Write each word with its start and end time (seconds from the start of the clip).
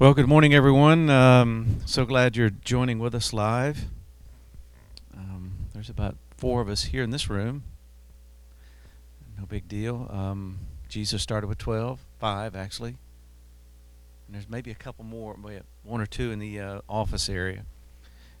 Well, 0.00 0.14
good 0.14 0.28
morning, 0.28 0.54
everyone. 0.54 1.10
Um, 1.10 1.78
so 1.84 2.04
glad 2.04 2.36
you're 2.36 2.50
joining 2.50 3.00
with 3.00 3.16
us 3.16 3.32
live. 3.32 3.86
Um, 5.12 5.50
there's 5.74 5.90
about 5.90 6.14
four 6.36 6.60
of 6.60 6.68
us 6.68 6.84
here 6.84 7.02
in 7.02 7.10
this 7.10 7.28
room. 7.28 7.64
No 9.36 9.44
big 9.44 9.66
deal. 9.66 10.06
Um, 10.08 10.60
Jesus 10.88 11.20
started 11.20 11.48
with 11.48 11.58
12, 11.58 11.98
five 12.20 12.54
actually. 12.54 12.90
And 14.26 14.36
there's 14.36 14.48
maybe 14.48 14.70
a 14.70 14.76
couple 14.76 15.04
more, 15.04 15.34
one 15.82 16.00
or 16.00 16.06
two 16.06 16.30
in 16.30 16.38
the 16.38 16.60
uh, 16.60 16.80
office 16.88 17.28
area. 17.28 17.64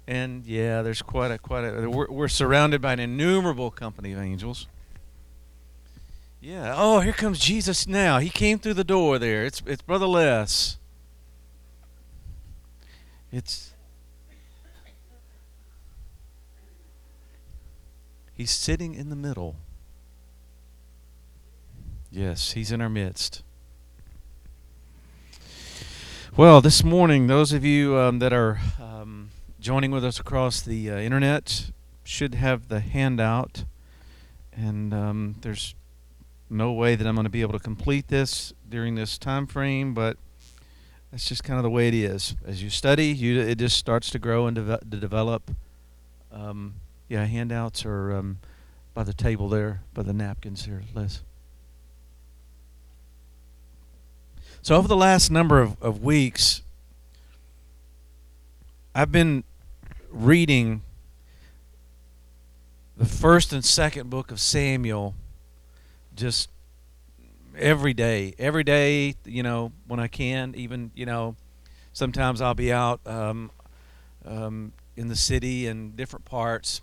And 0.06 0.46
yeah, 0.46 0.82
there's 0.82 1.02
quite 1.02 1.32
a 1.32 1.38
quite 1.38 1.64
a. 1.64 1.90
We're, 1.90 2.06
we're 2.08 2.28
surrounded 2.28 2.80
by 2.80 2.92
an 2.92 3.00
innumerable 3.00 3.72
company 3.72 4.12
of 4.12 4.20
angels. 4.20 4.68
Yeah. 6.40 6.72
Oh, 6.76 7.00
here 7.00 7.12
comes 7.12 7.40
Jesus 7.40 7.88
now. 7.88 8.20
He 8.20 8.30
came 8.30 8.60
through 8.60 8.74
the 8.74 8.84
door 8.84 9.18
there. 9.18 9.44
It's 9.44 9.60
it's 9.66 9.82
Brother 9.82 10.06
Les. 10.06 10.78
It's 13.30 13.74
He's 18.38 18.52
sitting 18.52 18.94
in 18.94 19.10
the 19.10 19.16
middle. 19.16 19.56
Yes, 22.08 22.52
he's 22.52 22.70
in 22.70 22.80
our 22.80 22.88
midst. 22.88 23.42
Well, 26.36 26.60
this 26.60 26.84
morning, 26.84 27.26
those 27.26 27.52
of 27.52 27.64
you 27.64 27.96
um, 27.96 28.20
that 28.20 28.32
are 28.32 28.60
um, 28.80 29.30
joining 29.58 29.90
with 29.90 30.04
us 30.04 30.20
across 30.20 30.60
the 30.60 30.88
uh, 30.88 30.98
internet 30.98 31.72
should 32.04 32.36
have 32.36 32.68
the 32.68 32.78
handout. 32.78 33.64
And 34.52 34.94
um, 34.94 35.34
there's 35.40 35.74
no 36.48 36.70
way 36.70 36.94
that 36.94 37.08
I'm 37.08 37.16
going 37.16 37.24
to 37.24 37.30
be 37.30 37.42
able 37.42 37.54
to 37.54 37.58
complete 37.58 38.06
this 38.06 38.52
during 38.68 38.94
this 38.94 39.18
time 39.18 39.48
frame, 39.48 39.94
but 39.94 40.16
that's 41.10 41.28
just 41.28 41.42
kind 41.42 41.58
of 41.58 41.62
the 41.62 41.70
way 41.70 41.88
it 41.88 41.94
is. 41.94 42.36
As 42.46 42.62
you 42.62 42.70
study, 42.70 43.06
you 43.06 43.40
it 43.40 43.58
just 43.58 43.76
starts 43.76 44.10
to 44.10 44.18
grow 44.18 44.46
and 44.46 44.56
to 44.56 44.78
develop. 44.84 45.50
Um, 46.30 46.74
yeah, 47.08 47.24
handouts 47.24 47.84
are 47.86 48.14
um, 48.14 48.38
by 48.92 49.02
the 49.04 49.14
table 49.14 49.48
there, 49.48 49.80
by 49.94 50.02
the 50.02 50.12
napkins 50.12 50.66
here, 50.66 50.82
Liz. 50.94 51.22
So 54.60 54.74
over 54.76 54.88
the 54.88 54.96
last 54.96 55.30
number 55.30 55.60
of, 55.60 55.80
of 55.80 56.02
weeks, 56.02 56.62
I've 58.94 59.12
been 59.12 59.44
reading 60.10 60.82
the 62.96 63.06
first 63.06 63.52
and 63.52 63.64
second 63.64 64.10
book 64.10 64.30
of 64.30 64.40
Samuel 64.40 65.14
just 66.16 66.50
every 67.58 67.94
day, 67.94 68.34
every 68.38 68.64
day, 68.64 69.14
you 69.24 69.42
know, 69.42 69.72
when 69.86 70.00
I 70.00 70.08
can. 70.08 70.54
Even 70.56 70.90
you 70.94 71.06
know, 71.06 71.36
sometimes 71.92 72.40
I'll 72.40 72.54
be 72.54 72.72
out 72.72 73.00
um, 73.06 73.50
um, 74.24 74.72
in 74.96 75.08
the 75.08 75.16
city 75.16 75.66
in 75.66 75.92
different 75.96 76.24
parts. 76.24 76.82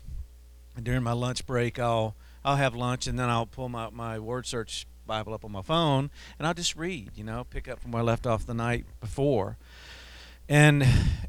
And 0.75 0.83
during 0.83 1.03
my 1.03 1.13
lunch 1.13 1.45
break, 1.45 1.79
I'll 1.79 2.15
I'll 2.43 2.57
have 2.57 2.75
lunch 2.75 3.07
and 3.07 3.17
then 3.17 3.29
I'll 3.29 3.45
pull 3.45 3.69
my 3.69 3.89
my 3.89 4.19
word 4.19 4.45
search 4.45 4.85
Bible 5.07 5.33
up 5.33 5.45
on 5.45 5.51
my 5.51 5.61
phone 5.61 6.09
and 6.37 6.47
I'll 6.47 6.53
just 6.53 6.75
read. 6.75 7.11
You 7.15 7.23
know, 7.23 7.45
pick 7.45 7.67
up 7.67 7.79
from 7.79 7.91
where 7.91 8.01
I 8.01 8.05
left 8.05 8.27
off 8.27 8.45
the 8.45 8.53
night 8.53 8.85
before. 8.99 9.57
And 10.47 10.85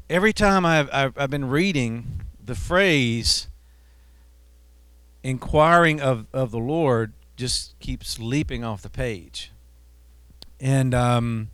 every 0.09 0.33
time 0.33 0.65
I've 0.65 0.89
I've, 0.93 1.17
I've 1.17 1.29
been 1.29 1.49
reading 1.49 2.21
the 2.43 2.55
phrase 2.55 3.47
inquiring 5.23 5.99
of, 5.99 6.25
of 6.31 6.51
the 6.51 6.59
Lord 6.59 7.11
just 7.37 7.79
keeps 7.79 8.19
leaping 8.19 8.63
off 8.63 8.81
the 8.81 8.89
page. 8.89 9.51
And 10.59 10.93
um, 10.93 11.49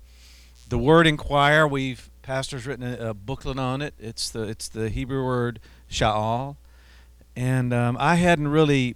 the 0.70 0.78
word 0.78 1.06
inquire, 1.06 1.68
we've 1.68 2.10
pastor's 2.22 2.66
written 2.66 2.86
a, 2.86 3.10
a, 3.10 3.14
booklet 3.14 3.60
on 3.60 3.82
it. 3.82 3.94
It's 4.00 4.30
the 4.30 4.44
it's 4.44 4.70
the 4.70 4.90
Hebrew 4.90 5.24
word 5.24 5.60
sha'al, 5.92 6.56
and 7.36 7.74
um, 7.74 7.98
I 8.00 8.16
hadn't 8.16 8.48
really. 8.48 8.96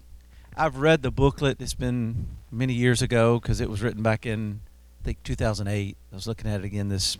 I've 0.55 0.77
read 0.77 1.03
the 1.03 1.11
booklet. 1.11 1.61
It's 1.61 1.75
been 1.75 2.29
many 2.51 2.73
years 2.73 3.03
ago 3.03 3.39
because 3.39 3.61
it 3.61 3.69
was 3.69 3.83
written 3.83 4.01
back 4.01 4.25
in 4.25 4.61
I 5.01 5.03
think 5.03 5.21
2008. 5.23 5.97
I 6.11 6.15
was 6.15 6.25
looking 6.25 6.49
at 6.49 6.61
it 6.61 6.65
again 6.65 6.89
this 6.89 7.17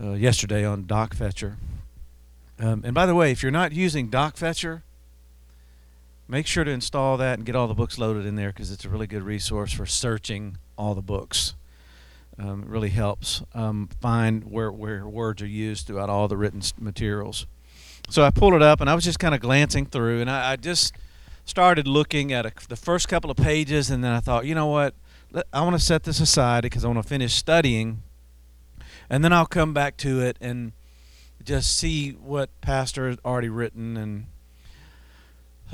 uh, 0.00 0.12
yesterday 0.12 0.64
on 0.64 0.84
DocFetcher. 0.84 1.56
Um, 2.60 2.82
and 2.84 2.94
by 2.94 3.06
the 3.06 3.14
way, 3.14 3.32
if 3.32 3.42
you're 3.42 3.50
not 3.50 3.72
using 3.72 4.08
DocFetcher, 4.08 4.82
make 6.28 6.46
sure 6.46 6.64
to 6.64 6.70
install 6.70 7.16
that 7.18 7.38
and 7.38 7.46
get 7.46 7.54
all 7.54 7.66
the 7.66 7.74
books 7.74 7.98
loaded 7.98 8.26
in 8.26 8.36
there 8.36 8.48
because 8.48 8.70
it's 8.70 8.84
a 8.84 8.88
really 8.88 9.06
good 9.06 9.22
resource 9.22 9.72
for 9.72 9.86
searching 9.86 10.58
all 10.76 10.94
the 10.94 11.02
books. 11.02 11.54
Um, 12.38 12.62
it 12.62 12.68
really 12.68 12.88
helps 12.88 13.42
um, 13.54 13.88
find 14.00 14.44
where, 14.44 14.72
where 14.72 15.06
words 15.06 15.40
are 15.42 15.46
used 15.46 15.86
throughout 15.86 16.10
all 16.10 16.26
the 16.26 16.36
written 16.36 16.62
materials. 16.80 17.46
So 18.08 18.24
I 18.24 18.30
pulled 18.30 18.54
it 18.54 18.62
up 18.62 18.80
and 18.80 18.90
I 18.90 18.94
was 18.94 19.04
just 19.04 19.18
kind 19.18 19.34
of 19.34 19.40
glancing 19.40 19.86
through 19.86 20.20
and 20.20 20.30
I, 20.30 20.52
I 20.52 20.56
just 20.56 20.94
started 21.44 21.86
looking 21.86 22.32
at 22.32 22.46
a, 22.46 22.52
the 22.68 22.76
first 22.76 23.08
couple 23.08 23.30
of 23.30 23.36
pages 23.36 23.90
and 23.90 24.02
then 24.02 24.12
I 24.12 24.20
thought, 24.20 24.46
you 24.46 24.54
know 24.54 24.66
what, 24.66 24.94
I 25.52 25.62
want 25.62 25.74
to 25.74 25.84
set 25.84 26.04
this 26.04 26.20
aside 26.20 26.62
because 26.62 26.84
I 26.84 26.88
want 26.88 27.02
to 27.02 27.08
finish 27.08 27.34
studying 27.34 28.02
and 29.08 29.22
then 29.22 29.32
I'll 29.32 29.46
come 29.46 29.72
back 29.72 29.96
to 29.98 30.20
it 30.20 30.36
and 30.40 30.72
just 31.42 31.76
see 31.76 32.12
what 32.12 32.48
Pastor 32.60 33.08
has 33.08 33.18
already 33.24 33.48
written 33.48 33.96
and 33.96 34.26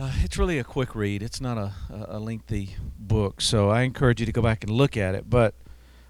uh, 0.01 0.11
it's 0.23 0.39
really 0.39 0.59
a 0.59 0.65
quick 0.65 0.95
read. 0.95 1.23
It's 1.23 1.43
not 1.43 1.59
a, 1.59 1.73
a 1.91 2.19
lengthy 2.19 2.77
book, 2.99 3.43
so 3.43 3.69
I 3.69 3.83
encourage 3.83 4.19
you 4.21 4.27
to 4.27 4.33
go 4.33 4.41
back 4.41 4.65
and 4.65 4.73
look 4.73 4.97
at 4.97 5.15
it. 5.15 5.29
But 5.29 5.55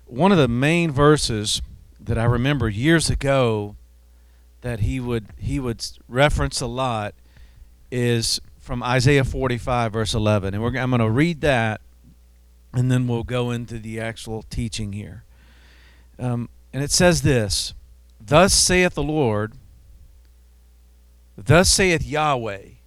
one 0.06 0.30
of 0.30 0.38
the 0.38 0.46
main 0.46 0.92
verses 0.92 1.60
that 1.98 2.16
I 2.16 2.24
remember 2.24 2.68
years 2.68 3.10
ago 3.10 3.74
that 4.60 4.80
he 4.80 5.00
would 5.00 5.26
he 5.38 5.58
would 5.58 5.84
reference 6.06 6.60
a 6.60 6.66
lot 6.66 7.14
is 7.90 8.40
from 8.60 8.80
Isaiah 8.82 9.24
45 9.24 9.92
verse 9.92 10.14
11, 10.14 10.54
and 10.54 10.64
I'm 10.78 10.90
going 10.90 11.00
to 11.00 11.10
read 11.10 11.40
that, 11.40 11.80
and 12.72 12.92
then 12.92 13.08
we'll 13.08 13.24
go 13.24 13.50
into 13.50 13.80
the 13.80 13.98
actual 13.98 14.42
teaching 14.42 14.92
here. 14.92 15.24
Um, 16.16 16.48
and 16.72 16.84
it 16.84 16.92
says 16.92 17.22
this: 17.22 17.74
"Thus 18.24 18.54
saith 18.54 18.94
the 18.94 19.02
Lord, 19.02 19.54
thus 21.36 21.68
saith 21.68 22.06
Yahweh." 22.06 22.79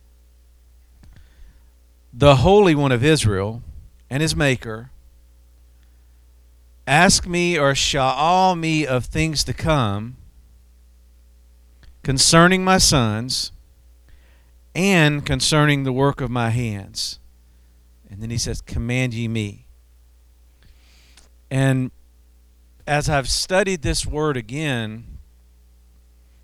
The 2.13 2.37
Holy 2.37 2.75
One 2.75 2.91
of 2.91 3.03
Israel 3.03 3.63
and 4.09 4.21
his 4.21 4.35
Maker, 4.35 4.91
ask 6.85 7.25
me 7.25 7.57
or 7.57 7.73
sha'al 7.73 8.57
me 8.57 8.85
of 8.85 9.05
things 9.05 9.43
to 9.45 9.53
come 9.53 10.17
concerning 12.03 12.63
my 12.63 12.77
sons 12.77 13.51
and 14.75 15.25
concerning 15.25 15.83
the 15.83 15.93
work 15.93 16.21
of 16.21 16.29
my 16.29 16.49
hands. 16.51 17.19
And 18.09 18.21
then 18.21 18.29
he 18.29 18.37
says, 18.37 18.61
Command 18.61 19.15
ye 19.15 19.27
me. 19.27 19.65
And 21.49 21.89
as 22.85 23.09
I've 23.09 23.29
studied 23.29 23.81
this 23.81 24.05
word 24.05 24.37
again, 24.37 25.12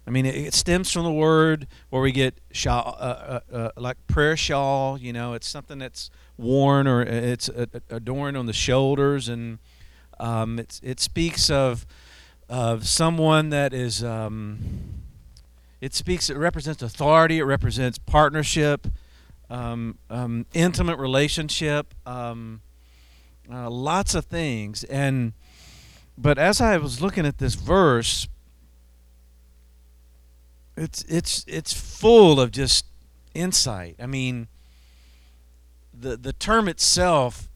I 0.09 0.11
mean, 0.11 0.25
it, 0.25 0.55
stems 0.55 0.91
from 0.91 1.03
the 1.03 1.11
word 1.11 1.67
where 1.91 2.01
we 2.01 2.11
get 2.11 2.41
shawl, 2.51 2.97
uh, 2.99 3.03
uh, 3.03 3.39
uh, 3.53 3.69
like 3.77 3.95
prayer 4.07 4.35
shawl. 4.35 4.97
You 4.97 5.13
know, 5.13 5.35
it's 5.35 5.47
something 5.47 5.77
that's 5.77 6.09
worn 6.35 6.87
or 6.87 7.03
it's 7.03 7.47
adorned 7.91 8.35
on 8.35 8.47
the 8.47 8.53
shoulders, 8.53 9.29
and 9.29 9.59
um, 10.19 10.57
it 10.57 10.79
it 10.81 10.99
speaks 10.99 11.51
of 11.51 11.85
of 12.49 12.87
someone 12.87 13.51
that 13.51 13.71
is. 13.71 14.03
Um, 14.03 15.03
it 15.79 15.93
speaks. 15.93 16.31
It 16.31 16.37
represents 16.37 16.81
authority. 16.81 17.37
It 17.37 17.43
represents 17.43 17.99
partnership, 17.99 18.87
um, 19.47 19.99
um 20.09 20.47
intimate 20.53 20.97
relationship, 20.97 21.93
um, 22.07 22.61
uh, 23.53 23.69
lots 23.69 24.15
of 24.15 24.25
things. 24.25 24.83
And 24.85 25.33
but 26.17 26.39
as 26.39 26.61
I 26.61 26.77
was 26.77 27.00
looking 27.00 27.27
at 27.27 27.38
this 27.38 27.53
verse 27.53 28.27
it's 30.79 31.03
it's 31.03 31.43
it's 31.47 31.73
full 31.73 32.39
of 32.39 32.51
just 32.51 32.85
insight. 33.33 33.97
I 33.99 34.05
mean, 34.05 34.47
the 35.93 36.15
the 36.15 36.31
term 36.31 36.69
itself 36.69 37.49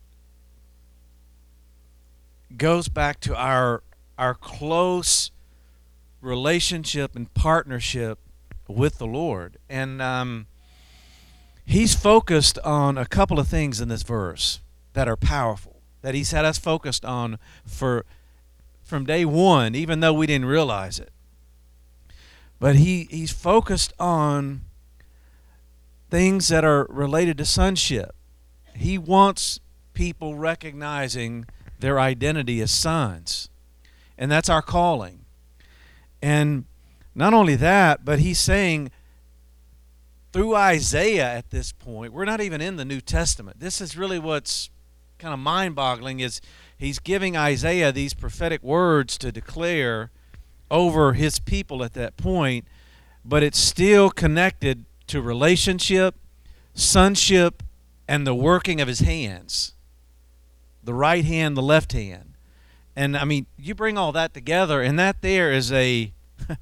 goes 2.57 2.89
back 2.89 3.21
to 3.21 3.35
our 3.35 3.81
our 4.17 4.33
close 4.33 5.31
relationship 6.21 7.15
and 7.15 7.33
partnership 7.33 8.19
with 8.67 8.97
the 8.97 9.07
Lord, 9.07 9.57
and 9.69 10.01
um, 10.01 10.47
He's 11.65 11.95
focused 11.95 12.59
on 12.59 12.97
a 12.97 13.05
couple 13.05 13.39
of 13.39 13.47
things 13.47 13.79
in 13.79 13.87
this 13.87 14.03
verse 14.03 14.59
that 14.93 15.07
are 15.07 15.15
powerful. 15.15 15.81
That 16.01 16.13
He's 16.13 16.31
had 16.31 16.43
us 16.43 16.57
focused 16.57 17.05
on 17.05 17.39
for 17.65 18.05
from 18.83 19.05
day 19.05 19.23
one, 19.23 19.75
even 19.75 20.01
though 20.01 20.11
we 20.11 20.27
didn't 20.27 20.47
realize 20.47 20.99
it. 20.99 21.12
But 22.59 22.75
he, 22.75 23.07
he's 23.09 23.31
focused 23.31 23.93
on 23.99 24.61
things 26.09 26.47
that 26.47 26.63
are 26.63 26.85
related 26.89 27.37
to 27.39 27.45
sonship. 27.45 28.15
He 28.75 28.97
wants 28.97 29.59
people 29.93 30.35
recognizing 30.35 31.45
their 31.79 31.99
identity 31.99 32.61
as 32.61 32.71
sons. 32.71 33.49
And 34.17 34.31
that's 34.31 34.49
our 34.49 34.61
calling. 34.61 35.25
And 36.21 36.65
not 37.13 37.33
only 37.33 37.55
that, 37.55 38.05
but 38.05 38.19
he's 38.19 38.39
saying 38.39 38.91
through 40.31 40.55
Isaiah 40.55 41.31
at 41.31 41.51
this 41.51 41.71
point, 41.71 42.13
we're 42.13 42.25
not 42.25 42.41
even 42.41 42.61
in 42.61 42.77
the 42.77 42.85
New 42.85 43.01
Testament. 43.01 43.59
This 43.59 43.81
is 43.81 43.97
really 43.97 44.19
what's 44.19 44.69
kind 45.19 45.33
of 45.33 45.39
mind-boggling 45.39 46.19
is 46.19 46.41
he's 46.77 46.99
giving 46.99 47.37
Isaiah 47.37 47.91
these 47.91 48.13
prophetic 48.13 48.63
words 48.63 49.17
to 49.19 49.31
declare 49.31 50.11
over 50.69 51.13
his 51.13 51.39
people 51.39 51.83
at 51.83 51.93
that 51.93 52.17
point, 52.17 52.65
but 53.23 53.43
it's 53.43 53.59
still 53.59 54.09
connected 54.09 54.85
to 55.07 55.21
relationship, 55.21 56.15
sonship, 56.73 57.63
and 58.07 58.27
the 58.27 58.35
working 58.35 58.81
of 58.81 58.87
his 58.87 58.99
hands. 58.99 59.73
The 60.83 60.93
right 60.93 61.23
hand, 61.23 61.55
the 61.55 61.61
left 61.61 61.93
hand. 61.93 62.33
And 62.95 63.17
I 63.17 63.23
mean, 63.25 63.45
you 63.57 63.73
bring 63.73 63.97
all 63.97 64.11
that 64.11 64.33
together 64.33 64.81
and 64.81 64.99
that 64.99 65.21
there 65.21 65.51
is 65.51 65.71
a 65.71 66.13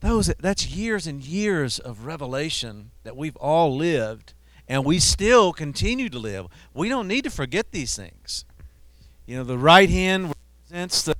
those 0.00 0.32
that's 0.38 0.68
years 0.68 1.06
and 1.06 1.22
years 1.22 1.78
of 1.78 2.06
revelation 2.06 2.90
that 3.02 3.16
we've 3.16 3.36
all 3.36 3.74
lived 3.76 4.34
and 4.68 4.84
we 4.84 5.00
still 5.00 5.52
continue 5.52 6.08
to 6.08 6.18
live. 6.18 6.46
We 6.72 6.88
don't 6.88 7.08
need 7.08 7.24
to 7.24 7.30
forget 7.30 7.72
these 7.72 7.96
things. 7.96 8.44
You 9.26 9.38
know, 9.38 9.44
the 9.44 9.58
right 9.58 9.90
hand 9.90 10.32
represents 10.68 11.02
the 11.02 11.14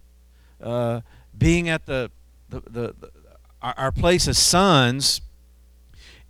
uh, 0.63 1.01
being 1.41 1.69
at 1.69 1.87
the, 1.87 2.13
the, 2.49 2.61
the, 2.61 2.95
the 3.01 3.11
our, 3.61 3.75
our 3.77 3.93
place 3.93 4.29
as 4.29 4.39
sons 4.39 5.21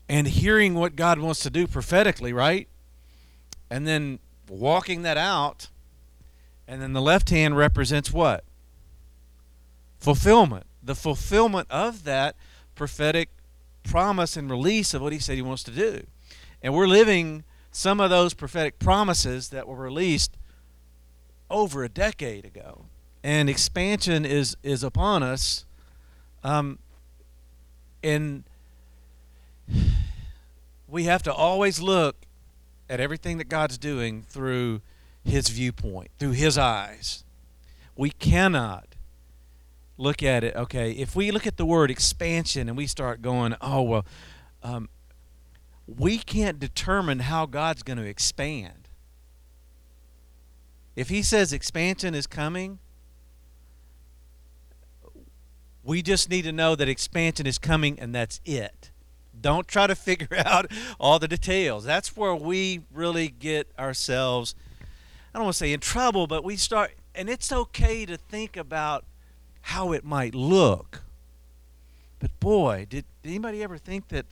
and 0.09 0.27
hearing 0.27 0.75
what 0.75 0.97
God 0.97 1.19
wants 1.19 1.41
to 1.41 1.51
do 1.51 1.67
prophetically, 1.67 2.33
right? 2.33 2.67
And 3.69 3.87
then 3.87 4.19
walking 4.49 5.03
that 5.03 5.19
out. 5.19 5.69
And 6.67 6.81
then 6.81 6.95
the 6.95 7.03
left 7.03 7.29
hand 7.29 7.57
represents 7.57 8.11
what? 8.11 8.45
Fulfillment 9.99 10.65
the 10.83 10.95
fulfillment 10.95 11.67
of 11.71 12.05
that 12.05 12.37
prophetic 12.75 13.29
promise 13.83 14.37
and 14.37 14.51
release 14.51 14.95
of 14.95 15.03
what 15.03 15.13
he 15.13 15.19
said 15.19 15.37
he 15.37 15.43
wants 15.43 15.63
to 15.65 15.71
do. 15.71 16.07
And 16.63 16.75
we're 16.75 16.87
living 16.87 17.45
some 17.71 18.01
of 18.01 18.11
those 18.11 18.35
prophetic 18.35 18.79
promises 18.79 19.51
that 19.51 19.67
were 19.67 19.77
released 19.77 20.37
over 21.49 21.85
a 21.85 21.89
decade 21.89 22.45
ago. 22.45 22.87
And 23.23 23.51
expansion 23.51 24.25
is, 24.25 24.57
is 24.63 24.83
upon 24.83 25.23
us. 25.23 25.65
Um, 26.43 26.79
and 28.03 28.45
we 30.89 31.05
have 31.05 31.23
to 31.25 31.33
always 31.33 31.81
look 31.81 32.17
at 32.89 33.01
everything 33.01 33.39
that 33.39 33.49
God's 33.49 33.79
doing 33.79 34.23
through 34.23 34.81
his 35.25 35.49
viewpoint, 35.49 36.11
through 36.19 36.33
his 36.33 36.57
eyes. 36.57 37.25
We 37.95 38.11
cannot 38.11 38.97
look 39.99 40.23
at 40.23 40.43
it, 40.43 40.57
okay, 40.57 40.93
if 40.93 41.15
we 41.15 41.31
look 41.31 41.47
at 41.47 41.59
the 41.59 41.67
word 41.67 41.91
expansion 41.91 42.69
and 42.69 42.77
we 42.77 42.87
start 42.87 43.21
going, 43.21 43.55
oh, 43.61 43.83
well, 43.83 44.07
um, 44.63 44.89
we 45.87 46.19
can't 46.19 46.59
determine 46.59 47.21
how 47.21 47.47
God's 47.47 47.83
going 47.83 47.99
to 47.99 48.07
expand. 48.07 48.89
If 50.97 51.09
He 51.09 51.23
says 51.23 51.53
expansion 51.53 52.15
is 52.15 52.27
coming, 52.27 52.79
we 55.83 56.03
just 56.03 56.31
need 56.31 56.43
to 56.43 56.53
know 56.53 56.75
that 56.77 56.89
expansion 56.89 57.47
is 57.47 57.59
coming 57.59 57.99
and 57.99 58.15
that's 58.15 58.41
it. 58.45 58.91
Don't 59.41 59.67
try 59.67 59.87
to 59.87 59.95
figure 59.97 60.37
out 60.45 60.71
all 60.99 61.19
the 61.19 61.29
details. 61.29 61.85
That's 61.85 62.17
where 62.17 62.35
we 62.35 62.83
really 62.93 63.29
get 63.29 63.69
ourselves, 63.79 64.55
I 65.35 65.39
don't 65.39 65.45
want 65.45 65.55
to 65.55 65.59
say 65.59 65.73
in 65.73 65.81
trouble, 65.81 66.27
but 66.27 66.45
we 66.45 66.57
start, 66.57 66.93
and 67.15 67.29
it's 67.29 67.51
okay 67.53 68.05
to 68.07 68.17
think 68.17 68.57
about 68.57 69.05
how 69.63 69.93
it 69.93 70.05
might 70.05 70.35
look. 70.35 71.03
But 72.19 72.39
boy, 72.39 72.87
did, 72.89 73.05
did 73.23 73.31
anybody 73.31 73.63
ever 73.63 73.79
think 73.79 74.09
that 74.09 74.27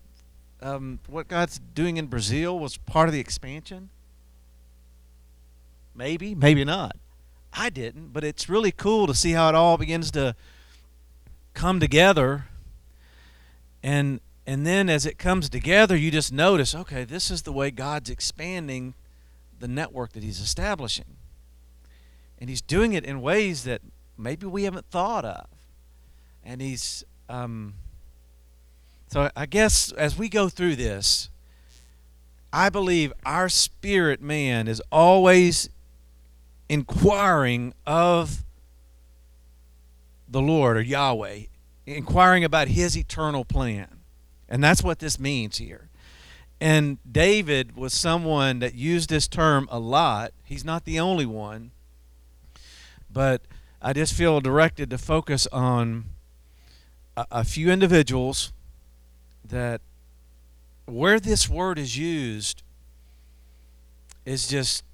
um, 0.61 0.99
what 1.07 1.29
God's 1.29 1.61
doing 1.75 1.97
in 1.97 2.07
Brazil 2.07 2.59
was 2.59 2.77
part 2.77 3.09
of 3.09 3.15
the 3.15 3.21
expansion? 3.21 3.89
Maybe, 5.95 6.35
maybe 6.35 6.65
not. 6.65 6.97
I 7.53 7.71
didn't, 7.71 8.13
but 8.13 8.25
it's 8.25 8.49
really 8.49 8.73
cool 8.73 9.07
to 9.07 9.15
see 9.15 9.33
how 9.33 9.49
it 9.49 9.55
all 9.55 9.79
begins 9.79 10.11
to 10.13 10.37
come 11.59 11.81
together. 11.81 12.47
And 13.83 14.21
and 14.47 14.67
then 14.67 14.89
as 14.89 15.05
it 15.05 15.19
comes 15.19 15.51
together, 15.51 15.95
you 15.95 16.11
just 16.11 16.33
notice, 16.33 16.75
okay, 16.75 17.05
this 17.05 17.31
is 17.31 17.43
the 17.43 17.53
way 17.53 17.71
God's 17.71 18.09
expanding 18.09 18.95
the 19.59 19.69
network 19.69 20.13
that 20.13 20.23
he's 20.23 20.41
establishing. 20.41 21.17
And 22.39 22.49
he's 22.49 22.63
doing 22.63 22.95
it 22.95 23.05
in 23.05 23.21
ways 23.21 23.65
that 23.65 23.83
maybe 24.17 24.47
we 24.47 24.63
haven't 24.63 24.87
thought 24.91 25.27
of. 25.27 25.47
And 26.43 26.63
he's, 26.63 27.05
um, 27.29 27.75
so 29.09 29.31
I 29.37 29.45
guess 29.45 29.93
as 29.93 30.17
we 30.17 30.31
go 30.31 30.49
through 30.49 30.77
this, 30.77 31.29
I 32.51 32.71
believe 32.71 33.13
our 33.27 33.51
spirit 33.51 34.23
man 34.23 34.67
is 34.67 34.81
always 34.91 35.69
inquiring 36.71 37.75
of 37.87 38.45
the 40.29 40.41
Lord 40.41 40.77
or 40.77 40.81
Yahweh, 40.81 41.45
inquiring 41.87 42.45
about 42.45 42.69
his 42.69 42.97
eternal 42.97 43.45
plan. 43.45 44.01
And 44.49 44.63
that's 44.63 44.83
what 44.83 44.99
this 44.99 45.19
means 45.19 45.59
here. 45.59 45.89
And 46.61 46.99
David 47.11 47.77
was 47.77 47.93
someone 47.93 48.59
that 48.59 48.75
used 48.75 49.11
this 49.11 49.29
term 49.29 49.69
a 49.71 49.79
lot. 49.79 50.33
He's 50.45 50.65
not 50.65 50.85
the 50.85 50.99
only 50.99 51.27
one. 51.27 51.71
But 53.11 53.43
I 53.81 53.93
just 53.93 54.13
feel 54.13 54.41
directed 54.41 54.91
to 54.91 54.99
focus 54.99 55.47
on 55.53 56.07
a, 57.17 57.27
a 57.31 57.45
few 57.45 57.71
individuals 57.71 58.53
that 59.45 59.81
where 60.87 61.21
this 61.21 61.49
word 61.49 61.79
is 61.79 61.97
used 61.97 62.63
is 64.25 64.49
just 64.49 64.85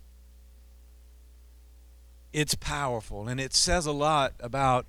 it's 2.33 2.55
powerful 2.57 3.29
and 3.29 3.41
it 3.41 3.55
says 3.55 3.87
a 3.87 3.93
lot 3.93 4.33
about 4.41 4.87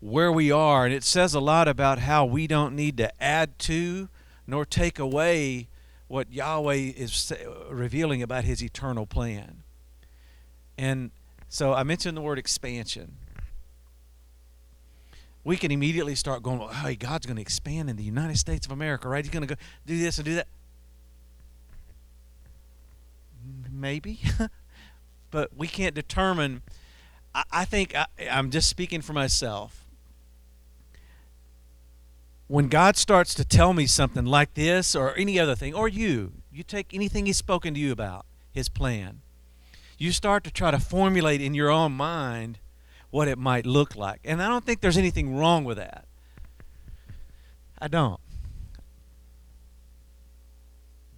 where 0.00 0.30
we 0.30 0.50
are 0.50 0.84
and 0.84 0.94
it 0.94 1.02
says 1.02 1.34
a 1.34 1.40
lot 1.40 1.66
about 1.66 1.98
how 1.98 2.24
we 2.24 2.46
don't 2.46 2.74
need 2.74 2.96
to 2.96 3.22
add 3.22 3.58
to 3.58 4.08
nor 4.46 4.64
take 4.64 4.98
away 4.98 5.68
what 6.06 6.32
Yahweh 6.32 6.92
is 6.96 7.32
revealing 7.70 8.22
about 8.22 8.44
his 8.44 8.62
eternal 8.62 9.06
plan. 9.06 9.62
And 10.78 11.10
so 11.48 11.74
I 11.74 11.82
mentioned 11.82 12.16
the 12.16 12.22
word 12.22 12.38
expansion 12.38 13.16
we 15.48 15.56
can 15.56 15.70
immediately 15.70 16.14
start 16.14 16.42
going, 16.42 16.58
well, 16.58 16.68
hey, 16.68 16.94
God's 16.94 17.24
going 17.24 17.36
to 17.36 17.40
expand 17.40 17.88
in 17.88 17.96
the 17.96 18.02
United 18.02 18.36
States 18.36 18.66
of 18.66 18.72
America, 18.72 19.08
right? 19.08 19.24
He's 19.24 19.32
going 19.32 19.48
to 19.48 19.54
go 19.54 19.58
do 19.86 19.98
this 19.98 20.18
and 20.18 20.26
do 20.26 20.34
that. 20.34 20.46
Maybe. 23.72 24.20
but 25.30 25.56
we 25.56 25.66
can't 25.66 25.94
determine. 25.94 26.60
I, 27.34 27.44
I 27.50 27.64
think 27.64 27.94
I, 27.94 28.04
I'm 28.30 28.50
just 28.50 28.68
speaking 28.68 29.00
for 29.00 29.14
myself. 29.14 29.86
When 32.48 32.68
God 32.68 32.96
starts 32.96 33.34
to 33.34 33.44
tell 33.44 33.74
me 33.74 33.86
something 33.86 34.24
like 34.24 34.54
this 34.54 34.96
or 34.96 35.16
any 35.16 35.38
other 35.38 35.54
thing, 35.54 35.74
or 35.74 35.86
you, 35.86 36.32
you 36.50 36.62
take 36.62 36.92
anything 36.92 37.26
He's 37.26 37.36
spoken 37.36 37.74
to 37.74 37.80
you 37.80 37.92
about, 37.92 38.24
His 38.50 38.68
plan, 38.68 39.20
you 39.98 40.12
start 40.12 40.44
to 40.44 40.50
try 40.50 40.70
to 40.70 40.78
formulate 40.78 41.40
in 41.40 41.54
your 41.54 41.70
own 41.70 41.92
mind 41.92 42.58
what 43.10 43.28
it 43.28 43.38
might 43.38 43.66
look 43.66 43.94
like. 43.94 44.20
And 44.24 44.42
I 44.42 44.48
don't 44.48 44.64
think 44.64 44.80
there's 44.80 44.96
anything 44.96 45.36
wrong 45.36 45.64
with 45.64 45.76
that. 45.76 46.06
I 47.78 47.88
don't. 47.88 48.20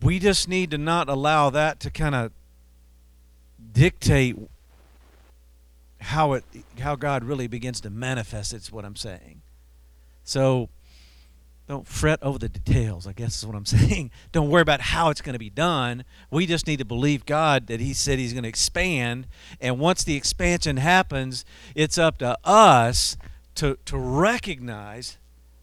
We 0.02 0.18
just 0.18 0.48
need 0.48 0.70
to 0.72 0.78
not 0.78 1.08
allow 1.08 1.50
that 1.50 1.78
to 1.80 1.90
kind 1.90 2.14
of 2.14 2.32
dictate 3.72 4.36
how 6.00 6.32
it 6.32 6.44
how 6.80 6.96
God 6.96 7.24
really 7.24 7.46
begins 7.46 7.80
to 7.82 7.90
manifest 7.90 8.54
it's 8.54 8.72
what 8.72 8.84
I'm 8.84 8.96
saying. 8.96 9.42
So 10.24 10.70
don't 11.70 11.86
fret 11.86 12.18
over 12.20 12.38
the 12.38 12.48
details, 12.48 13.06
I 13.06 13.12
guess 13.12 13.38
is 13.38 13.46
what 13.46 13.56
I'm 13.56 13.64
saying. 13.66 14.10
Don't 14.32 14.50
worry 14.50 14.62
about 14.62 14.80
how 14.80 15.08
it's 15.08 15.20
going 15.20 15.34
to 15.34 15.38
be 15.38 15.50
done. 15.50 16.04
We 16.30 16.44
just 16.44 16.66
need 16.66 16.78
to 16.80 16.84
believe 16.84 17.24
God 17.24 17.68
that 17.68 17.80
He 17.80 17.94
said 17.94 18.18
He's 18.18 18.32
going 18.32 18.42
to 18.42 18.48
expand. 18.48 19.26
And 19.60 19.78
once 19.78 20.04
the 20.04 20.16
expansion 20.16 20.78
happens, 20.78 21.44
it's 21.74 21.96
up 21.96 22.18
to 22.18 22.36
us 22.44 23.16
to, 23.54 23.78
to 23.84 23.96
recognize 23.96 25.16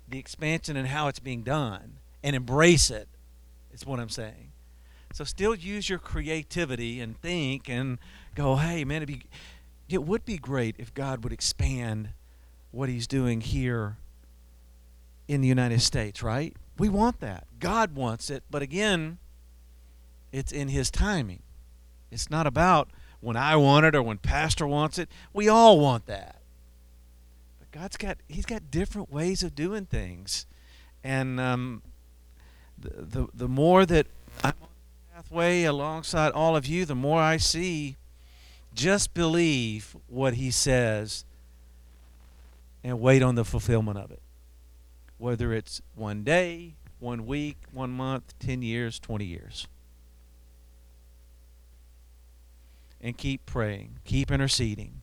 the 0.07 0.17
expansion 0.17 0.77
and 0.77 0.87
how 0.87 1.09
it's 1.09 1.19
being 1.19 1.43
done 1.43 1.97
and 2.23 2.35
embrace 2.35 2.89
it, 2.89 3.09
is 3.73 3.85
what 3.85 3.99
I'm 3.99 4.09
saying. 4.09 4.51
So 5.13 5.23
still 5.23 5.55
use 5.55 5.89
your 5.89 5.99
creativity 5.99 7.01
and 7.01 7.19
think 7.21 7.69
and 7.69 7.97
go, 8.33 8.55
hey, 8.55 8.85
man, 8.85 9.03
be, 9.05 9.23
it 9.89 10.03
would 10.03 10.23
be 10.23 10.37
great 10.37 10.75
if 10.77 10.93
God 10.93 11.23
would 11.23 11.33
expand 11.33 12.09
what 12.71 12.87
He's 12.87 13.07
doing 13.07 13.41
here 13.41 13.97
in 15.27 15.41
the 15.41 15.47
United 15.47 15.81
States, 15.81 16.23
right? 16.23 16.55
We 16.77 16.89
want 16.89 17.19
that. 17.19 17.47
God 17.59 17.95
wants 17.95 18.29
it, 18.29 18.43
but 18.49 18.61
again, 18.61 19.17
it's 20.31 20.51
in 20.51 20.69
His 20.69 20.91
timing. 20.91 21.41
It's 22.11 22.29
not 22.29 22.47
about 22.47 22.89
when 23.19 23.35
I 23.35 23.55
want 23.55 23.85
it 23.85 23.95
or 23.95 24.03
when 24.03 24.17
Pastor 24.17 24.67
wants 24.67 24.97
it. 24.97 25.09
We 25.33 25.49
all 25.49 25.79
want 25.79 26.05
that. 26.05 26.41
But 27.59 27.71
God's 27.71 27.97
got 27.97 28.17
He's 28.27 28.45
got 28.45 28.71
different 28.71 29.11
ways 29.11 29.43
of 29.43 29.55
doing 29.55 29.85
things, 29.85 30.45
and 31.03 31.39
um, 31.39 31.81
the, 32.77 32.89
the 32.89 33.27
the 33.33 33.47
more 33.47 33.85
that 33.85 34.07
I'm 34.43 34.53
on 34.61 34.69
the 34.69 35.15
pathway 35.15 35.63
alongside 35.63 36.31
all 36.31 36.55
of 36.55 36.65
you, 36.65 36.85
the 36.85 36.95
more 36.95 37.21
I 37.21 37.37
see. 37.37 37.95
Just 38.73 39.15
believe 39.15 39.95
what 40.07 40.35
He 40.35 40.51
says, 40.51 41.25
and 42.83 43.01
wait 43.01 43.23
on 43.23 43.33
the 43.33 43.43
fulfillment 43.43 43.97
of 43.97 44.11
it. 44.11 44.21
Whether 45.17 45.53
it's 45.53 45.81
one 45.95 46.23
day, 46.23 46.75
one 46.99 47.25
week, 47.25 47.57
one 47.71 47.91
month, 47.91 48.33
ten 48.39 48.61
years, 48.61 48.99
twenty 48.99 49.25
years. 49.25 49.67
And 53.01 53.17
keep 53.17 53.45
praying, 53.45 53.99
keep 54.05 54.31
interceding. 54.31 55.01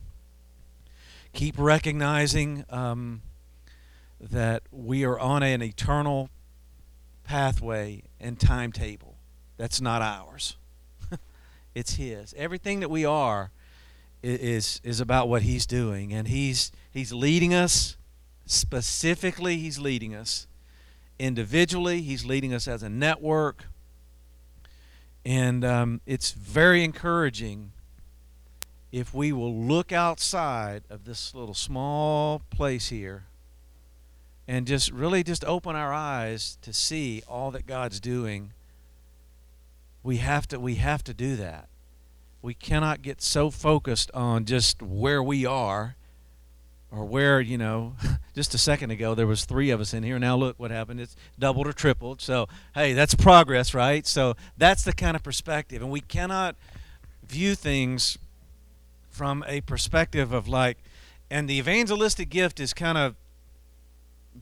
Keep 1.33 1.55
recognizing 1.57 2.65
um, 2.69 3.21
that 4.19 4.63
we 4.71 5.03
are 5.03 5.19
on 5.19 5.43
an 5.43 5.61
eternal 5.61 6.29
pathway 7.23 8.03
and 8.19 8.39
timetable 8.39 9.15
that's 9.57 9.81
not 9.81 10.01
ours. 10.01 10.57
It's 11.73 11.95
his. 11.95 12.33
Everything 12.37 12.79
that 12.79 12.89
we 12.89 13.03
are 13.03 13.51
is 14.23 14.79
is 14.81 15.01
about 15.01 15.27
what 15.27 15.41
he's 15.41 15.65
doing. 15.65 16.13
And 16.13 16.29
he's 16.29 16.71
he's 16.89 17.11
leading 17.11 17.53
us 17.53 17.97
specifically 18.45 19.57
he's 19.57 19.79
leading 19.79 20.15
us. 20.15 20.47
Individually 21.17 22.01
he's 22.01 22.25
leading 22.25 22.53
us 22.53 22.67
as 22.67 22.83
a 22.83 22.89
network. 22.89 23.65
And 25.25 25.65
um, 25.65 26.01
it's 26.05 26.31
very 26.31 26.83
encouraging 26.83 27.71
if 28.91 29.13
we 29.13 29.31
will 29.31 29.53
look 29.53 29.91
outside 29.91 30.83
of 30.89 31.05
this 31.05 31.33
little 31.33 31.53
small 31.53 32.41
place 32.49 32.89
here 32.89 33.25
and 34.47 34.67
just 34.67 34.91
really 34.91 35.23
just 35.23 35.43
open 35.45 35.75
our 35.75 35.93
eyes 35.93 36.57
to 36.61 36.71
see 36.71 37.23
all 37.27 37.51
that 37.51 37.65
God's 37.65 37.99
doing. 37.99 38.53
We 40.03 40.17
have 40.17 40.47
to 40.49 40.59
we 40.59 40.75
have 40.75 41.03
to 41.05 41.13
do 41.13 41.35
that. 41.37 41.67
We 42.41 42.53
cannot 42.53 43.01
get 43.01 43.21
so 43.21 43.49
focused 43.49 44.11
on 44.13 44.45
just 44.45 44.81
where 44.81 45.23
we 45.23 45.45
are 45.45 45.95
or 46.95 47.05
where 47.05 47.41
you 47.41 47.57
know 47.57 47.93
just 48.35 48.53
a 48.53 48.57
second 48.57 48.91
ago 48.91 49.15
there 49.15 49.27
was 49.27 49.45
three 49.45 49.69
of 49.69 49.81
us 49.81 49.93
in 49.93 50.03
here. 50.03 50.17
Now 50.19 50.35
look 50.35 50.59
what 50.59 50.71
happened. 50.71 50.99
It's 50.99 51.15
doubled 51.37 51.67
or 51.67 51.73
tripled. 51.73 52.21
So 52.21 52.47
hey 52.73 52.93
that's 52.93 53.15
progress 53.15 53.73
right? 53.73 54.05
So 54.07 54.35
that's 54.57 54.83
the 54.83 54.93
kind 54.93 55.15
of 55.15 55.23
perspective. 55.23 55.81
And 55.81 55.91
we 55.91 56.01
cannot 56.01 56.55
view 57.27 57.55
things 57.55 58.17
from 59.09 59.43
a 59.47 59.61
perspective 59.61 60.33
of 60.33 60.47
like, 60.47 60.77
and 61.29 61.49
the 61.49 61.57
evangelistic 61.57 62.29
gift 62.29 62.59
is 62.59 62.73
kind 62.73 62.97
of 62.97 63.15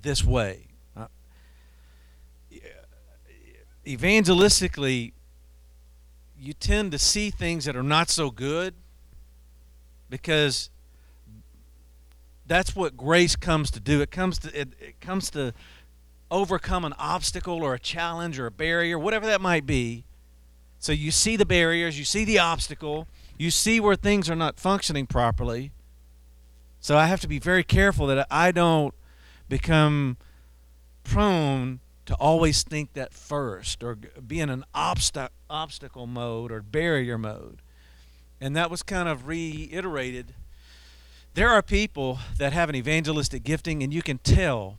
this 0.01 0.24
way. 0.24 0.67
Uh, 0.98 1.07
evangelistically, 3.86 5.13
you 6.39 6.53
tend 6.53 6.91
to 6.91 7.00
see 7.00 7.29
things 7.29 7.65
that 7.65 7.75
are 7.75 7.83
not 7.83 8.10
so 8.10 8.31
good 8.31 8.74
because 10.10 10.69
that's 12.45 12.75
what 12.75 12.97
grace 12.97 13.35
comes 13.35 13.71
to 13.71 13.79
do. 13.79 14.01
It 14.01 14.12
comes 14.12 14.39
to 14.39 14.59
it, 14.59 14.69
it 14.79 15.01
comes 15.01 15.29
to 15.31 15.53
overcome 16.29 16.83
an 16.83 16.93
obstacle 16.97 17.63
or 17.63 17.73
a 17.75 17.79
challenge 17.79 18.39
or 18.39 18.47
a 18.47 18.51
barrier, 18.51 18.97
whatever 18.97 19.25
that 19.27 19.41
might 19.41 19.65
be. 19.65 20.03
So 20.79 20.91
you 20.91 21.12
see 21.12 21.38
the 21.38 21.45
barriers, 21.45 21.97
you 21.97 22.05
see 22.05 22.25
the 22.25 22.39
obstacle, 22.39 23.07
you 23.38 23.51
see 23.51 23.79
where 23.79 23.95
things 23.95 24.29
are 24.29 24.35
not 24.35 24.59
functioning 24.59 25.07
properly. 25.07 25.71
So 26.79 26.97
I 26.97 27.05
have 27.05 27.21
to 27.21 27.27
be 27.27 27.39
very 27.39 27.63
careful 27.63 28.07
that 28.07 28.27
I 28.29 28.51
don't 28.51 28.93
become 29.47 30.17
prone 31.03 31.79
to 32.05 32.15
always 32.15 32.63
think 32.63 32.93
that 32.93 33.13
first 33.13 33.83
or 33.83 33.95
be 33.95 34.41
in 34.41 34.50
an 34.50 34.65
obsta- 34.75 35.29
obstacle 35.50 36.07
mode 36.07 36.51
or 36.51 36.62
barrier 36.62 37.17
mode. 37.17 37.62
And 38.41 38.55
that 38.57 38.69
was 38.69 38.83
kind 38.83 39.07
of 39.07 39.27
reiterated. 39.27 40.33
There 41.34 41.50
are 41.50 41.62
people 41.62 42.20
that 42.38 42.54
have 42.54 42.70
an 42.70 42.75
evangelistic 42.75 43.44
gifting, 43.44 43.82
and 43.82 43.94
you 43.94 44.02
can 44.02 44.20
tell 44.20 44.78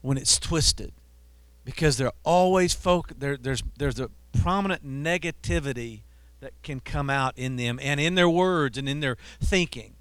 when 0.00 0.16
it's 0.16 0.38
twisted 0.38 0.92
because 1.64 1.98
they're 1.98 2.12
always 2.24 2.72
folk. 2.72 3.12
There, 3.18 3.36
there's 3.36 3.62
there's 3.76 4.00
a 4.00 4.10
prominent 4.40 4.86
negativity 4.86 6.02
that 6.40 6.52
can 6.62 6.80
come 6.80 7.10
out 7.10 7.36
in 7.36 7.56
them 7.56 7.78
and 7.82 8.00
in 8.00 8.14
their 8.14 8.28
words 8.28 8.78
and 8.78 8.88
in 8.88 9.00
their 9.00 9.16
thinking. 9.40 9.94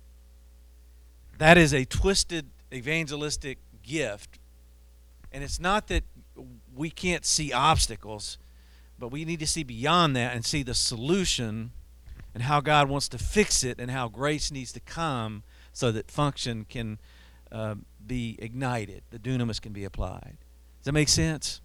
That 1.37 1.57
is 1.57 1.73
a 1.73 1.85
twisted 1.85 2.47
evangelistic 2.73 3.57
gift. 3.83 4.39
And 5.31 5.43
it's 5.43 5.59
not 5.59 5.87
that 5.87 6.03
we 6.73 6.89
can't 6.89 7.25
see 7.25 7.51
obstacles, 7.51 8.37
but 8.97 9.09
we 9.09 9.25
need 9.25 9.39
to 9.39 9.47
see 9.47 9.63
beyond 9.63 10.15
that 10.15 10.33
and 10.33 10.45
see 10.45 10.63
the 10.63 10.73
solution 10.73 11.71
and 12.35 12.43
how 12.43 12.59
God 12.59 12.89
wants 12.89 13.07
to 13.09 13.17
fix 13.17 13.63
it 13.63 13.79
and 13.79 13.89
how 13.89 14.09
grace 14.09 14.51
needs 14.51 14.73
to 14.73 14.81
come 14.81 15.43
so 15.71 15.89
that 15.93 16.11
function 16.11 16.65
can 16.67 16.99
uh, 17.49 17.75
be 18.05 18.35
ignited, 18.39 19.03
the 19.09 19.17
dunamis 19.17 19.61
can 19.61 19.71
be 19.71 19.85
applied. 19.85 20.37
Does 20.79 20.85
that 20.85 20.91
make 20.91 21.07
sense? 21.07 21.61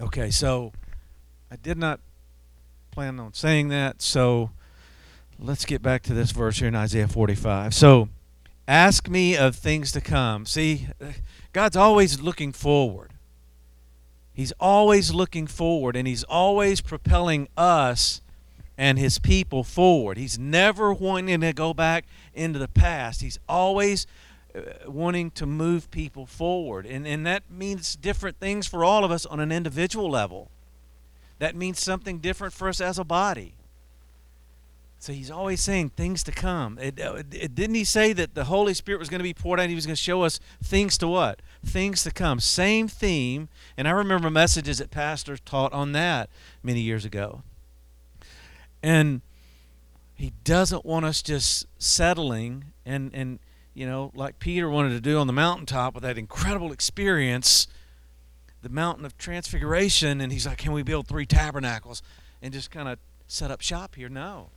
Okay, 0.00 0.30
so 0.30 0.72
I 1.50 1.56
did 1.56 1.76
not 1.76 2.00
plan 2.90 3.20
on 3.20 3.34
saying 3.34 3.68
that. 3.68 4.00
So 4.00 4.50
let's 5.38 5.66
get 5.66 5.82
back 5.82 6.02
to 6.04 6.14
this 6.14 6.30
verse 6.30 6.58
here 6.58 6.68
in 6.68 6.74
Isaiah 6.74 7.06
45. 7.06 7.74
So 7.74 8.08
ask 8.66 9.06
me 9.06 9.36
of 9.36 9.54
things 9.54 9.92
to 9.92 10.00
come. 10.00 10.46
See, 10.46 10.88
God's 11.52 11.76
always 11.76 12.20
looking 12.20 12.52
forward. 12.52 13.12
He's 14.32 14.52
always 14.58 15.12
looking 15.12 15.46
forward, 15.46 15.94
and 15.94 16.08
He's 16.08 16.24
always 16.24 16.80
propelling 16.80 17.48
us 17.56 18.22
and 18.76 18.98
His 18.98 19.18
people 19.18 19.64
forward. 19.64 20.16
He's 20.16 20.38
never 20.38 20.92
wanting 20.92 21.40
to 21.40 21.52
go 21.52 21.74
back 21.74 22.04
into 22.34 22.58
the 22.58 22.68
past. 22.68 23.20
He's 23.20 23.38
always 23.48 24.06
uh, 24.54 24.60
wanting 24.90 25.30
to 25.32 25.46
move 25.46 25.90
people 25.90 26.26
forward. 26.26 26.86
And, 26.86 27.06
and 27.06 27.26
that 27.26 27.50
means 27.50 27.96
different 27.96 28.38
things 28.38 28.66
for 28.66 28.84
all 28.84 29.04
of 29.04 29.10
us 29.10 29.26
on 29.26 29.40
an 29.40 29.52
individual 29.52 30.10
level 30.10 30.50
that 31.38 31.54
means 31.54 31.80
something 31.80 32.18
different 32.18 32.54
for 32.54 32.68
us 32.68 32.80
as 32.80 32.98
a 32.98 33.04
body. 33.04 33.54
So 34.98 35.12
he's 35.12 35.30
always 35.30 35.60
saying 35.60 35.90
things 35.90 36.22
to 36.22 36.32
come. 36.32 36.78
It, 36.78 36.98
uh, 36.98 37.22
it, 37.30 37.54
didn't 37.54 37.74
he 37.74 37.84
say 37.84 38.14
that 38.14 38.34
the 38.34 38.44
Holy 38.44 38.72
Spirit 38.72 38.98
was 38.98 39.10
going 39.10 39.18
to 39.18 39.24
be 39.24 39.34
poured 39.34 39.60
out? 39.60 39.68
He 39.68 39.74
was 39.74 39.84
going 39.84 39.96
to 39.96 40.00
show 40.00 40.22
us 40.22 40.40
things 40.62 40.96
to 40.98 41.08
what? 41.08 41.40
Things 41.62 42.02
to 42.04 42.10
come. 42.10 42.40
Same 42.40 42.88
theme. 42.88 43.48
And 43.76 43.86
I 43.86 43.90
remember 43.90 44.30
messages 44.30 44.78
that 44.78 44.90
pastors 44.90 45.40
taught 45.40 45.74
on 45.74 45.92
that 45.92 46.30
many 46.62 46.80
years 46.80 47.04
ago. 47.04 47.42
And 48.84 49.22
he 50.14 50.34
doesn't 50.44 50.84
want 50.84 51.06
us 51.06 51.22
just 51.22 51.66
settling 51.78 52.66
and, 52.84 53.10
and 53.14 53.38
you 53.72 53.86
know, 53.86 54.12
like 54.14 54.38
Peter 54.38 54.68
wanted 54.68 54.90
to 54.90 55.00
do 55.00 55.18
on 55.18 55.26
the 55.26 55.32
mountaintop 55.32 55.94
with 55.94 56.02
that 56.02 56.18
incredible 56.18 56.70
experience 56.70 57.66
the 58.60 58.68
mountain 58.68 59.04
of 59.04 59.16
transfiguration. 59.16 60.20
And 60.20 60.30
he's 60.30 60.46
like 60.46 60.58
can 60.58 60.72
we 60.72 60.82
build 60.82 61.08
three 61.08 61.24
tabernacles 61.24 62.02
and 62.42 62.52
just 62.52 62.70
kind 62.70 62.88
of 62.88 62.98
set 63.26 63.50
up 63.50 63.62
shop 63.62 63.94
here? 63.94 64.10
No. 64.10 64.50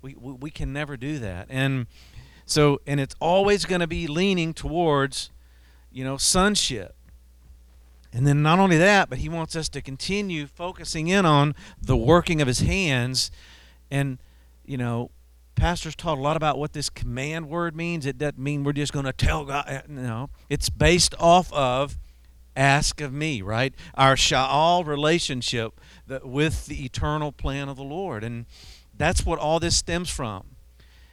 We, 0.00 0.14
we, 0.14 0.32
we 0.34 0.50
can 0.50 0.72
never 0.72 0.96
do 0.96 1.18
that. 1.18 1.48
And 1.50 1.86
so 2.46 2.80
and 2.86 3.00
it's 3.00 3.16
always 3.18 3.64
going 3.64 3.80
to 3.80 3.88
be 3.88 4.06
leaning 4.06 4.54
towards 4.54 5.30
you 5.90 6.04
know 6.04 6.18
sonship 6.18 6.94
and 8.18 8.26
then 8.26 8.42
not 8.42 8.58
only 8.58 8.76
that 8.76 9.08
but 9.08 9.18
he 9.18 9.28
wants 9.28 9.56
us 9.56 9.68
to 9.70 9.80
continue 9.80 10.46
focusing 10.46 11.08
in 11.08 11.24
on 11.24 11.54
the 11.80 11.96
working 11.96 12.42
of 12.42 12.48
his 12.48 12.60
hands 12.60 13.30
and 13.90 14.18
you 14.66 14.76
know 14.76 15.10
pastors 15.54 15.96
taught 15.96 16.18
a 16.18 16.20
lot 16.20 16.36
about 16.36 16.58
what 16.58 16.72
this 16.72 16.90
command 16.90 17.48
word 17.48 17.74
means 17.74 18.04
it 18.04 18.18
doesn't 18.18 18.38
mean 18.38 18.62
we're 18.62 18.72
just 18.72 18.92
going 18.92 19.06
to 19.06 19.12
tell 19.12 19.44
god 19.44 19.84
no 19.88 20.28
it's 20.50 20.68
based 20.68 21.14
off 21.18 21.52
of 21.52 21.96
ask 22.58 23.00
of 23.00 23.12
me, 23.12 23.40
right? 23.40 23.72
Our 23.94 24.16
Sha'al 24.16 24.84
relationship 24.84 25.80
with 26.22 26.66
the 26.66 26.84
eternal 26.84 27.32
plan 27.32 27.68
of 27.68 27.76
the 27.76 27.84
Lord. 27.84 28.24
And 28.24 28.46
that's 28.96 29.24
what 29.24 29.38
all 29.38 29.60
this 29.60 29.76
stems 29.76 30.10
from. 30.10 30.56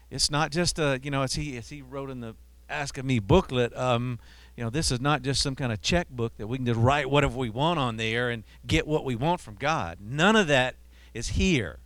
It's 0.09 0.31
not 0.31 0.51
just 0.51 0.79
a, 0.79 0.99
you 1.01 1.11
know, 1.11 1.21
as 1.21 1.35
he, 1.35 1.55
as 1.57 1.69
he 1.69 1.81
wrote 1.81 2.09
in 2.09 2.19
the 2.19 2.35
Ask 2.67 2.97
of 2.97 3.05
Me 3.05 3.19
booklet, 3.19 3.77
um, 3.77 4.19
you 4.55 4.63
know, 4.63 4.69
this 4.69 4.91
is 4.91 5.01
not 5.01 5.21
just 5.21 5.41
some 5.41 5.55
kind 5.55 5.71
of 5.71 5.81
checkbook 5.81 6.37
that 6.37 6.47
we 6.47 6.57
can 6.57 6.65
just 6.65 6.79
write 6.79 7.09
whatever 7.09 7.37
we 7.37 7.49
want 7.49 7.77
on 7.77 7.97
there 7.97 8.29
and 8.29 8.43
get 8.65 8.87
what 8.87 9.03
we 9.03 9.15
want 9.15 9.41
from 9.41 9.55
God. 9.55 9.97
None 10.01 10.35
of 10.35 10.47
that 10.47 10.75
is 11.13 11.29
here. 11.29 11.79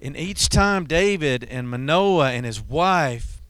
And 0.00 0.16
each 0.16 0.48
time 0.48 0.84
David 0.84 1.44
and 1.44 1.68
Manoah 1.68 2.32
and 2.32 2.46
his 2.46 2.62
wife 2.62 3.42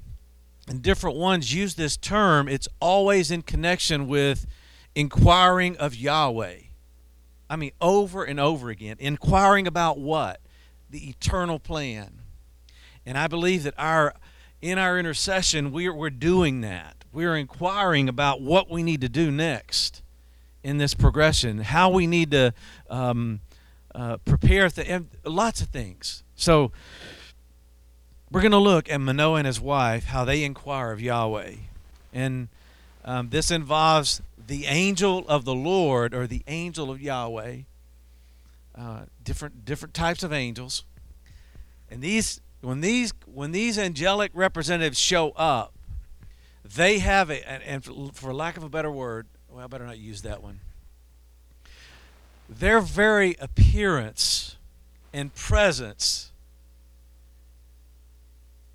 and 0.69 0.83
different 0.83 1.17
ones 1.17 1.55
use 1.55 1.75
this 1.75 1.97
term, 1.97 2.49
it's 2.49 2.69
always 2.81 3.31
in 3.31 3.43
connection 3.43 4.09
with 4.09 4.47
inquiring 4.95 5.77
of 5.77 5.95
Yahweh. 5.95 6.59
I 7.49 7.57
mean, 7.57 7.73
over 7.81 8.25
and 8.25 8.41
over 8.41 8.71
again. 8.71 8.97
Inquiring 8.99 9.69
about 9.69 9.99
what? 9.99 10.41
The 10.91 11.09
eternal 11.09 11.61
plan. 11.61 12.23
And 13.05 13.17
I 13.17 13.29
believe 13.29 13.63
that 13.63 13.75
our 13.79 14.15
in 14.63 14.79
our 14.79 14.99
intercession, 14.99 15.71
we're, 15.71 15.93
we're 15.93 16.11
doing 16.11 16.63
that. 16.63 16.96
We're 17.17 17.37
inquiring 17.37 18.11
about 18.11 18.43
what 18.43 18.69
we 18.69 18.83
need 18.83 19.01
to 19.01 19.09
do 19.09 19.31
next 19.31 20.03
in 20.63 20.77
this 20.77 20.93
progression, 20.93 21.61
how 21.61 21.89
we 21.89 22.07
need 22.07 22.31
to 22.33 22.53
um, 22.91 23.41
uh, 23.95 24.19
prepare, 24.19 24.69
th- 24.69 25.01
lots 25.25 25.63
of 25.63 25.69
things. 25.69 26.25
So, 26.35 26.73
we're 28.31 28.43
going 28.43 28.53
to 28.53 28.59
look 28.59 28.91
at 28.91 29.01
Manoah 29.01 29.37
and 29.39 29.47
his 29.47 29.59
wife, 29.59 30.05
how 30.05 30.27
they 30.27 30.45
inquire 30.45 30.93
of 30.93 31.01
Yahweh. 31.01 31.55
And 32.13 32.49
um, 33.03 33.31
this 33.31 33.51
involves 33.51 34.21
the 34.47 34.67
angel 34.67 35.25
of 35.27 35.47
the 35.47 35.55
Lord 35.55 36.13
or 36.13 36.27
the 36.27 36.43
angel 36.47 36.91
of 36.91 37.01
Yahweh, 37.01 37.61
uh, 38.77 39.01
different, 39.25 39.65
different 39.65 39.95
types 39.95 40.23
of 40.23 40.35
angels. 40.35 40.85
And 41.91 42.03
these, 42.03 42.43
when 42.61 42.83
these, 42.83 43.15
when 43.25 43.53
these 43.53 43.79
angelic 43.79 44.33
representatives 44.35 44.99
show 44.99 45.31
up, 45.31 45.73
they 46.75 46.99
have 46.99 47.31
a, 47.31 47.49
and 47.49 47.85
for 48.15 48.35
lack 48.35 48.57
of 48.57 48.63
a 48.63 48.69
better 48.69 48.91
word, 48.91 49.27
well, 49.49 49.65
I 49.65 49.67
better 49.67 49.87
not 49.87 49.99
use 49.99 50.23
that 50.23 50.43
one. 50.43 50.61
Their 52.49 52.81
very 52.81 53.37
appearance 53.41 54.57
and 55.13 55.35
presence 55.35 56.31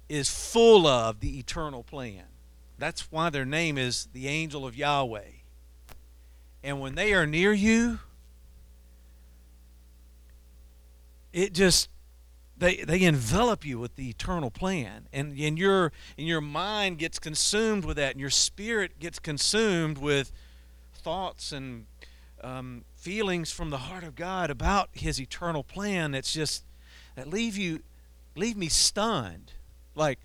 is 0.10 0.30
full 0.30 0.86
of 0.88 1.22
the 1.22 1.40
eternal 1.40 1.84
plan. 1.84 2.24
That's 2.78 3.12
why 3.12 3.30
their 3.30 3.46
name 3.46 3.78
is 3.78 4.08
the 4.12 4.28
angel 4.28 4.66
of 4.66 4.76
Yahweh. 4.76 5.22
And 6.64 6.82
when 6.82 6.96
they 6.96 7.14
are 7.14 7.26
near 7.26 7.54
you, 7.54 8.00
it 11.32 11.54
just 11.54 11.90
they 12.62 12.76
they 12.84 13.02
envelop 13.02 13.66
you 13.66 13.80
with 13.80 13.96
the 13.96 14.08
eternal 14.10 14.52
plan. 14.52 15.08
And 15.12 15.38
and 15.38 15.58
your 15.58 15.92
and 16.16 16.28
your 16.28 16.42
mind 16.42 17.00
gets 17.00 17.18
consumed 17.18 17.84
with 17.84 17.98
that 17.98 18.12
and 18.12 18.22
your 18.22 18.30
spirit 18.30 19.00
gets 19.00 19.18
consumed 19.18 19.98
with 19.98 20.32
thoughts 20.94 21.52
and 21.52 21.88
um, 22.44 22.86
feelings 22.96 23.52
from 23.52 23.72
the 23.72 23.80
heart 23.80 24.04
of 24.04 24.16
God 24.16 24.52
about 24.52 24.90
his 24.94 25.20
eternal 25.20 25.64
plan 25.64 26.12
that's 26.12 26.32
just 26.32 26.64
that 27.16 27.28
leave 27.28 27.58
you 27.58 27.82
leave 28.36 28.56
me 28.56 28.70
stunned. 28.70 29.54
Like 29.96 30.20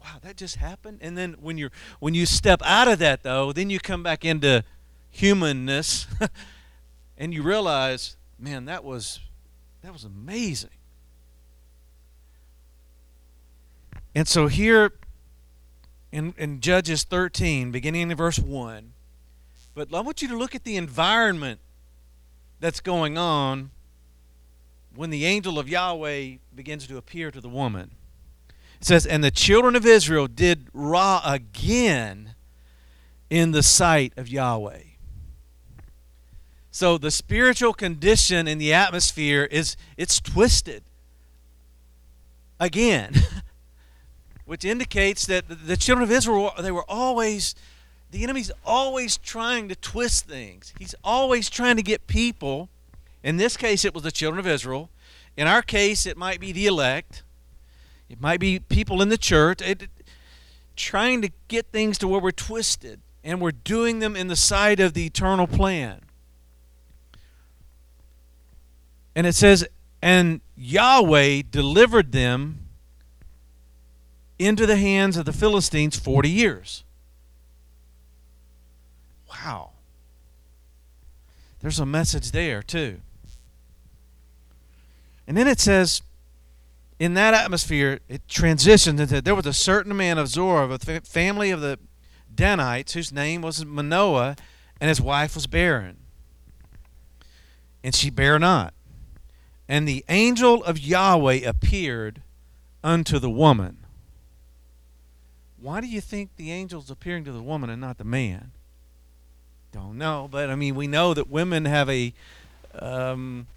wow 0.00 0.18
that 0.22 0.36
just 0.36 0.56
happened? 0.56 0.98
And 1.02 1.18
then 1.18 1.34
when 1.40 1.58
you're 1.58 1.72
when 1.98 2.14
you 2.14 2.24
step 2.24 2.62
out 2.64 2.86
of 2.86 3.00
that 3.00 3.24
though 3.24 3.52
then 3.52 3.68
you 3.68 3.80
come 3.80 4.04
back 4.04 4.24
into 4.24 4.62
humanness 5.10 6.06
and 7.18 7.34
you 7.34 7.42
realize 7.42 8.16
man 8.38 8.66
that 8.66 8.84
was 8.84 9.18
that 9.82 9.92
was 9.92 10.04
amazing 10.04 10.70
and 14.16 14.26
so 14.26 14.48
here 14.48 14.92
in, 16.10 16.34
in 16.36 16.60
judges 16.60 17.04
13 17.04 17.70
beginning 17.70 18.10
in 18.10 18.16
verse 18.16 18.40
1 18.40 18.92
but 19.76 19.94
i 19.94 20.00
want 20.00 20.20
you 20.20 20.28
to 20.28 20.36
look 20.36 20.56
at 20.56 20.64
the 20.64 20.76
environment 20.76 21.60
that's 22.58 22.80
going 22.80 23.16
on 23.16 23.70
when 24.96 25.10
the 25.10 25.24
angel 25.24 25.56
of 25.56 25.68
yahweh 25.68 26.32
begins 26.52 26.88
to 26.88 26.96
appear 26.96 27.30
to 27.30 27.40
the 27.40 27.48
woman 27.48 27.92
it 28.80 28.84
says, 28.84 29.06
And 29.06 29.24
the 29.24 29.30
children 29.30 29.74
of 29.74 29.86
Israel 29.86 30.26
did 30.26 30.68
Ra 30.72 31.20
again 31.24 32.34
in 33.30 33.52
the 33.52 33.62
sight 33.62 34.12
of 34.16 34.28
Yahweh. 34.28 34.82
So 36.70 36.98
the 36.98 37.10
spiritual 37.10 37.72
condition 37.72 38.46
in 38.46 38.58
the 38.58 38.74
atmosphere 38.74 39.44
is 39.44 39.76
it's 39.96 40.20
twisted 40.20 40.84
again, 42.60 43.14
which 44.46 44.64
indicates 44.64 45.26
that 45.26 45.44
the 45.48 45.76
children 45.76 46.04
of 46.04 46.10
Israel 46.10 46.52
they 46.58 46.72
were 46.72 46.88
always 46.88 47.54
the 48.10 48.22
enemy's 48.22 48.52
always 48.64 49.18
trying 49.18 49.68
to 49.68 49.76
twist 49.76 50.26
things. 50.26 50.72
He's 50.78 50.94
always 51.02 51.50
trying 51.50 51.76
to 51.76 51.82
get 51.82 52.06
people. 52.06 52.68
In 53.22 53.36
this 53.36 53.56
case, 53.56 53.84
it 53.84 53.92
was 53.92 54.04
the 54.04 54.12
children 54.12 54.38
of 54.38 54.46
Israel. 54.46 54.88
In 55.36 55.46
our 55.48 55.60
case, 55.60 56.06
it 56.06 56.16
might 56.16 56.40
be 56.40 56.52
the 56.52 56.66
elect. 56.66 57.24
It 58.08 58.20
might 58.20 58.38
be 58.38 58.60
people 58.60 59.02
in 59.02 59.08
the 59.08 59.18
church 59.18 59.60
it, 59.60 59.88
trying 60.76 61.20
to 61.22 61.30
get 61.48 61.66
things 61.72 61.98
to 61.98 62.08
where 62.08 62.20
we're 62.20 62.30
twisted 62.30 63.00
and 63.24 63.40
we're 63.40 63.50
doing 63.50 63.98
them 63.98 64.14
in 64.14 64.28
the 64.28 64.36
sight 64.36 64.78
of 64.78 64.94
the 64.94 65.06
eternal 65.06 65.48
plan. 65.48 66.00
And 69.16 69.26
it 69.26 69.34
says, 69.34 69.66
and 70.00 70.40
Yahweh 70.56 71.42
delivered 71.50 72.12
them 72.12 72.65
into 74.38 74.66
the 74.66 74.76
hands 74.76 75.16
of 75.16 75.24
the 75.24 75.32
Philistines 75.32 75.98
40 75.98 76.28
years. 76.28 76.84
Wow. 79.28 79.70
There's 81.60 81.80
a 81.80 81.86
message 81.86 82.32
there, 82.32 82.62
too. 82.62 83.00
And 85.26 85.36
then 85.36 85.48
it 85.48 85.58
says, 85.58 86.02
in 86.98 87.14
that 87.14 87.34
atmosphere, 87.34 88.00
it 88.08 88.26
transitioned 88.28 89.00
into 89.00 89.20
there 89.20 89.34
was 89.34 89.46
a 89.46 89.52
certain 89.52 89.96
man 89.96 90.18
of 90.18 90.28
Zorah, 90.28 90.64
of 90.64 90.88
a 90.88 91.00
family 91.00 91.50
of 91.50 91.60
the 91.60 91.78
Danites, 92.34 92.92
whose 92.92 93.12
name 93.12 93.42
was 93.42 93.64
Manoah, 93.64 94.36
and 94.80 94.88
his 94.88 95.00
wife 95.00 95.34
was 95.34 95.46
barren. 95.46 95.96
And 97.82 97.94
she 97.94 98.10
bare 98.10 98.38
not. 98.38 98.74
And 99.68 99.86
the 99.88 100.04
angel 100.08 100.62
of 100.64 100.78
Yahweh 100.78 101.40
appeared 101.46 102.22
unto 102.84 103.18
the 103.18 103.30
woman. 103.30 103.78
Why 105.66 105.80
do 105.80 105.88
you 105.88 106.00
think 106.00 106.36
the 106.36 106.52
angel's 106.52 106.92
appearing 106.92 107.24
to 107.24 107.32
the 107.32 107.42
woman 107.42 107.70
and 107.70 107.80
not 107.80 107.98
the 107.98 108.04
man? 108.04 108.52
Don't 109.72 109.98
know, 109.98 110.28
but 110.30 110.48
I 110.48 110.54
mean, 110.54 110.76
we 110.76 110.86
know 110.86 111.12
that 111.12 111.28
women 111.28 111.64
have 111.64 111.90
a, 111.90 112.14
um, 112.78 113.48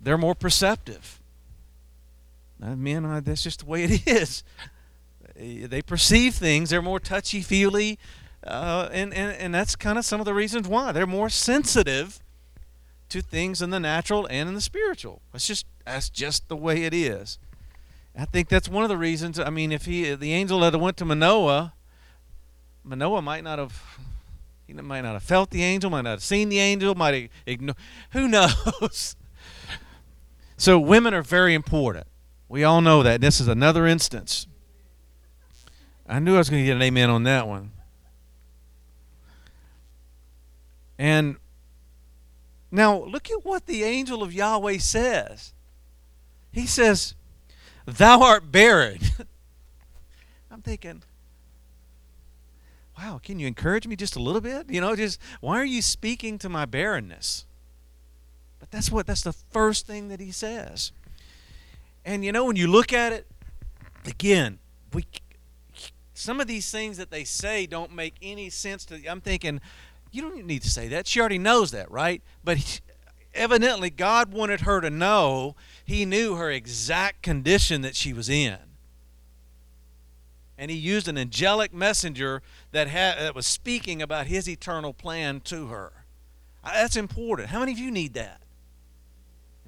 they're 0.00 0.16
more 0.16 0.34
perceptive 0.34 1.20
uh, 2.62 2.74
men, 2.74 3.04
uh, 3.04 3.20
that's 3.20 3.42
just 3.42 3.60
the 3.60 3.66
way 3.66 3.84
it 3.84 4.06
is. 4.06 4.42
They 5.36 5.82
perceive 5.82 6.34
things. 6.34 6.70
They're 6.70 6.80
more 6.80 6.98
touchy 6.98 7.42
feely, 7.42 7.98
uh, 8.42 8.88
and, 8.90 9.12
and 9.12 9.36
and 9.36 9.54
that's 9.54 9.76
kind 9.76 9.98
of 9.98 10.06
some 10.06 10.20
of 10.20 10.24
the 10.24 10.32
reasons 10.32 10.66
why 10.66 10.92
they're 10.92 11.06
more 11.06 11.28
sensitive 11.28 12.20
to 13.10 13.20
things 13.20 13.60
in 13.60 13.68
the 13.68 13.80
natural 13.80 14.26
and 14.30 14.48
in 14.48 14.54
the 14.54 14.62
spiritual. 14.62 15.20
That's 15.32 15.46
just 15.46 15.66
that's 15.84 16.08
just 16.08 16.48
the 16.48 16.56
way 16.56 16.84
it 16.84 16.94
is. 16.94 17.38
I 18.16 18.24
think 18.26 18.48
that's 18.48 18.68
one 18.68 18.84
of 18.84 18.88
the 18.88 18.96
reasons. 18.96 19.38
I 19.38 19.50
mean, 19.50 19.72
if 19.72 19.86
he 19.86 20.14
the 20.14 20.32
angel 20.32 20.60
that 20.60 20.78
went 20.78 20.96
to 20.98 21.04
Manoah, 21.04 21.74
Manoah 22.84 23.22
might 23.22 23.42
not 23.42 23.58
have 23.58 23.82
he 24.66 24.72
might 24.72 25.02
not 25.02 25.12
have 25.14 25.22
felt 25.22 25.50
the 25.50 25.62
angel, 25.62 25.90
might 25.90 26.02
not 26.02 26.10
have 26.10 26.22
seen 26.22 26.48
the 26.48 26.58
angel, 26.58 26.94
might 26.94 27.14
have 27.14 27.30
ignored. 27.46 27.76
Who 28.12 28.28
knows? 28.28 29.16
so 30.56 30.78
women 30.78 31.12
are 31.12 31.22
very 31.22 31.54
important. 31.54 32.06
We 32.48 32.64
all 32.64 32.80
know 32.80 33.02
that. 33.02 33.20
This 33.20 33.40
is 33.40 33.48
another 33.48 33.86
instance. 33.86 34.46
I 36.06 36.18
knew 36.18 36.34
I 36.34 36.38
was 36.38 36.50
going 36.50 36.62
to 36.62 36.66
get 36.66 36.76
an 36.76 36.82
amen 36.82 37.10
on 37.10 37.24
that 37.24 37.46
one. 37.46 37.72
And 40.98 41.36
now 42.70 43.02
look 43.04 43.30
at 43.30 43.44
what 43.44 43.66
the 43.66 43.82
angel 43.82 44.22
of 44.22 44.32
Yahweh 44.32 44.78
says. 44.78 45.52
He 46.52 46.66
says, 46.66 47.14
Thou 47.86 48.22
art 48.22 48.50
barren. 48.50 48.98
I'm 50.50 50.62
thinking, 50.62 51.02
wow, 52.98 53.20
can 53.22 53.38
you 53.38 53.46
encourage 53.46 53.86
me 53.86 53.96
just 53.96 54.16
a 54.16 54.20
little 54.20 54.40
bit? 54.40 54.70
You 54.70 54.80
know, 54.80 54.94
just 54.96 55.20
why 55.40 55.60
are 55.60 55.64
you 55.64 55.82
speaking 55.82 56.38
to 56.38 56.48
my 56.48 56.64
barrenness? 56.64 57.44
But 58.58 58.70
that's 58.70 58.90
what 58.90 59.06
that's 59.06 59.22
the 59.22 59.32
first 59.32 59.86
thing 59.86 60.08
that 60.08 60.20
he 60.20 60.30
says. 60.30 60.92
And 62.04 62.24
you 62.24 62.32
know, 62.32 62.44
when 62.44 62.56
you 62.56 62.68
look 62.68 62.92
at 62.92 63.12
it, 63.12 63.26
again, 64.06 64.58
we 64.92 65.04
some 66.14 66.40
of 66.40 66.46
these 66.46 66.70
things 66.70 66.96
that 66.96 67.10
they 67.10 67.24
say 67.24 67.66
don't 67.66 67.92
make 67.92 68.14
any 68.22 68.48
sense 68.48 68.84
to 68.86 69.04
I'm 69.06 69.20
thinking, 69.20 69.60
you 70.12 70.22
don't 70.22 70.46
need 70.46 70.62
to 70.62 70.70
say 70.70 70.88
that. 70.88 71.06
She 71.06 71.20
already 71.20 71.38
knows 71.38 71.72
that, 71.72 71.90
right? 71.90 72.22
But 72.42 72.80
evidently 73.34 73.90
God 73.90 74.32
wanted 74.32 74.62
her 74.62 74.80
to 74.80 74.90
know 74.90 75.56
he 75.84 76.04
knew 76.04 76.36
her 76.36 76.50
exact 76.50 77.22
condition 77.22 77.82
that 77.82 77.96
she 77.96 78.12
was 78.12 78.28
in. 78.28 78.58
And 80.56 80.70
he 80.70 80.76
used 80.76 81.08
an 81.08 81.18
angelic 81.18 81.74
messenger 81.74 82.42
that, 82.72 82.88
had, 82.88 83.18
that 83.18 83.34
was 83.34 83.46
speaking 83.46 84.00
about 84.00 84.28
his 84.28 84.48
eternal 84.48 84.92
plan 84.92 85.40
to 85.42 85.66
her. 85.66 85.92
That's 86.64 86.96
important. 86.96 87.48
How 87.48 87.60
many 87.60 87.72
of 87.72 87.78
you 87.78 87.90
need 87.90 88.14
that? 88.14 88.40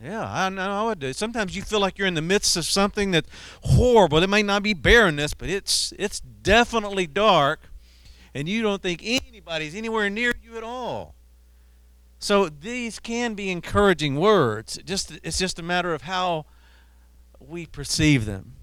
Yeah, 0.03 0.25
I 0.25 0.49
know 0.51 0.71
I 0.71 0.85
would 0.85 0.99
do. 0.99 1.13
Sometimes 1.13 1.57
you 1.57 1.63
feel 1.63 1.81
like 1.81 1.99
you're 1.99 2.07
in 2.07 2.15
the 2.15 2.23
midst 2.23 2.57
of 2.57 2.67
something 2.67 3.13
that's 3.13 3.29
horrible. 3.63 4.23
It 4.23 4.29
may 4.29 4.43
not 4.43 4.63
be 4.63 4.75
barrenness, 4.75 5.33
but 5.33 5.49
it's 5.49 5.93
it's 5.99 6.21
definitely 6.21 7.07
dark, 7.07 7.61
and 8.35 8.47
you 8.47 8.61
don't 8.61 8.83
think 8.83 9.01
anybody's 9.03 9.75
anywhere 9.75 10.11
near 10.11 10.35
you 10.43 10.59
at 10.59 10.63
all. 10.63 11.16
So 12.27 12.49
these 12.49 12.99
can 12.99 13.35
be 13.35 13.53
encouraging 13.53 14.17
words. 14.17 14.81
Just 14.85 15.17
it's 15.23 15.39
just 15.39 15.61
a 15.61 15.63
matter 15.63 15.95
of 15.95 16.03
how 16.03 16.45
we 17.39 17.67
perceive 17.67 18.27
them. 18.27 18.55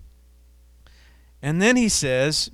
And 1.41 1.61
then 1.61 1.77
he 1.77 1.87
says, 1.87 2.51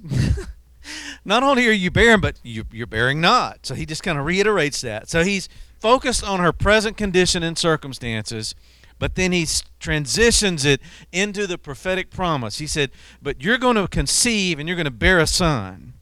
not 1.25 1.41
only 1.41 1.67
are 1.67 1.71
you 1.71 1.89
barren, 1.89 2.21
but 2.21 2.39
you, 2.43 2.63
you're 2.71 2.85
bearing 2.85 3.19
not. 3.19 3.65
So 3.65 3.73
he 3.73 3.87
just 3.87 4.03
kind 4.03 4.19
of 4.19 4.25
reiterates 4.27 4.81
that. 4.81 5.09
So 5.09 5.23
he's 5.23 5.49
focused 5.79 6.23
on 6.23 6.41
her 6.41 6.53
present 6.53 6.95
condition 6.95 7.41
and 7.41 7.57
circumstances, 7.57 8.53
but 8.99 9.15
then 9.15 9.31
he 9.31 9.47
transitions 9.79 10.63
it 10.63 10.79
into 11.11 11.47
the 11.47 11.57
prophetic 11.57 12.11
promise. 12.11 12.59
He 12.59 12.67
said, 12.67 12.91
But 13.19 13.41
you're 13.41 13.57
going 13.57 13.77
to 13.77 13.87
conceive 13.87 14.59
and 14.59 14.69
you're 14.69 14.77
going 14.77 14.85
to 14.85 14.91
bear 14.91 15.17
a 15.17 15.25
son. 15.25 15.93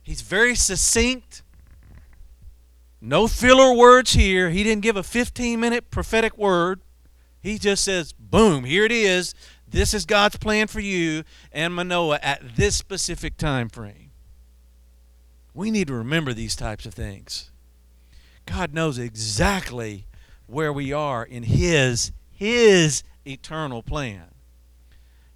He's 0.00 0.20
very 0.20 0.54
succinct. 0.54 1.42
No 3.06 3.28
filler 3.28 3.72
words 3.72 4.14
here. 4.14 4.50
He 4.50 4.64
didn't 4.64 4.82
give 4.82 4.96
a 4.96 5.02
15 5.04 5.60
minute 5.60 5.92
prophetic 5.92 6.36
word. 6.36 6.80
He 7.40 7.56
just 7.56 7.84
says, 7.84 8.12
boom, 8.12 8.64
here 8.64 8.84
it 8.84 8.90
is. 8.90 9.32
This 9.68 9.94
is 9.94 10.04
God's 10.04 10.38
plan 10.38 10.66
for 10.66 10.80
you 10.80 11.22
and 11.52 11.72
Manoah 11.72 12.18
at 12.20 12.56
this 12.56 12.74
specific 12.74 13.36
time 13.36 13.68
frame. 13.68 14.10
We 15.54 15.70
need 15.70 15.86
to 15.86 15.94
remember 15.94 16.32
these 16.32 16.56
types 16.56 16.84
of 16.84 16.94
things. 16.94 17.52
God 18.44 18.74
knows 18.74 18.98
exactly 18.98 20.06
where 20.48 20.72
we 20.72 20.92
are 20.92 21.24
in 21.24 21.44
his 21.44 22.10
his 22.28 23.04
eternal 23.24 23.84
plan. 23.84 24.34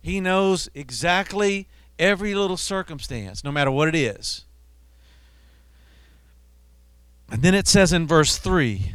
He 0.02 0.20
knows 0.20 0.68
exactly 0.74 1.68
every 2.00 2.34
little 2.34 2.56
circumstance, 2.56 3.44
no 3.44 3.52
matter 3.52 3.70
what 3.70 3.86
it 3.86 3.94
is. 3.94 4.44
And 7.30 7.42
then 7.42 7.54
it 7.54 7.68
says 7.68 7.92
in 7.92 8.06
verse 8.06 8.36
3, 8.38 8.94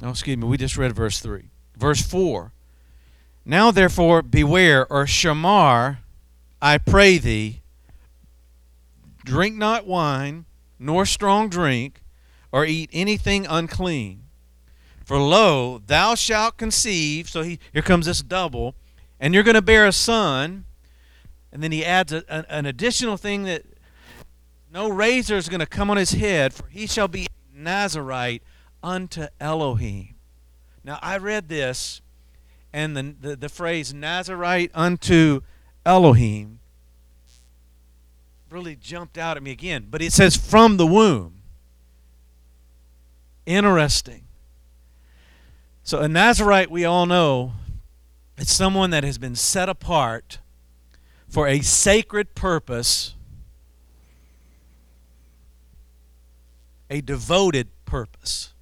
no, 0.00 0.10
excuse 0.10 0.36
me, 0.36 0.46
we 0.46 0.56
just 0.56 0.76
read 0.76 0.92
verse 0.92 1.20
3. 1.20 1.44
Verse 1.76 2.02
4 2.02 2.52
Now 3.44 3.70
therefore 3.70 4.22
beware, 4.22 4.90
or 4.90 5.04
shamar, 5.04 5.98
I 6.60 6.78
pray 6.78 7.18
thee, 7.18 7.62
drink 9.24 9.56
not 9.56 9.86
wine, 9.86 10.46
nor 10.78 11.06
strong 11.06 11.48
drink, 11.48 12.02
or 12.50 12.64
eat 12.64 12.90
anything 12.92 13.46
unclean. 13.46 14.24
For 15.04 15.18
lo, 15.18 15.82
thou 15.86 16.14
shalt 16.14 16.56
conceive. 16.56 17.28
So 17.28 17.42
he, 17.42 17.58
here 17.72 17.82
comes 17.82 18.06
this 18.06 18.22
double, 18.22 18.74
and 19.20 19.34
you're 19.34 19.42
going 19.42 19.54
to 19.54 19.62
bear 19.62 19.86
a 19.86 19.92
son. 19.92 20.64
And 21.52 21.62
then 21.62 21.70
he 21.70 21.84
adds 21.84 22.12
a, 22.12 22.24
a, 22.28 22.44
an 22.48 22.66
additional 22.66 23.16
thing 23.16 23.44
that 23.44 23.64
no 24.72 24.88
razor 24.88 25.36
is 25.36 25.48
going 25.48 25.60
to 25.60 25.66
come 25.66 25.90
on 25.90 25.98
his 25.98 26.12
head, 26.12 26.54
for 26.54 26.66
he 26.68 26.86
shall 26.86 27.08
be 27.08 27.26
Nazarite 27.54 28.42
unto 28.82 29.26
Elohim. 29.38 30.14
Now, 30.82 30.98
I 31.02 31.18
read 31.18 31.48
this, 31.48 32.00
and 32.72 32.96
the, 32.96 33.14
the, 33.20 33.36
the 33.36 33.48
phrase 33.48 33.92
Nazarite 33.92 34.70
unto 34.74 35.42
Elohim 35.84 36.60
really 38.48 38.74
jumped 38.74 39.18
out 39.18 39.36
at 39.36 39.42
me 39.42 39.50
again. 39.50 39.88
But 39.90 40.02
it 40.02 40.12
says 40.12 40.36
from 40.36 40.78
the 40.78 40.86
womb. 40.86 41.42
Interesting. 43.44 44.24
So, 45.82 46.00
a 46.00 46.08
Nazarite, 46.08 46.70
we 46.70 46.84
all 46.84 47.06
know, 47.06 47.52
it's 48.38 48.52
someone 48.52 48.90
that 48.90 49.04
has 49.04 49.18
been 49.18 49.34
set 49.34 49.68
apart 49.68 50.38
for 51.28 51.46
a 51.46 51.60
sacred 51.60 52.34
purpose 52.34 53.16
a 56.92 57.00
devoted 57.00 57.68
purpose. 57.86 58.52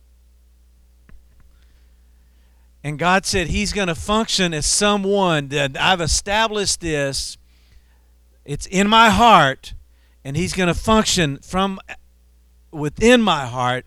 And 2.84 2.96
God 2.96 3.26
said 3.26 3.48
He's 3.48 3.72
going 3.72 3.88
to 3.88 3.94
function 3.96 4.54
as 4.54 4.64
someone 4.66 5.48
that 5.48 5.76
I've 5.78 6.00
established 6.00 6.80
this, 6.80 7.36
it's 8.44 8.66
in 8.66 8.88
my 8.88 9.10
heart, 9.10 9.74
and 10.24 10.36
He's 10.36 10.52
going 10.52 10.68
to 10.68 10.74
function 10.74 11.38
from 11.38 11.80
within 12.70 13.20
my 13.20 13.46
heart, 13.46 13.84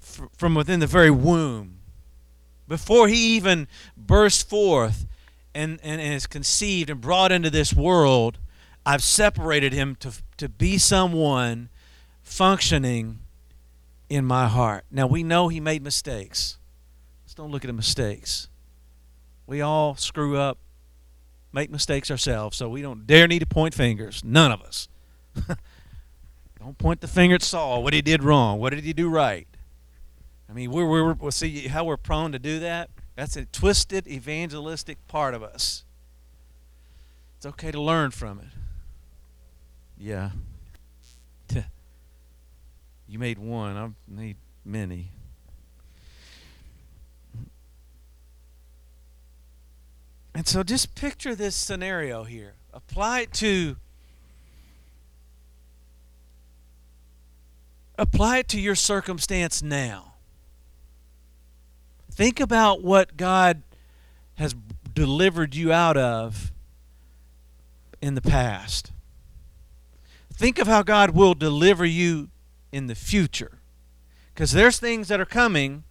from 0.00 0.54
within 0.54 0.80
the 0.80 0.86
very 0.86 1.10
womb. 1.10 1.80
Before 2.66 3.06
He 3.06 3.36
even 3.36 3.68
bursts 3.96 4.42
forth 4.42 5.06
and, 5.54 5.78
and, 5.82 6.00
is 6.00 6.26
conceived 6.26 6.88
and 6.88 7.02
brought 7.02 7.32
into 7.32 7.50
this 7.50 7.74
world, 7.74 8.38
I've 8.86 9.02
separated 9.02 9.74
Him 9.74 9.94
to, 9.96 10.12
to 10.38 10.48
be 10.48 10.78
someone 10.78 11.68
functioning 12.22 13.20
in 14.08 14.24
my 14.24 14.48
heart. 14.48 14.84
Now 14.90 15.06
we 15.06 15.22
know 15.22 15.48
he 15.48 15.60
made 15.60 15.82
mistakes. 15.82 16.58
Let's 17.24 17.34
don't 17.34 17.50
look 17.50 17.64
at 17.64 17.68
the 17.68 17.74
mistakes. 17.74 18.48
We 19.46 19.60
all 19.60 19.96
screw 19.96 20.36
up, 20.36 20.58
make 21.52 21.70
mistakes 21.70 22.10
ourselves, 22.10 22.56
so 22.56 22.68
we 22.68 22.82
don't 22.82 23.06
dare 23.06 23.26
need 23.26 23.40
to 23.40 23.46
point 23.46 23.74
fingers. 23.74 24.22
None 24.24 24.52
of 24.52 24.62
us. 24.62 24.88
don't 26.58 26.76
point 26.78 27.00
the 27.00 27.08
finger 27.08 27.36
at 27.36 27.42
Saul. 27.42 27.82
What 27.82 27.94
he 27.94 28.02
did 28.02 28.22
wrong. 28.22 28.60
What 28.60 28.70
did 28.70 28.84
he 28.84 28.92
do 28.92 29.08
right? 29.08 29.46
I 30.48 30.52
mean, 30.52 30.70
we're, 30.70 30.86
we're, 30.86 31.12
we'll 31.12 31.30
see 31.30 31.68
how 31.68 31.84
we're 31.84 31.96
prone 31.96 32.32
to 32.32 32.38
do 32.38 32.58
that. 32.60 32.90
That's 33.16 33.36
a 33.36 33.44
twisted 33.46 34.06
evangelistic 34.06 35.06
part 35.08 35.34
of 35.34 35.42
us. 35.42 35.84
It's 37.36 37.46
okay 37.46 37.70
to 37.70 37.80
learn 37.80 38.10
from 38.10 38.40
it. 38.40 38.46
Yeah. 39.98 40.30
You 43.08 43.18
made 43.18 43.38
one. 43.38 43.76
I've 43.76 43.94
made 44.06 44.36
many. 44.64 45.10
And 50.34 50.46
so 50.46 50.62
just 50.62 50.94
picture 50.94 51.34
this 51.34 51.56
scenario 51.56 52.24
here. 52.24 52.54
Apply 52.72 53.22
it 53.22 53.32
to 53.34 53.76
apply 57.98 58.38
it 58.38 58.48
to 58.48 58.60
your 58.60 58.76
circumstance 58.76 59.62
now. 59.62 60.14
Think 62.12 62.38
about 62.38 62.82
what 62.84 63.16
God 63.16 63.62
has 64.34 64.54
delivered 64.94 65.54
you 65.54 65.72
out 65.72 65.96
of 65.96 66.52
in 68.00 68.14
the 68.14 68.22
past. 68.22 68.92
Think 70.32 70.58
of 70.58 70.68
how 70.68 70.82
God 70.82 71.10
will 71.10 71.34
deliver 71.34 71.84
you 71.84 72.28
in 72.72 72.86
the 72.86 72.94
future. 72.94 73.58
Because 74.34 74.52
there's 74.52 74.78
things 74.78 75.08
that 75.08 75.20
are 75.20 75.26
coming. 75.26 75.84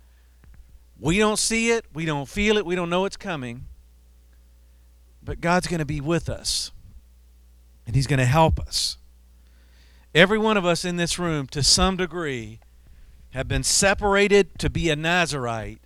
We 0.99 1.17
don't 1.19 1.37
see 1.37 1.71
it, 1.71 1.85
we 1.93 2.05
don't 2.05 2.27
feel 2.27 2.57
it, 2.57 2.65
we 2.65 2.75
don't 2.75 2.89
know 2.89 3.05
it's 3.05 3.17
coming. 3.17 3.65
But 5.23 5.41
God's 5.41 5.67
going 5.67 5.79
to 5.79 5.85
be 5.85 5.99
with 5.99 6.29
us, 6.29 6.71
and 7.85 7.95
He's 7.95 8.07
going 8.07 8.19
to 8.19 8.25
help 8.25 8.59
us. 8.59 8.97
Every 10.15 10.37
one 10.37 10.57
of 10.57 10.65
us 10.65 10.85
in 10.85 10.95
this 10.95 11.19
room, 11.19 11.47
to 11.47 11.61
some 11.61 11.97
degree, 11.97 12.59
have 13.31 13.47
been 13.47 13.63
separated 13.63 14.57
to 14.59 14.69
be 14.69 14.89
a 14.89 14.95
Nazarite 14.95 15.81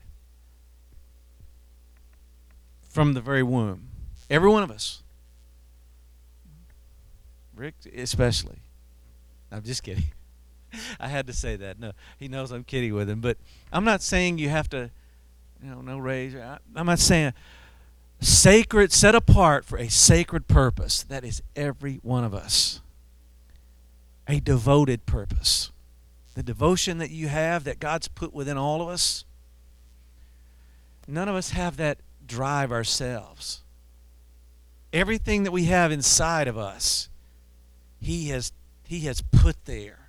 from 2.88 3.14
the 3.14 3.22
very 3.22 3.44
womb. 3.44 3.88
Every 4.30 4.50
one 4.50 4.64
of 4.64 4.72
us. 4.72 5.02
Rick, 7.56 7.76
especially. 7.96 8.60
I'm 9.52 9.64
just 9.64 9.84
kidding. 9.84 10.06
I 11.00 11.08
had 11.08 11.28
to 11.28 11.34
say 11.34 11.56
that. 11.58 11.80
No, 11.80 11.92
he 12.18 12.28
knows 12.28 12.52
I'm 12.52 12.64
kidding 12.64 12.94
with 12.94 13.10
him, 13.10 13.22
but 13.22 13.38
I'm 13.72 13.84
not 13.84 14.02
saying 14.02 14.38
you 14.38 14.50
have 14.50 14.70
to, 14.70 14.90
you 15.64 15.70
know, 15.70 15.82
no 15.82 15.98
raise. 15.98 16.36
I'm 16.76 16.86
not 16.86 17.00
saying 17.00 17.34
sacred, 18.20 18.92
set 18.92 19.16
apart 19.16 19.66
for 19.66 19.78
a 19.78 19.90
sacred 19.90 20.48
purpose. 20.48 21.04
That 21.04 21.24
is 21.24 21.42
every 21.56 22.00
one 22.04 22.24
of 22.24 22.34
us. 22.34 22.82
A 24.28 24.40
devoted 24.40 25.06
purpose. 25.06 25.72
The 26.36 26.44
devotion 26.44 27.00
that 27.00 27.10
you 27.10 27.28
have 27.28 27.64
that 27.66 27.80
God's 27.80 28.08
put 28.08 28.34
within 28.34 28.58
all 28.58 28.82
of 28.82 28.88
us. 28.88 29.26
None 31.08 31.28
of 31.28 31.36
us 31.36 31.50
have 31.50 31.78
that 31.78 31.98
drive 32.26 32.72
ourselves. 32.72 33.64
Everything 34.94 35.44
that 35.44 35.52
we 35.52 35.66
have 35.66 35.92
inside 35.92 36.48
of 36.48 36.58
us, 36.58 37.10
He 38.00 38.30
has 38.30 38.54
He 38.86 39.02
has 39.02 39.22
put 39.22 39.66
there 39.66 40.01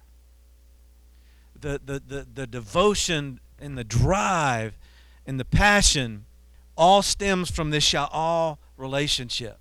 the, 1.62 1.80
the, 1.84 2.02
the, 2.06 2.26
the 2.34 2.46
devotion 2.46 3.40
and 3.58 3.78
the 3.78 3.84
drive 3.84 4.76
and 5.26 5.40
the 5.40 5.44
passion 5.44 6.26
all 6.76 7.02
stems 7.02 7.50
from 7.50 7.70
this 7.70 7.88
sha'al 7.88 8.58
relationship 8.76 9.58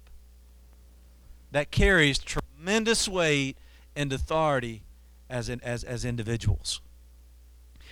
that 1.52 1.72
carries 1.72 2.18
tremendous 2.18 3.08
weight 3.08 3.58
and 3.96 4.12
authority 4.12 4.84
as, 5.30 5.50
in, 5.50 5.62
as, 5.64 5.84
as 5.84 6.04
individuals. 6.04 6.82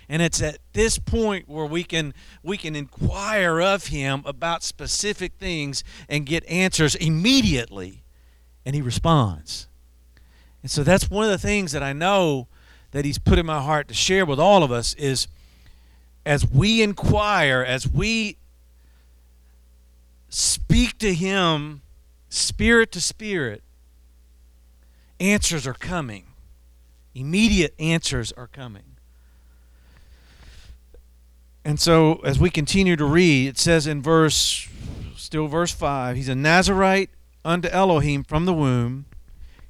And 0.08 0.22
it's 0.22 0.41
at 0.41 0.58
this 0.74 0.98
point 0.98 1.48
where 1.48 1.67
we 1.67 1.84
can 1.84 2.15
we 2.41 2.58
can 2.58 2.76
inquire 2.76 3.62
of 3.62 3.88
him 3.88 4.24
about 4.26 4.63
specific 4.63 5.34
things 5.38 5.84
and 6.08 6.26
get 6.26 6.43
answers 6.50 6.95
immediately 6.95 8.04
and 8.65 8.76
he 8.76 8.82
responds. 8.82 9.67
And 10.63 10.72
so 10.72 10.84
that's 10.84 11.12
one 11.12 11.26
of 11.26 11.32
the 11.32 11.38
things 11.38 11.74
that 11.74 11.84
I 11.84 11.93
know 11.93 12.48
that 12.91 13.06
He's 13.06 13.17
put 13.17 13.39
in 13.39 13.45
my 13.45 13.62
heart 13.62 13.88
to 13.88 13.93
share 13.93 14.25
with 14.25 14.39
all 14.39 14.63
of 14.63 14.71
us 14.71 14.93
is 14.95 15.28
as 16.25 16.49
we 16.49 16.82
inquire, 16.82 17.62
as 17.62 17.88
we 17.88 18.38
speak 20.30 20.97
to 20.99 21.13
Him 21.13 21.82
spirit 22.30 22.91
to 22.91 23.02
spirit, 23.02 23.63
answers 25.19 25.65
are 25.65 25.73
coming. 25.73 26.25
Immediate 27.15 27.73
answers 27.80 28.32
are 28.34 28.47
coming. 28.47 28.84
And 31.65 31.80
so, 31.80 32.15
as 32.23 32.39
we 32.39 32.49
continue 32.49 32.95
to 32.95 33.06
read, 33.06 33.49
it 33.49 33.58
says 33.58 33.86
in 33.86 34.02
verse, 34.02 34.67
still 35.15 35.47
verse 35.47 35.71
5, 35.71 36.15
He's 36.15 36.30
a 36.30 36.36
Nazarite 36.36 37.10
unto 37.43 37.67
Elohim 37.69 38.23
from 38.23 38.45
the 38.45 38.54
womb. 38.54 39.06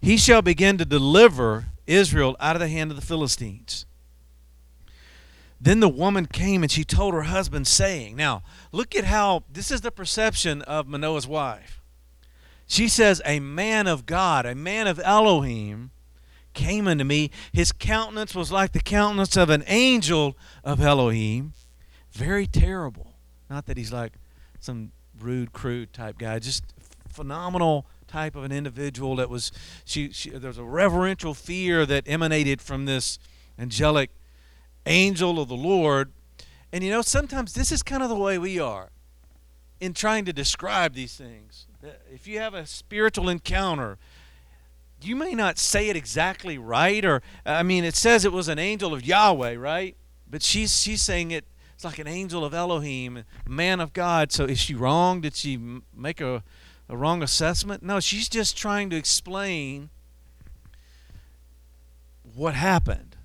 He 0.02 0.18
shall 0.18 0.42
begin 0.42 0.78
to 0.78 0.86
deliver 0.86 1.66
Israel 1.90 2.36
out 2.40 2.56
of 2.56 2.60
the 2.60 2.68
hand 2.68 2.92
of 2.92 2.98
the 2.98 3.06
Philistines. 3.06 3.86
Then 5.62 5.82
the 5.82 5.90
woman 5.90 6.26
came 6.26 6.64
and 6.64 6.72
she 6.72 6.84
told 6.84 7.14
her 7.14 7.24
husband, 7.24 7.68
saying, 7.68 8.16
Now, 8.16 8.44
look 8.72 8.96
at 8.96 9.04
how 9.04 9.44
this 9.52 9.72
is 9.72 9.82
the 9.82 9.92
perception 9.92 10.62
of 10.62 10.88
Manoah's 10.88 11.28
wife. 11.28 11.82
She 12.66 12.88
says, 12.88 13.22
A 13.26 13.40
man 13.40 13.88
of 13.88 14.06
God, 14.06 14.46
a 14.46 14.56
man 14.56 14.88
of 14.88 15.00
Elohim, 15.04 15.92
came 16.54 16.88
unto 16.88 17.04
me. 17.04 17.32
His 17.52 17.72
countenance 17.72 18.34
was 18.34 18.52
like 18.52 18.72
the 18.72 18.80
countenance 18.80 19.36
of 19.36 19.50
an 19.50 19.64
angel 19.68 20.38
of 20.64 20.80
Elohim. 20.80 21.54
Very 22.12 22.48
terrible. 22.48 23.16
Not 23.50 23.66
that 23.66 23.76
he's 23.76 23.92
like 23.92 24.14
some 24.60 24.92
rude, 25.20 25.52
crude 25.52 25.92
type 25.92 26.18
guy, 26.18 26.40
just 26.40 26.64
phenomenal 27.10 27.86
type 28.10 28.36
of 28.36 28.44
an 28.44 28.52
individual 28.52 29.16
that 29.18 29.30
was 29.30 29.52
she, 29.86 30.12
she 30.12 30.32
there 30.32 30.50
was 30.50 30.58
a 30.58 30.64
reverential 30.64 31.34
fear 31.34 31.86
that 31.86 32.04
emanated 32.08 32.62
from 32.62 32.86
this 32.86 33.20
angelic 33.58 34.10
angel 34.86 35.40
of 35.40 35.48
the 35.48 35.56
Lord. 35.56 36.12
And 36.72 36.84
you 36.84 36.90
know, 36.90 37.02
sometimes 37.02 37.54
this 37.54 37.72
is 37.72 37.84
kind 37.84 38.04
of 38.04 38.10
the 38.10 38.16
way 38.16 38.38
we 38.38 38.60
are 38.60 38.90
in 39.80 39.94
trying 39.94 40.26
to 40.26 40.34
describe 40.34 40.94
these 40.94 41.16
things. 41.16 41.68
If 42.14 42.28
you 42.28 42.40
have 42.40 42.54
a 42.54 42.66
spiritual 42.66 43.30
encounter, 43.30 43.98
you 45.02 45.16
may 45.16 45.34
not 45.34 45.58
say 45.58 45.88
it 45.88 45.96
exactly 45.96 46.58
right 46.58 47.06
or 47.06 47.22
I 47.46 47.64
mean 47.64 47.86
it 47.86 47.96
says 47.96 48.26
it 48.26 48.34
was 48.34 48.50
an 48.50 48.60
angel 48.60 48.94
of 48.94 49.06
Yahweh, 49.06 49.56
right? 49.56 49.96
But 50.30 50.44
she's 50.44 50.80
she's 50.82 51.02
saying 51.02 51.32
it 51.32 51.46
it's 51.74 51.86
like 51.86 52.00
an 52.00 52.08
angel 52.08 52.44
of 52.44 52.54
Elohim, 52.54 53.24
man 53.48 53.80
of 53.80 53.94
God. 53.94 54.34
So 54.34 54.44
is 54.44 54.60
she 54.60 54.76
wrong? 54.76 55.22
Did 55.22 55.34
she 55.34 55.58
make 55.96 56.20
a 56.20 56.44
a 56.90 56.98
wrong 56.98 57.22
assessment? 57.22 57.84
No, 57.84 58.00
she's 58.00 58.28
just 58.28 58.58
trying 58.58 58.90
to 58.90 58.96
explain 58.96 59.90
what 62.34 62.56
happened. 62.56 63.16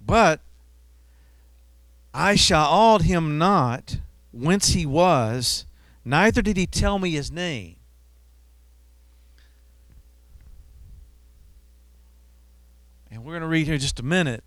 But 0.00 0.40
I 2.14 2.34
sha'aled 2.34 3.02
him 3.02 3.36
not 3.36 3.98
whence 4.32 4.68
he 4.68 4.86
was, 4.86 5.66
neither 6.04 6.40
did 6.40 6.56
he 6.56 6.66
tell 6.66 6.98
me 6.98 7.10
his 7.10 7.30
name. 7.30 7.76
And 13.10 13.24
we're 13.24 13.32
going 13.32 13.42
to 13.42 13.48
read 13.48 13.66
here 13.66 13.78
just 13.78 13.98
a 13.98 14.04
minute. 14.04 14.44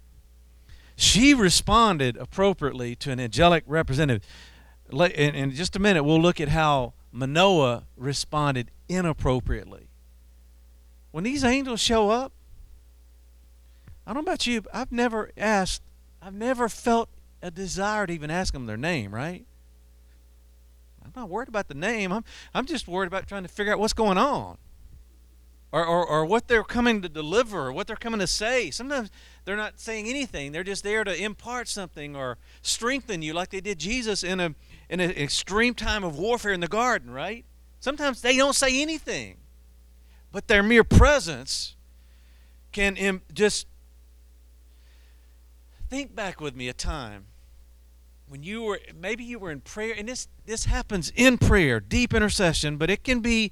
She 0.96 1.34
responded 1.34 2.18
appropriately 2.18 2.96
to 2.98 3.12
an 3.12 3.20
angelic 3.20 3.64
representative 3.66 4.24
in, 4.92 5.52
just 5.52 5.76
a 5.76 5.80
minute, 5.80 6.04
we'll 6.04 6.22
look 6.22 6.40
at 6.42 6.50
how 6.50 6.94
Manoah 7.12 7.86
responded 7.96 8.72
inappropriately. 8.88 9.90
When 11.12 11.24
these 11.24 11.44
angels 11.44 11.80
show 11.80 12.10
up, 12.10 12.32
I 14.06 14.14
don't 14.14 14.24
know 14.24 14.32
about 14.32 14.48
you, 14.48 14.64
I've 14.74 14.92
never 14.92 15.32
asked, 15.38 15.82
I've 16.22 16.34
never 16.34 16.70
felt 16.70 17.10
a 17.42 17.52
desire 17.52 18.08
to 18.08 18.14
even 18.14 18.32
ask 18.32 18.54
them 18.54 18.66
their 18.66 18.78
name, 18.78 19.14
right? 19.14 19.46
I'm 21.04 21.14
not 21.16 21.30
worried 21.30 21.48
about 21.48 21.68
the 21.68 21.74
name. 21.74 22.12
I'm, 22.12 22.24
I'm 22.54 22.66
just 22.66 22.88
worried 22.88 23.08
about 23.08 23.28
trying 23.28 23.44
to 23.44 23.50
figure 23.50 23.74
out 23.74 23.80
what's 23.80 23.94
going 23.94 24.18
on 24.18 24.58
or, 25.72 25.86
or, 25.86 26.06
or 26.06 26.26
what 26.26 26.48
they're 26.48 26.64
coming 26.64 27.02
to 27.02 27.10
deliver, 27.10 27.68
or 27.68 27.72
what 27.72 27.88
they're 27.88 27.96
coming 27.96 28.20
to 28.20 28.28
say. 28.28 28.72
Sometimes 28.72 29.12
they're 29.46 29.56
not 29.56 29.80
saying 29.80 30.08
anything. 30.08 30.52
They're 30.52 30.64
just 30.64 30.84
there 30.84 31.04
to 31.04 31.16
impart 31.16 31.68
something 31.68 32.16
or 32.16 32.38
strengthen 32.62 33.22
you 33.22 33.34
like 33.34 33.50
they 33.50 33.62
did 33.62 33.80
Jesus 33.80 34.24
in 34.24 34.40
a 34.40 34.56
in 34.90 35.00
an 35.00 35.12
extreme 35.12 35.76
time 35.76 36.04
of 36.04 36.18
warfare 36.18 36.54
in 36.54 36.60
the 36.60 36.68
garden, 36.68 37.12
right? 37.12 37.46
Sometimes 37.80 38.22
they 38.22 38.36
don't 38.36 38.56
say 38.56 38.82
anything, 38.82 39.38
but 40.32 40.48
their 40.48 40.64
mere 40.64 40.84
presence 40.84 41.76
can 42.72 42.98
Im- 42.98 43.22
just 43.34 43.68
think 45.90 46.16
back 46.16 46.40
with 46.40 46.56
me 46.56 46.68
a 46.68 46.74
time 46.74 47.26
when 48.28 48.44
you 48.44 48.62
were 48.62 48.80
maybe 48.96 49.24
you 49.24 49.40
were 49.40 49.50
in 49.50 49.60
prayer 49.60 49.94
and 49.98 50.08
this 50.08 50.28
this 50.46 50.66
happens 50.66 51.12
in 51.16 51.38
prayer 51.38 51.80
deep 51.80 52.14
intercession 52.14 52.78
but 52.78 52.90
it 52.92 53.04
can 53.04 53.22
be 53.22 53.52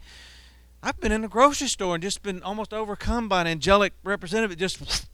i've 0.83 0.99
been 0.99 1.11
in 1.11 1.23
a 1.23 1.27
grocery 1.27 1.67
store 1.67 1.95
and 1.95 2.03
just 2.03 2.21
been 2.23 2.41
almost 2.43 2.73
overcome 2.73 3.27
by 3.27 3.41
an 3.41 3.47
angelic 3.47 3.93
representative 4.03 4.57
just 4.57 5.07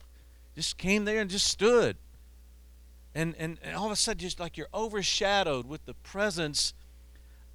just 0.56 0.78
came 0.78 1.06
there 1.06 1.19
and 1.19 1.30
just 1.30 1.47
stood. 1.47 1.97
And, 3.15 3.36
and, 3.38 3.60
and 3.63 3.76
all 3.76 3.86
of 3.86 3.91
a 3.91 3.95
sudden 3.95 4.19
just 4.19 4.39
like 4.39 4.58
you're 4.58 4.67
overshadowed 4.73 5.67
with 5.67 5.86
the 5.86 5.93
presence 5.93 6.73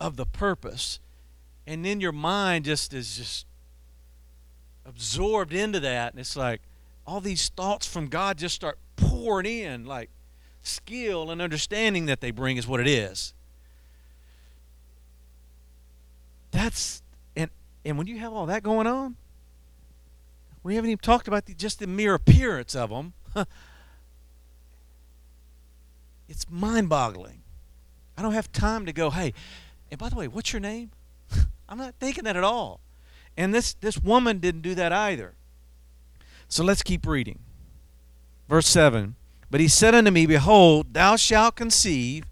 of 0.00 0.16
the 0.16 0.26
purpose. 0.26 1.00
And 1.66 1.84
then 1.84 2.00
your 2.00 2.12
mind 2.12 2.64
just 2.64 2.94
is 2.94 3.16
just 3.16 3.46
absorbed 4.86 5.52
into 5.52 5.80
that. 5.80 6.12
And 6.12 6.20
it's 6.20 6.36
like 6.36 6.62
all 7.06 7.20
these 7.20 7.48
thoughts 7.48 7.86
from 7.86 8.08
god 8.08 8.38
just 8.38 8.54
start 8.54 8.78
pouring 8.96 9.46
in 9.46 9.84
like 9.84 10.10
skill 10.62 11.30
and 11.30 11.40
understanding 11.40 12.06
that 12.06 12.20
they 12.20 12.30
bring 12.30 12.56
is 12.56 12.66
what 12.66 12.80
it 12.80 12.88
is. 12.88 13.34
That's 16.50 17.02
and 17.88 17.98
when 17.98 18.06
you 18.06 18.18
have 18.18 18.32
all 18.32 18.46
that 18.46 18.62
going 18.62 18.86
on 18.86 19.16
we 20.62 20.74
haven't 20.74 20.90
even 20.90 20.98
talked 20.98 21.26
about 21.26 21.46
the, 21.46 21.54
just 21.54 21.78
the 21.78 21.86
mere 21.86 22.14
appearance 22.14 22.76
of 22.76 22.90
them 22.90 23.12
It's 26.28 26.48
mind 26.50 26.90
boggling. 26.90 27.42
I 28.16 28.22
don't 28.22 28.34
have 28.34 28.52
time 28.52 28.84
to 28.86 28.92
go, 28.92 29.10
hey, 29.10 29.32
and 29.90 29.98
by 29.98 30.10
the 30.10 30.16
way, 30.16 30.28
what's 30.28 30.52
your 30.52 30.60
name? 30.60 30.90
I'm 31.68 31.78
not 31.78 31.94
thinking 31.98 32.24
that 32.24 32.36
at 32.36 32.44
all. 32.44 32.80
And 33.36 33.54
this, 33.54 33.74
this 33.74 33.98
woman 33.98 34.38
didn't 34.38 34.62
do 34.62 34.74
that 34.74 34.92
either. 34.92 35.34
So 36.48 36.62
let's 36.64 36.82
keep 36.82 37.06
reading. 37.06 37.38
Verse 38.48 38.66
7 38.66 39.14
But 39.50 39.60
he 39.60 39.68
said 39.68 39.94
unto 39.94 40.10
me, 40.10 40.26
Behold, 40.26 40.92
thou 40.92 41.16
shalt 41.16 41.56
conceive 41.56 42.24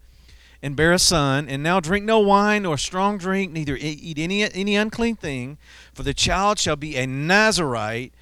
and 0.63 0.77
bear 0.77 0.93
a 0.93 0.99
son, 0.99 1.49
and 1.49 1.63
now 1.63 1.81
drink 1.81 2.05
no 2.05 2.19
wine 2.19 2.63
nor 2.63 2.79
strong 2.79 3.19
drink, 3.19 3.53
neither 3.53 3.77
eat 3.79 4.19
any, 4.19 4.43
any 4.43 4.77
unclean 4.77 5.17
thing, 5.17 5.59
for 5.93 6.03
the 6.03 6.15
child 6.15 6.59
shall 6.59 6.77
be 6.77 6.97
a 6.97 7.07
Nazarite 7.07 8.13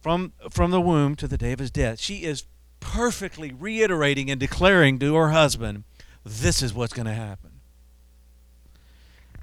from, 0.00 0.32
from 0.50 0.70
the 0.70 0.80
womb 0.80 1.16
to 1.16 1.28
the 1.28 1.36
day 1.36 1.52
of 1.52 1.58
his 1.58 1.70
death. 1.70 2.00
She 2.00 2.24
is 2.24 2.44
perfectly 2.80 3.52
reiterating 3.52 4.30
and 4.30 4.38
declaring 4.38 4.98
to 5.00 5.14
her 5.16 5.30
husband, 5.30 5.84
this 6.24 6.62
is 6.62 6.72
what's 6.72 6.92
going 6.92 7.06
to 7.06 7.12
happen. 7.12 7.50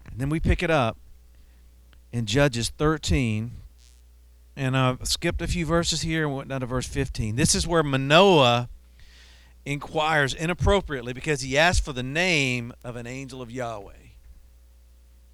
And 0.09 0.19
then 0.19 0.29
we 0.29 0.39
pick 0.39 0.63
it 0.63 0.71
up 0.71 0.97
in 2.11 2.25
Judges 2.25 2.69
13. 2.69 3.51
And 4.55 4.77
I've 4.77 5.05
skipped 5.05 5.41
a 5.41 5.47
few 5.47 5.65
verses 5.65 6.01
here 6.01 6.25
and 6.25 6.35
went 6.35 6.47
down 6.47 6.61
to 6.61 6.65
verse 6.65 6.87
15. 6.87 7.35
This 7.35 7.53
is 7.53 7.67
where 7.67 7.83
Manoah 7.83 8.69
inquires 9.65 10.33
inappropriately 10.33 11.13
because 11.13 11.41
he 11.41 11.57
asked 11.57 11.83
for 11.83 11.93
the 11.93 12.03
name 12.03 12.71
of 12.83 12.95
an 12.95 13.07
angel 13.07 13.41
of 13.41 13.51
Yahweh. 13.51 13.93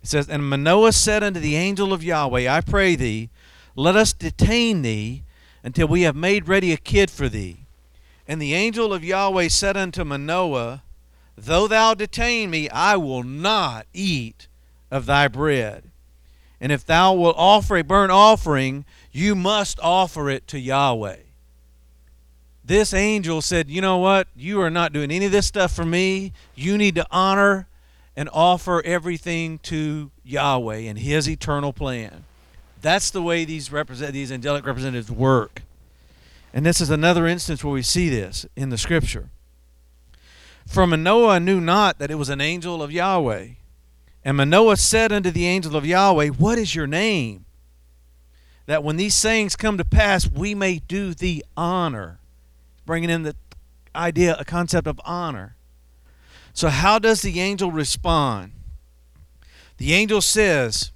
It 0.04 0.08
says, 0.08 0.30
And 0.30 0.50
Manoah 0.50 0.94
said 0.94 1.24
unto 1.24 1.40
the 1.40 1.56
angel 1.56 1.94
of 1.94 2.04
Yahweh, 2.04 2.50
I 2.50 2.62
pray 2.62 2.96
thee, 2.96 3.30
let 3.76 3.96
us 3.96 4.14
detain 4.14 4.82
thee 4.82 5.24
until 5.64 5.88
we 5.88 6.02
have 6.04 6.16
made 6.16 6.48
ready 6.48 6.72
a 6.72 6.78
kid 6.78 7.12
for 7.12 7.30
thee. 7.30 7.66
And 8.28 8.42
the 8.42 8.54
angel 8.54 8.94
of 8.94 9.04
Yahweh 9.04 9.50
said 9.50 9.78
unto 9.78 10.04
Manoah, 10.04 10.84
Though 11.38 11.68
thou 11.68 11.94
detain 11.94 12.50
me, 12.50 12.70
I 12.70 12.96
will 12.96 13.24
not 13.24 13.86
eat 13.94 14.48
of 14.90 15.06
thy 15.06 15.28
bread. 15.28 15.90
And 16.60 16.72
if 16.72 16.86
thou 16.86 17.14
wilt 17.14 17.36
offer 17.38 17.78
a 17.78 17.84
burnt 17.84 18.12
offering, 18.12 18.86
you 19.12 19.36
must 19.36 19.80
offer 19.82 20.30
it 20.30 20.48
to 20.48 20.60
Yahweh. 20.60 21.18
This 22.64 22.94
angel 22.94 23.42
said, 23.42 23.70
You 23.70 23.82
know 23.82 23.98
what? 23.98 24.28
You 24.36 24.62
are 24.62 24.70
not 24.70 24.94
doing 24.94 25.12
any 25.12 25.26
of 25.26 25.32
this 25.32 25.48
stuff 25.48 25.74
for 25.74 25.86
me. 25.86 26.34
You 26.56 26.78
need 26.78 26.96
to 26.96 27.08
honor 27.12 27.68
and 28.16 28.30
offer 28.32 28.82
everything 28.84 29.60
to 29.60 30.12
Yahweh 30.24 30.78
and 30.78 31.00
His 31.00 31.28
eternal 31.30 31.74
plan. 31.74 32.26
That's 32.82 33.12
the 33.12 33.22
way 33.22 33.46
these, 33.46 33.72
represent, 33.72 34.14
these 34.14 34.32
angelic 34.32 34.66
representatives 34.66 35.12
work. 35.12 35.62
And 36.54 36.66
this 36.66 36.82
is 36.82 36.90
another 36.90 37.28
instance 37.28 37.64
where 37.64 37.74
we 37.74 37.82
see 37.82 38.10
this 38.10 38.46
in 38.56 38.70
the 38.70 38.78
scripture. 38.78 39.30
For 40.68 40.86
Manoah 40.86 41.40
knew 41.40 41.62
not 41.62 42.00
that 42.00 42.12
it 42.12 42.16
was 42.16 42.30
an 42.30 42.42
angel 42.42 42.84
of 42.84 42.92
Yahweh. 42.92 43.50
And 44.24 44.38
Manoah 44.38 44.78
said 44.78 45.12
unto 45.12 45.32
the 45.32 45.48
angel 45.48 45.76
of 45.76 45.86
Yahweh, 45.86 46.28
What 46.30 46.58
is 46.58 46.76
your 46.76 46.88
name? 46.88 47.46
That 48.68 48.84
when 48.84 48.98
these 48.98 49.16
sayings 49.16 49.56
come 49.56 49.78
to 49.78 49.86
pass, 49.86 50.30
we 50.30 50.54
may 50.54 50.80
do 50.80 51.14
thee 51.14 51.42
honor. 51.58 52.20
Bringing 52.92 53.10
in 53.10 53.24
the 53.24 53.38
idea, 53.96 54.36
a 54.38 54.44
concept 54.44 54.86
of 54.86 55.00
honor. 55.06 55.56
So, 56.52 56.68
how 56.68 57.00
does 57.00 57.22
the 57.22 57.40
angel 57.40 57.72
respond? 57.72 58.52
The 59.78 59.94
angel 59.94 60.20
says, 60.20 60.92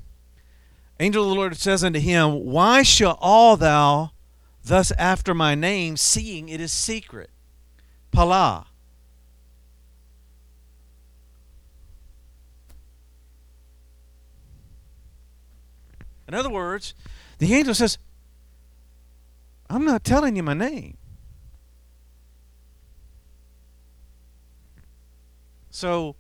Angel 0.99 1.23
of 1.23 1.29
the 1.29 1.36
Lord 1.36 1.55
says 1.55 1.86
unto 1.86 2.01
him, 2.01 2.43
Why 2.43 2.81
sha'al 2.81 3.58
thou 3.58 4.12
thus 4.62 4.91
after 4.97 5.34
my 5.34 5.55
name, 5.55 5.95
seeing 5.95 6.49
it 6.49 6.60
is 6.60 6.73
secret? 6.73 7.29
Pala. 8.12 8.67
In 16.27 16.34
other 16.34 16.49
words, 16.49 16.93
the 17.38 17.53
angel 17.53 17.73
says, 17.73 17.97
I'm 19.69 19.86
not 19.86 20.03
telling 20.03 20.36
you 20.36 20.43
my 20.43 20.53
name. 20.53 20.97
So, 25.75 26.15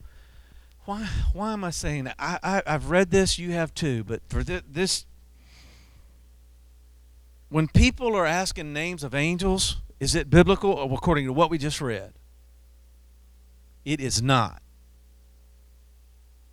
why 0.83 1.07
why 1.31 1.53
am 1.53 1.63
I 1.63 1.69
saying 1.69 2.03
that? 2.03 2.15
I, 2.19 2.37
I 2.43 2.61
I've 2.67 2.89
read 2.89 3.09
this, 3.09 3.39
you 3.39 3.51
have 3.53 3.73
too, 3.73 4.03
but 4.03 4.21
for 4.27 4.43
th- 4.43 4.65
this, 4.69 5.05
when 7.47 7.69
people 7.69 8.17
are 8.17 8.25
asking 8.25 8.73
names 8.73 9.01
of 9.01 9.15
angels, 9.15 9.77
is 9.97 10.13
it 10.13 10.29
biblical 10.29 10.73
or 10.73 10.93
according 10.93 11.25
to 11.27 11.31
what 11.31 11.49
we 11.49 11.57
just 11.57 11.79
read? 11.79 12.11
It 13.85 14.01
is 14.01 14.21
not. 14.21 14.61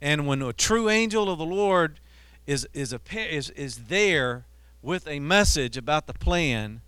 And 0.00 0.28
when 0.28 0.40
a 0.40 0.52
true 0.52 0.88
angel 0.88 1.28
of 1.28 1.40
the 1.40 1.44
Lord 1.44 1.98
is 2.46 2.68
is 2.72 2.92
a 2.92 3.00
is 3.12 3.50
is 3.50 3.86
there 3.88 4.46
with 4.80 5.08
a 5.08 5.18
message 5.18 5.76
about 5.76 6.06
the 6.06 6.14
plan, 6.14 6.82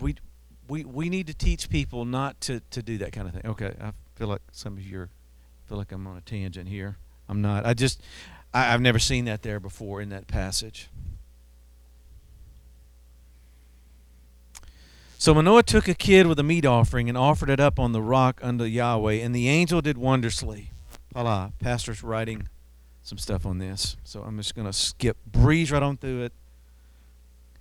we 0.00 0.16
we 0.72 0.86
we 0.86 1.10
need 1.10 1.26
to 1.26 1.34
teach 1.34 1.68
people 1.68 2.06
not 2.06 2.40
to 2.40 2.60
to 2.70 2.82
do 2.82 2.96
that 2.96 3.12
kind 3.12 3.28
of 3.28 3.34
thing. 3.34 3.42
Okay, 3.44 3.74
I 3.78 3.92
feel 4.14 4.28
like 4.28 4.40
some 4.52 4.72
of 4.78 4.82
you 4.82 5.00
are, 5.00 5.10
feel 5.68 5.76
like 5.76 5.92
I'm 5.92 6.06
on 6.06 6.16
a 6.16 6.22
tangent 6.22 6.66
here. 6.66 6.96
I'm 7.28 7.42
not. 7.42 7.66
I 7.66 7.74
just 7.74 8.00
I, 8.54 8.72
I've 8.72 8.80
never 8.80 8.98
seen 8.98 9.26
that 9.26 9.42
there 9.42 9.60
before 9.60 10.00
in 10.00 10.08
that 10.08 10.26
passage. 10.26 10.88
So 15.18 15.34
Manoah 15.34 15.62
took 15.62 15.88
a 15.88 15.94
kid 15.94 16.26
with 16.26 16.38
a 16.38 16.42
meat 16.42 16.64
offering 16.64 17.10
and 17.10 17.18
offered 17.18 17.50
it 17.50 17.60
up 17.60 17.78
on 17.78 17.92
the 17.92 18.00
rock 18.00 18.40
unto 18.42 18.64
Yahweh, 18.64 19.16
and 19.16 19.34
the 19.34 19.48
angel 19.50 19.82
did 19.82 19.98
wondrously. 19.98 20.70
Allah, 21.14 21.52
pastor's 21.60 22.02
writing 22.02 22.48
some 23.02 23.18
stuff 23.18 23.44
on 23.44 23.58
this, 23.58 23.98
so 24.04 24.22
I'm 24.22 24.38
just 24.38 24.54
going 24.54 24.66
to 24.66 24.72
skip, 24.72 25.18
breeze 25.26 25.70
right 25.70 25.82
on 25.82 25.98
through 25.98 26.22
it. 26.22 26.32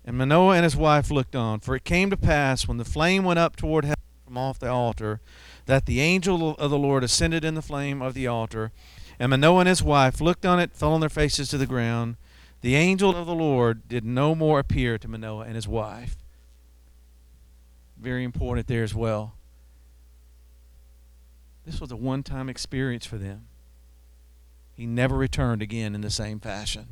And 0.06 0.18
Manoah 0.18 0.56
and 0.56 0.64
his 0.64 0.76
wife 0.76 1.12
looked 1.12 1.36
on, 1.36 1.60
for 1.60 1.76
it 1.76 1.84
came 1.84 2.10
to 2.10 2.18
pass 2.18 2.68
when 2.68 2.78
the 2.78 2.86
flame 2.86 3.24
went 3.24 3.40
up 3.40 3.56
toward 3.56 3.86
heaven 3.86 4.02
from 4.26 4.38
off 4.38 4.60
the 4.60 4.70
altar, 4.70 5.22
that 5.68 5.86
the 5.86 6.02
angel 6.02 6.56
of 6.56 6.72
the 6.72 6.78
Lord 6.78 7.04
ascended 7.04 7.46
in 7.46 7.54
the 7.54 7.62
flame 7.62 8.02
of 8.02 8.14
the 8.14 8.28
altar. 8.28 8.72
And 9.20 9.30
Manoah 9.30 9.60
and 9.60 9.70
his 9.70 9.84
wife 9.84 10.20
looked 10.20 10.46
on 10.46 10.60
it, 10.60 10.74
fell 10.74 10.94
on 10.94 11.02
their 11.02 11.10
faces 11.10 11.50
to 11.50 11.58
the 11.58 11.68
ground. 11.68 12.16
The 12.62 12.76
angel 12.76 13.16
of 13.16 13.28
the 13.28 13.36
Lord 13.36 13.88
did 13.88 14.04
no 14.04 14.34
more 14.34 14.60
appear 14.60 14.98
to 14.98 15.08
Manoah 15.08 15.46
and 15.46 15.56
his 15.56 15.68
wife. 15.68 16.16
Very 18.00 18.24
important 18.24 18.68
there 18.68 18.84
as 18.84 18.96
well. 18.96 19.36
This 21.66 21.80
was 21.80 21.92
a 21.92 21.96
one 21.96 22.24
time 22.24 22.50
experience 22.50 23.06
for 23.06 23.18
them. 23.18 23.46
He 24.74 24.88
never 24.88 25.16
returned 25.16 25.62
again 25.62 25.94
in 25.94 26.02
the 26.02 26.10
same 26.10 26.40
fashion. 26.40 26.88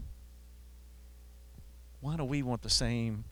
Why 2.01 2.15
do 2.15 2.23
we 2.23 2.41
want 2.41 2.61
the 2.61 2.69
same? 2.69 3.25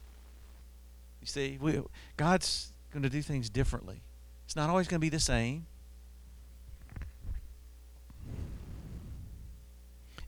You 1.22 1.28
see, 1.28 1.58
we, 1.60 1.82
God's 2.16 2.72
going 2.92 3.04
to 3.04 3.10
do 3.10 3.22
things 3.22 3.50
differently. 3.50 4.02
It's 4.46 4.56
not 4.56 4.70
always 4.70 4.88
going 4.88 5.00
to 5.00 5.06
be 5.06 5.10
the 5.10 5.20
same. 5.20 5.66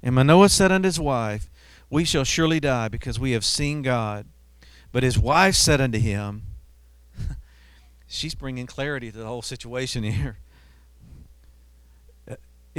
And 0.02 0.16
Manoah 0.16 0.50
said 0.50 0.72
unto 0.72 0.88
his 0.88 1.00
wife, 1.00 1.50
We 1.90 2.06
shall 2.06 2.24
surely 2.24 2.60
die 2.60 2.88
because 2.88 3.20
we 3.20 3.32
have 3.32 3.44
seen 3.44 3.82
God. 3.82 4.26
But 4.92 5.04
his 5.04 5.20
wife 5.20 5.56
said 5.56 5.82
unto 5.82 6.00
him, 6.00 6.44
she's 8.08 8.34
bringing 8.34 8.66
clarity 8.66 9.12
to 9.12 9.18
the 9.18 9.26
whole 9.26 9.42
situation 9.42 10.04
here. 10.04 10.40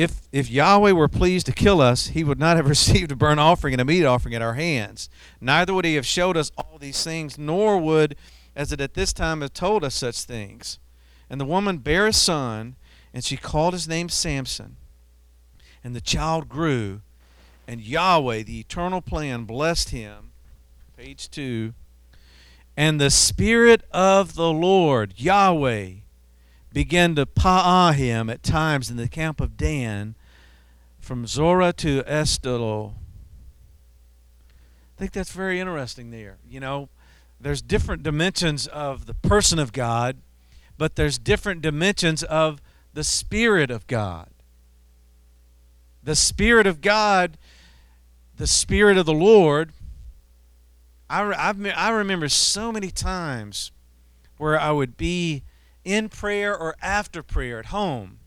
If, 0.00 0.22
if 0.32 0.50
Yahweh 0.50 0.92
were 0.92 1.08
pleased 1.08 1.44
to 1.44 1.52
kill 1.52 1.82
us, 1.82 2.06
he 2.06 2.24
would 2.24 2.38
not 2.38 2.56
have 2.56 2.66
received 2.76 3.12
a 3.12 3.16
burnt 3.16 3.38
offering 3.38 3.74
and 3.74 3.82
a 3.82 3.84
meat 3.84 4.06
offering 4.06 4.34
at 4.34 4.40
our 4.40 4.54
hands. 4.54 5.10
Neither 5.42 5.74
would 5.74 5.84
he 5.84 5.96
have 5.96 6.06
showed 6.06 6.38
us 6.38 6.50
all 6.56 6.78
these 6.78 7.04
things, 7.04 7.36
nor 7.36 7.76
would, 7.76 8.16
as 8.56 8.72
it 8.72 8.80
at 8.80 8.94
this 8.94 9.12
time 9.12 9.42
have 9.42 9.52
told 9.52 9.84
us 9.84 9.94
such 9.94 10.22
things. 10.22 10.78
And 11.28 11.38
the 11.38 11.44
woman 11.44 11.78
bare 11.78 12.06
a 12.06 12.14
son, 12.14 12.76
and 13.12 13.22
she 13.22 13.36
called 13.36 13.74
his 13.74 13.86
name 13.86 14.08
Samson. 14.08 14.76
And 15.84 15.94
the 15.94 16.00
child 16.00 16.48
grew, 16.48 17.02
and 17.68 17.82
Yahweh, 17.82 18.44
the 18.44 18.58
eternal 18.58 19.02
plan, 19.02 19.44
blessed 19.44 19.90
him. 19.90 20.32
Page 20.96 21.30
2 21.30 21.74
and 22.74 22.98
the 22.98 23.10
Spirit 23.10 23.82
of 23.90 24.34
the 24.34 24.50
Lord, 24.50 25.12
Yahweh, 25.18 25.90
began 26.72 27.14
to 27.16 27.26
pa'am 27.26 27.94
him 27.94 28.30
at 28.30 28.42
times 28.42 28.90
in 28.90 28.96
the 28.96 29.08
camp 29.08 29.40
of 29.40 29.56
Dan 29.56 30.14
from 30.98 31.26
Zorah 31.26 31.72
to 31.74 32.02
Eshtaol. 32.04 32.94
I 34.50 34.98
think 34.98 35.12
that's 35.12 35.32
very 35.32 35.58
interesting 35.58 36.10
there. 36.10 36.38
You 36.48 36.60
know, 36.60 36.88
there's 37.40 37.62
different 37.62 38.02
dimensions 38.02 38.66
of 38.66 39.06
the 39.06 39.14
person 39.14 39.58
of 39.58 39.72
God, 39.72 40.18
but 40.76 40.96
there's 40.96 41.18
different 41.18 41.62
dimensions 41.62 42.22
of 42.22 42.60
the 42.92 43.04
Spirit 43.04 43.70
of 43.70 43.86
God. 43.86 44.28
The 46.02 46.14
Spirit 46.14 46.66
of 46.66 46.80
God, 46.80 47.38
the 48.36 48.46
Spirit 48.46 48.98
of 48.98 49.06
the 49.06 49.14
Lord, 49.14 49.72
I, 51.08 51.48
I've, 51.48 51.66
I 51.66 51.90
remember 51.90 52.28
so 52.28 52.70
many 52.70 52.90
times 52.90 53.72
where 54.36 54.58
I 54.58 54.70
would 54.70 54.96
be 54.96 55.42
in 55.84 56.08
prayer 56.08 56.56
or 56.56 56.76
after 56.82 57.22
prayer 57.22 57.58
at 57.58 57.66
home, 57.66 58.18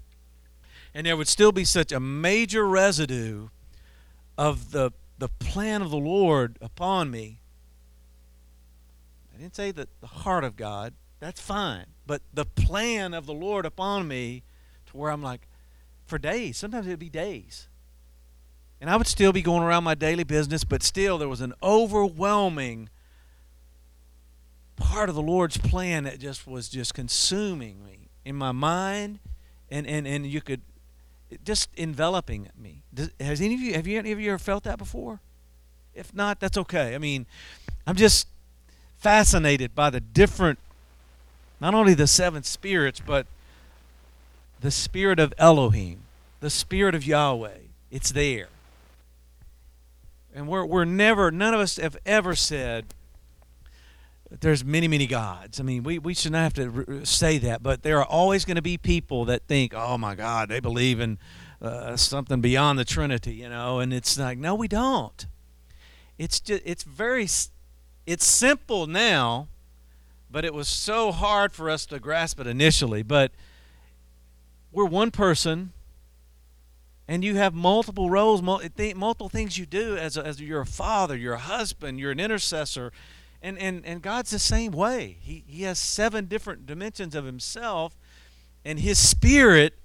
and 0.93 1.07
there 1.07 1.17
would 1.17 1.27
still 1.27 1.51
be 1.51 1.65
such 1.65 1.91
a 1.91 1.99
major 1.99 2.67
residue 2.67 3.49
of 4.37 4.71
the, 4.71 4.91
the 5.17 5.29
plan 5.29 5.81
of 5.81 5.89
the 5.89 5.97
Lord 5.97 6.57
upon 6.61 7.11
me. 7.11 7.39
I 9.33 9.39
didn't 9.39 9.55
say 9.55 9.71
that 9.71 9.89
the 10.01 10.07
heart 10.07 10.43
of 10.43 10.55
God, 10.55 10.93
that's 11.19 11.41
fine, 11.41 11.85
but 12.05 12.21
the 12.33 12.45
plan 12.45 13.13
of 13.13 13.25
the 13.25 13.33
Lord 13.33 13.65
upon 13.65 14.07
me 14.07 14.43
to 14.87 14.97
where 14.97 15.11
I'm 15.11 15.23
like, 15.23 15.47
for 16.05 16.17
days, 16.17 16.57
sometimes 16.57 16.85
it'd 16.87 16.99
be 16.99 17.09
days. 17.09 17.67
And 18.81 18.89
I 18.89 18.97
would 18.97 19.07
still 19.07 19.31
be 19.31 19.41
going 19.41 19.63
around 19.63 19.85
my 19.85 19.95
daily 19.95 20.25
business, 20.25 20.63
but 20.63 20.83
still 20.83 21.17
there 21.17 21.29
was 21.29 21.41
an 21.41 21.53
overwhelming 21.63 22.89
part 24.83 25.07
of 25.07 25.15
the 25.15 25.21
Lord's 25.21 25.57
plan 25.57 26.03
that 26.03 26.19
just 26.19 26.45
was 26.45 26.67
just 26.67 26.93
consuming 26.93 27.83
me 27.85 28.09
in 28.25 28.35
my 28.35 28.51
mind 28.51 29.19
and, 29.71 29.87
and, 29.87 30.05
and 30.05 30.25
you 30.25 30.41
could 30.41 30.61
just 31.45 31.69
enveloping 31.77 32.49
me. 32.61 32.83
Does, 32.93 33.09
has 33.19 33.41
any 33.41 33.55
of 33.55 33.61
you 33.61 33.73
have 33.73 33.87
you 33.87 33.97
any 33.97 34.11
of 34.11 34.19
you 34.19 34.31
ever 34.31 34.37
felt 34.37 34.65
that 34.65 34.77
before? 34.77 35.19
If 35.95 36.13
not, 36.13 36.39
that's 36.39 36.57
okay. 36.57 36.95
I 36.95 36.97
mean, 36.97 37.25
I'm 37.87 37.95
just 37.95 38.27
fascinated 38.97 39.73
by 39.73 39.89
the 39.89 39.99
different 39.99 40.59
not 41.59 41.73
only 41.73 41.93
the 41.93 42.07
seven 42.07 42.43
spirits, 42.43 42.99
but 42.99 43.25
the 44.59 44.69
spirit 44.69 45.17
of 45.17 45.33
Elohim, 45.37 46.01
the 46.41 46.49
spirit 46.49 46.93
of 46.93 47.05
Yahweh. 47.05 47.57
It's 47.89 48.11
there. 48.11 48.49
And 50.35 50.47
we're, 50.47 50.65
we're 50.65 50.85
never, 50.85 51.31
none 51.31 51.53
of 51.53 51.59
us 51.59 51.77
have 51.77 51.97
ever 52.05 52.35
said, 52.35 52.85
there's 54.41 54.63
many, 54.63 54.87
many 54.87 55.07
gods. 55.07 55.59
I 55.59 55.63
mean, 55.63 55.83
we, 55.83 55.99
we 55.99 56.13
should 56.13 56.31
not 56.31 56.43
have 56.43 56.53
to 56.55 57.05
say 57.05 57.37
that, 57.39 57.61
but 57.61 57.83
there 57.83 57.99
are 57.99 58.05
always 58.05 58.45
going 58.45 58.55
to 58.55 58.61
be 58.61 58.77
people 58.77 59.25
that 59.25 59.47
think, 59.47 59.73
oh 59.75 59.97
my 59.97 60.15
God, 60.15 60.49
they 60.49 60.59
believe 60.59 60.99
in 60.99 61.17
uh, 61.61 61.95
something 61.95 62.41
beyond 62.41 62.79
the 62.79 62.85
Trinity, 62.85 63.35
you 63.35 63.49
know, 63.49 63.79
and 63.79 63.93
it's 63.93 64.17
like, 64.17 64.37
no, 64.37 64.55
we 64.55 64.67
don't. 64.67 65.27
It's 66.17 66.39
just, 66.39 66.61
it's 66.65 66.83
very, 66.83 67.27
it's 68.05 68.25
simple 68.25 68.87
now, 68.87 69.47
but 70.29 70.45
it 70.45 70.53
was 70.53 70.67
so 70.67 71.11
hard 71.11 71.51
for 71.51 71.69
us 71.69 71.85
to 71.87 71.99
grasp 71.99 72.39
it 72.39 72.47
initially. 72.47 73.03
But 73.03 73.31
we're 74.71 74.85
one 74.85 75.11
person 75.11 75.73
and 77.07 77.23
you 77.23 77.35
have 77.35 77.53
multiple 77.53 78.09
roles, 78.09 78.41
multiple 78.41 79.29
things 79.29 79.57
you 79.57 79.65
do 79.65 79.97
as, 79.97 80.17
a, 80.17 80.25
as 80.25 80.41
you're 80.41 80.61
a 80.61 80.65
father, 80.65 81.15
you're 81.15 81.33
a 81.33 81.39
husband, 81.39 81.99
you're 81.99 82.11
an 82.11 82.19
intercessor, 82.19 82.91
and, 83.43 83.59
and, 83.59 83.85
and 83.85 84.01
God's 84.01 84.31
the 84.31 84.39
same 84.39 84.71
way. 84.71 85.17
He, 85.19 85.43
he 85.45 85.63
has 85.63 85.77
seven 85.77 86.25
different 86.25 86.65
dimensions 86.65 87.13
of 87.13 87.25
himself, 87.25 87.97
and 88.63 88.79
his 88.79 88.97
spirit 88.97 89.77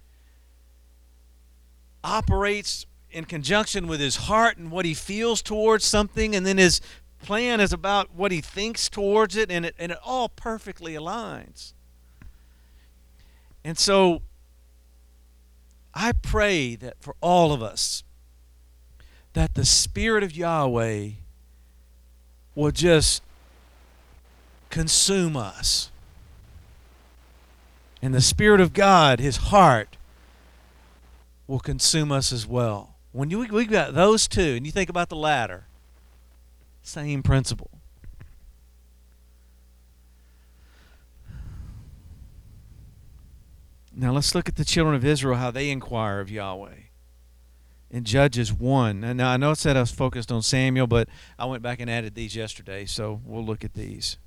operates 2.05 2.87
in 3.11 3.25
conjunction 3.25 3.89
with 3.89 3.99
his 3.99 4.17
heart 4.17 4.57
and 4.57 4.71
what 4.71 4.85
he 4.85 4.95
feels 4.95 5.43
towards 5.43 5.85
something, 5.85 6.37
and 6.37 6.47
then 6.47 6.57
his 6.57 6.81
plan 7.21 7.61
is 7.61 7.73
about 7.73 8.15
what 8.15 8.31
he 8.31 8.41
thinks 8.41 8.89
towards 8.89 9.35
it, 9.37 9.51
and 9.51 9.67
it, 9.67 9.75
and 9.77 9.91
it 9.91 9.99
all 10.05 10.29
perfectly 10.29 10.95
aligns. 10.95 11.73
And 13.65 13.77
so 13.77 14.23
I 15.93 16.13
pray 16.13 16.77
that 16.77 16.95
for 17.01 17.17
all 17.21 17.53
of 17.53 17.61
us, 17.61 18.05
that 19.33 19.55
the 19.55 19.65
Spirit 19.65 20.23
of 20.23 20.37
Yahweh 20.37 21.11
will 22.55 22.71
just 22.71 23.23
consume 24.71 25.37
us. 25.37 25.91
And 28.01 28.15
the 28.15 28.21
Spirit 28.21 28.61
of 28.61 28.73
God, 28.73 29.19
His 29.19 29.37
heart, 29.37 29.97
will 31.47 31.59
consume 31.59 32.13
us 32.13 32.33
as 32.33 32.47
well. 32.47 32.95
When 33.13 33.31
you, 33.31 33.41
we've 33.41 33.71
got 33.71 33.95
those 33.95 34.29
two, 34.29 34.55
and 34.57 34.67
you 34.67 34.73
think 34.73 34.91
about 34.91 35.09
the 35.09 35.17
latter, 35.17 35.65
same 36.83 37.23
principle. 37.23 37.71
Now 43.99 44.13
let's 44.13 44.33
look 44.33 44.49
at 44.49 44.55
the 44.55 44.65
children 44.65 44.95
of 44.95 45.05
Israel, 45.05 45.39
how 45.39 45.51
they 45.51 45.71
inquire 45.71 46.21
of 46.21 46.31
Yahweh. 46.31 46.75
In 47.91 48.05
Judges 48.05 48.53
1. 48.53 49.17
Now 49.17 49.31
I 49.31 49.37
know 49.39 49.51
it 49.51 49.59
said 49.59 49.77
I 49.77 49.81
was 49.81 49.91
focused 49.91 50.31
on 50.31 50.43
Samuel, 50.43 50.87
but 50.87 51.09
I 51.37 51.47
went 51.47 51.65
back 51.65 51.81
and 51.81 51.91
added 51.91 52.15
these 52.15 52.37
yesterday, 52.37 52.85
so 52.85 53.21
we'll 53.25 53.45
look 53.45 53.65
at 53.65 53.75
these. 53.75 54.19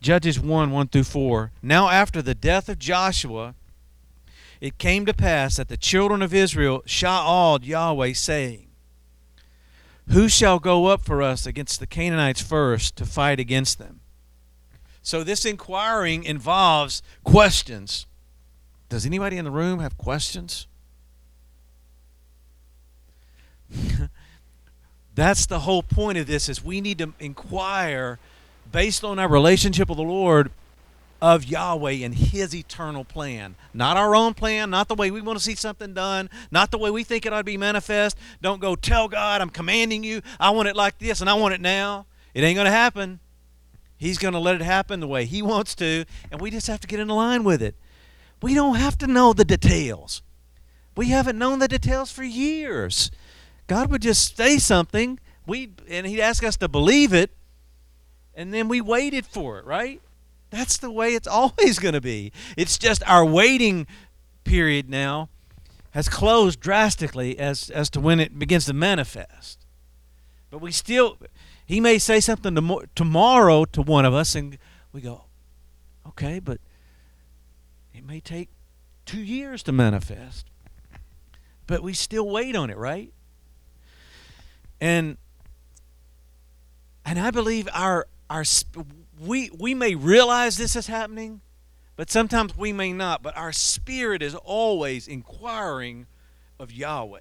Judges 0.00 0.38
1 0.38 0.70
1 0.70 0.88
through 0.88 1.04
4. 1.04 1.52
Now, 1.62 1.88
after 1.88 2.22
the 2.22 2.34
death 2.34 2.68
of 2.68 2.78
Joshua, 2.78 3.54
it 4.60 4.78
came 4.78 5.06
to 5.06 5.14
pass 5.14 5.56
that 5.56 5.68
the 5.68 5.76
children 5.76 6.22
of 6.22 6.34
Israel 6.34 6.82
sha'aled 6.86 7.64
Yahweh, 7.64 8.12
saying, 8.12 8.68
Who 10.08 10.28
shall 10.28 10.58
go 10.58 10.86
up 10.86 11.02
for 11.02 11.22
us 11.22 11.46
against 11.46 11.80
the 11.80 11.86
Canaanites 11.86 12.42
first 12.42 12.96
to 12.96 13.06
fight 13.06 13.40
against 13.40 13.78
them? 13.78 14.00
So, 15.02 15.24
this 15.24 15.44
inquiring 15.44 16.24
involves 16.24 17.02
questions. 17.24 18.06
Does 18.88 19.06
anybody 19.06 19.36
in 19.36 19.44
the 19.44 19.50
room 19.50 19.80
have 19.80 19.96
questions? 19.96 20.66
That's 25.14 25.46
the 25.46 25.60
whole 25.60 25.82
point 25.82 26.18
of 26.18 26.26
this 26.26 26.48
is 26.48 26.64
we 26.64 26.80
need 26.80 26.98
to 26.98 27.12
inquire 27.18 28.18
based 28.70 29.04
on 29.04 29.18
our 29.18 29.28
relationship 29.28 29.88
with 29.88 29.98
the 29.98 30.04
Lord 30.04 30.50
of 31.20 31.44
Yahweh 31.44 32.04
and 32.04 32.14
his 32.14 32.54
eternal 32.54 33.04
plan. 33.04 33.56
Not 33.74 33.96
our 33.96 34.14
own 34.14 34.34
plan, 34.34 34.70
not 34.70 34.88
the 34.88 34.94
way 34.94 35.10
we 35.10 35.20
want 35.20 35.38
to 35.38 35.44
see 35.44 35.54
something 35.54 35.92
done, 35.92 36.30
not 36.50 36.70
the 36.70 36.78
way 36.78 36.90
we 36.90 37.02
think 37.02 37.26
it 37.26 37.32
ought 37.32 37.38
to 37.38 37.44
be 37.44 37.56
manifest. 37.56 38.16
Don't 38.40 38.60
go 38.60 38.76
tell 38.76 39.08
God, 39.08 39.40
I'm 39.40 39.50
commanding 39.50 40.04
you, 40.04 40.22
I 40.38 40.50
want 40.50 40.68
it 40.68 40.76
like 40.76 40.98
this 40.98 41.20
and 41.20 41.28
I 41.28 41.34
want 41.34 41.54
it 41.54 41.60
now. 41.60 42.06
It 42.34 42.42
ain't 42.44 42.56
going 42.56 42.66
to 42.66 42.70
happen. 42.70 43.20
He's 43.96 44.18
going 44.18 44.34
to 44.34 44.40
let 44.40 44.54
it 44.54 44.62
happen 44.62 45.00
the 45.00 45.08
way 45.08 45.24
he 45.24 45.42
wants 45.42 45.74
to, 45.76 46.04
and 46.30 46.40
we 46.40 46.52
just 46.52 46.68
have 46.68 46.78
to 46.80 46.86
get 46.86 47.00
in 47.00 47.08
line 47.08 47.42
with 47.42 47.60
it. 47.60 47.74
We 48.40 48.54
don't 48.54 48.76
have 48.76 48.96
to 48.98 49.08
know 49.08 49.32
the 49.32 49.44
details. 49.44 50.22
We 50.96 51.08
haven't 51.08 51.36
known 51.36 51.58
the 51.58 51.66
details 51.66 52.12
for 52.12 52.22
years. 52.22 53.10
God 53.66 53.90
would 53.90 54.02
just 54.02 54.36
say 54.36 54.58
something, 54.58 55.18
we 55.46 55.72
and 55.88 56.06
he'd 56.06 56.20
ask 56.20 56.44
us 56.44 56.56
to 56.58 56.68
believe 56.68 57.12
it, 57.12 57.30
and 58.38 58.54
then 58.54 58.68
we 58.68 58.80
waited 58.80 59.26
for 59.26 59.58
it, 59.58 59.66
right? 59.66 60.00
That's 60.50 60.78
the 60.78 60.92
way 60.92 61.14
it's 61.14 61.26
always 61.26 61.78
going 61.80 61.94
to 61.94 62.00
be. 62.00 62.32
It's 62.56 62.78
just 62.78 63.02
our 63.06 63.24
waiting 63.24 63.86
period 64.44 64.88
now 64.88 65.28
has 65.90 66.08
closed 66.08 66.60
drastically 66.60 67.38
as 67.38 67.68
as 67.70 67.90
to 67.90 68.00
when 68.00 68.20
it 68.20 68.38
begins 68.38 68.64
to 68.66 68.72
manifest. 68.72 69.66
But 70.50 70.60
we 70.60 70.70
still 70.70 71.18
he 71.66 71.80
may 71.80 71.98
say 71.98 72.20
something 72.20 72.54
to, 72.54 72.88
tomorrow 72.94 73.64
to 73.66 73.82
one 73.82 74.04
of 74.06 74.14
us 74.14 74.34
and 74.34 74.56
we 74.92 75.00
go, 75.00 75.24
"Okay, 76.06 76.38
but 76.38 76.60
it 77.92 78.06
may 78.06 78.20
take 78.20 78.48
2 79.04 79.20
years 79.20 79.62
to 79.64 79.72
manifest." 79.72 80.46
But 81.66 81.82
we 81.82 81.92
still 81.92 82.26
wait 82.30 82.54
on 82.54 82.70
it, 82.70 82.78
right? 82.78 83.12
And 84.80 85.18
and 87.04 87.18
I 87.18 87.30
believe 87.30 87.68
our 87.72 88.06
our 88.30 88.44
we 89.20 89.50
we 89.50 89.74
may 89.74 89.94
realize 89.94 90.56
this 90.56 90.76
is 90.76 90.86
happening, 90.86 91.40
but 91.96 92.10
sometimes 92.10 92.56
we 92.56 92.72
may 92.72 92.92
not. 92.92 93.22
But 93.22 93.36
our 93.36 93.52
spirit 93.52 94.22
is 94.22 94.34
always 94.34 95.08
inquiring 95.08 96.06
of 96.58 96.72
Yahweh 96.72 97.20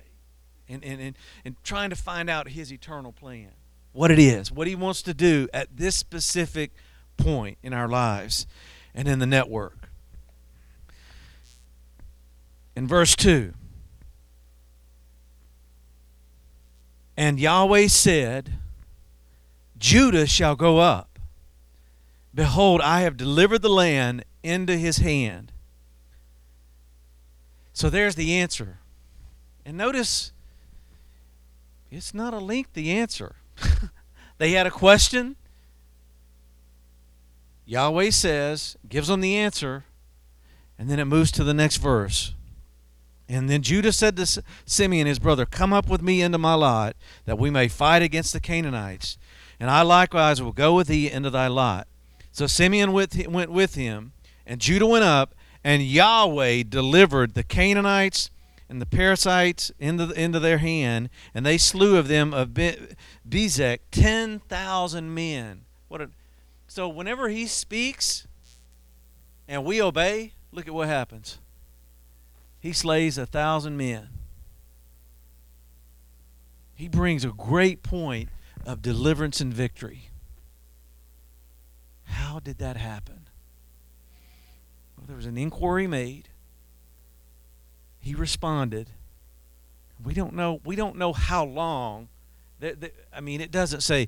and, 0.70 0.84
and, 0.84 1.02
and, 1.02 1.18
and 1.46 1.56
trying 1.64 1.90
to 1.90 1.96
find 1.96 2.30
out 2.30 2.50
his 2.50 2.72
eternal 2.72 3.12
plan. 3.12 3.52
What 3.94 4.12
it 4.12 4.20
is, 4.20 4.52
what 4.52 4.68
he 4.68 4.76
wants 4.76 5.02
to 5.04 5.14
do 5.14 5.48
at 5.54 5.76
this 5.76 5.96
specific 5.96 6.72
point 7.16 7.58
in 7.64 7.74
our 7.74 7.88
lives 7.88 8.46
and 8.94 9.08
in 9.08 9.20
the 9.20 9.26
network. 9.26 9.90
In 12.76 12.88
verse 12.88 13.16
2, 13.16 13.54
and 17.16 17.40
Yahweh 17.40 17.88
said, 17.88 18.54
Judah 19.78 20.28
shall 20.28 20.56
go 20.56 20.80
up. 20.80 21.20
Behold, 22.34 22.82
I 22.82 23.02
have 23.02 23.18
delivered 23.18 23.62
the 23.62 23.70
land 23.70 24.24
into 24.44 24.78
his 24.78 24.98
hand. 24.98 25.52
So 27.74 27.90
there's 27.90 28.16
the 28.16 28.36
answer. 28.36 28.80
And 29.66 29.78
notice, 29.78 30.32
it's 31.92 32.14
not 32.14 32.34
a 32.34 32.40
lengthy 32.40 32.92
answer. 32.92 33.36
they 34.38 34.52
had 34.52 34.68
a 34.68 34.72
question. 34.72 35.36
Yahweh 37.66 38.12
says, 38.12 38.78
gives 38.88 39.10
them 39.10 39.22
the 39.22 39.36
answer, 39.36 39.84
and 40.80 40.90
then 40.90 41.00
it 41.00 41.06
moves 41.06 41.32
to 41.34 41.44
the 41.44 41.54
next 41.54 41.78
verse. 41.78 42.34
And 43.28 43.50
then 43.50 43.62
Judah 43.62 43.92
said 43.92 44.16
to 44.16 44.42
Simeon, 44.66 45.06
his 45.06 45.20
brother, 45.20 45.46
Come 45.46 45.74
up 45.74 45.90
with 45.90 46.02
me 46.02 46.22
into 46.22 46.38
my 46.38 46.54
lot, 46.54 46.96
that 47.26 47.38
we 47.38 47.50
may 47.50 47.68
fight 47.68 48.02
against 48.02 48.32
the 48.32 48.40
Canaanites 48.40 49.18
and 49.60 49.70
I 49.70 49.82
likewise 49.82 50.42
will 50.42 50.52
go 50.52 50.76
with 50.76 50.88
thee 50.88 51.10
into 51.10 51.30
thy 51.30 51.48
lot. 51.48 51.88
So 52.32 52.48
Simeon 52.48 52.92
went 52.92 53.52
with 53.52 53.76
him, 53.76 54.14
and 54.46 54.62
Judah 54.62 54.86
went 54.86 55.04
up, 55.04 55.34
and 55.64 55.82
Yahweh 55.82 56.64
delivered 56.70 57.34
the 57.34 57.44
Canaanites 57.44 58.30
and 58.70 58.82
the 58.82 58.86
Perizzites 58.86 59.72
into, 59.80 60.12
into 60.12 60.40
their 60.40 60.58
hand, 60.58 61.10
and 61.34 61.46
they 61.46 61.58
slew 61.58 61.98
of 61.98 62.08
them 62.08 62.34
of 62.34 62.50
Bezek 62.50 63.80
ten 63.92 64.40
thousand 64.40 65.16
men. 65.16 65.62
What 65.88 66.02
a, 66.02 66.10
so 66.68 66.88
whenever 66.88 67.30
he 67.30 67.48
speaks 67.48 68.28
and 69.48 69.64
we 69.64 69.82
obey, 69.82 70.34
look 70.52 70.68
at 70.68 70.74
what 70.74 70.90
happens. 70.90 71.40
He 72.60 72.74
slays 72.74 73.18
a 73.18 73.26
thousand 73.26 73.78
men. 73.78 74.10
He 76.76 76.90
brings 76.90 77.24
a 77.24 77.30
great 77.30 77.82
point 77.84 78.30
of 78.68 78.82
deliverance 78.82 79.40
and 79.40 79.54
victory. 79.54 80.10
How 82.04 82.40
did 82.40 82.58
that 82.60 82.76
happen? 82.76 83.22
Well, 84.98 85.06
there 85.08 85.16
was 85.16 85.26
an 85.26 85.38
inquiry 85.38 85.88
made. 85.88 86.28
He 88.00 88.14
responded. 88.14 88.90
We 90.04 90.14
don't 90.14 90.34
know. 90.34 90.60
We 90.66 90.76
don't 90.76 90.98
know 90.98 91.14
how 91.14 91.46
long. 91.46 92.10
I 92.62 93.22
mean, 93.22 93.40
it 93.40 93.52
doesn't 93.52 93.82
say 93.82 94.08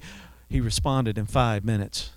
he 0.49 0.59
responded 0.59 1.17
in 1.17 1.25
five 1.25 1.63
minutes. 1.63 2.11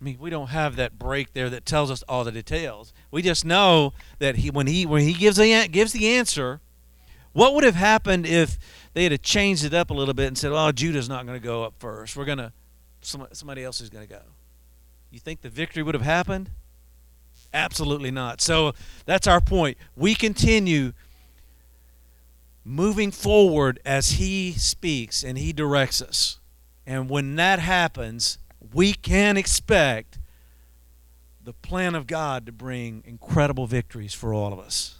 I 0.00 0.04
mean, 0.04 0.18
we 0.20 0.30
don't 0.30 0.48
have 0.48 0.76
that 0.76 0.98
break 0.98 1.32
there 1.32 1.50
that 1.50 1.64
tells 1.64 1.90
us 1.90 2.04
all 2.08 2.24
the 2.24 2.32
details. 2.32 2.92
We 3.10 3.22
just 3.22 3.44
know 3.44 3.94
that 4.18 4.36
he, 4.36 4.50
when 4.50 4.66
he 4.66 4.84
when 4.86 5.02
he 5.02 5.12
gives 5.12 5.38
the 5.38 5.66
gives 5.68 5.92
the 5.92 6.08
answer, 6.08 6.60
what 7.32 7.54
would 7.54 7.64
have 7.64 7.74
happened 7.74 8.26
if 8.26 8.58
they 8.94 9.04
had 9.04 9.22
changed 9.22 9.64
it 9.64 9.74
up 9.74 9.90
a 9.90 9.94
little 9.94 10.14
bit 10.14 10.26
and 10.26 10.36
said, 10.38 10.52
"Oh, 10.52 10.72
Judah's 10.72 11.08
not 11.08 11.26
going 11.26 11.40
to 11.40 11.44
go 11.44 11.64
up 11.64 11.74
first. 11.78 12.16
We're 12.16 12.24
going 12.24 12.38
to 12.38 12.52
somebody 13.00 13.64
else 13.64 13.80
is 13.80 13.90
going 13.90 14.06
to 14.06 14.12
go." 14.12 14.22
You 15.10 15.18
think 15.18 15.40
the 15.40 15.48
victory 15.48 15.82
would 15.82 15.94
have 15.94 16.02
happened? 16.02 16.50
Absolutely 17.52 18.10
not. 18.10 18.40
So 18.40 18.74
that's 19.06 19.26
our 19.26 19.40
point. 19.40 19.78
We 19.96 20.14
continue 20.14 20.92
moving 22.64 23.10
forward 23.10 23.80
as 23.86 24.12
he 24.12 24.52
speaks 24.52 25.24
and 25.24 25.38
he 25.38 25.52
directs 25.52 26.02
us. 26.02 26.38
And 26.86 27.08
when 27.08 27.36
that 27.36 27.58
happens, 27.58 28.38
we 28.74 28.92
can 28.92 29.36
expect 29.36 30.18
the 31.42 31.54
plan 31.54 31.94
of 31.94 32.06
God 32.06 32.44
to 32.44 32.52
bring 32.52 33.02
incredible 33.06 33.66
victories 33.66 34.12
for 34.12 34.34
all 34.34 34.52
of 34.52 34.58
us. 34.58 34.97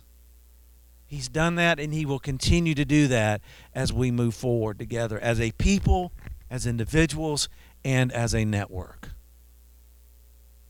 He's 1.09 1.29
done 1.29 1.55
that 1.55 1.81
and 1.81 1.93
he 1.93 2.05
will 2.05 2.19
continue 2.19 2.75
to 2.75 2.85
do 2.85 3.09
that 3.09 3.41
as 3.75 3.93
we 3.93 4.11
move 4.11 4.35
forward 4.35 4.79
together 4.79 5.19
as 5.19 5.41
a 5.41 5.53
people, 5.53 6.13
as 6.51 6.67
individuals, 6.67 7.49
and 7.83 8.13
as 8.13 8.35
a 8.35 8.45
network. 8.45 9.11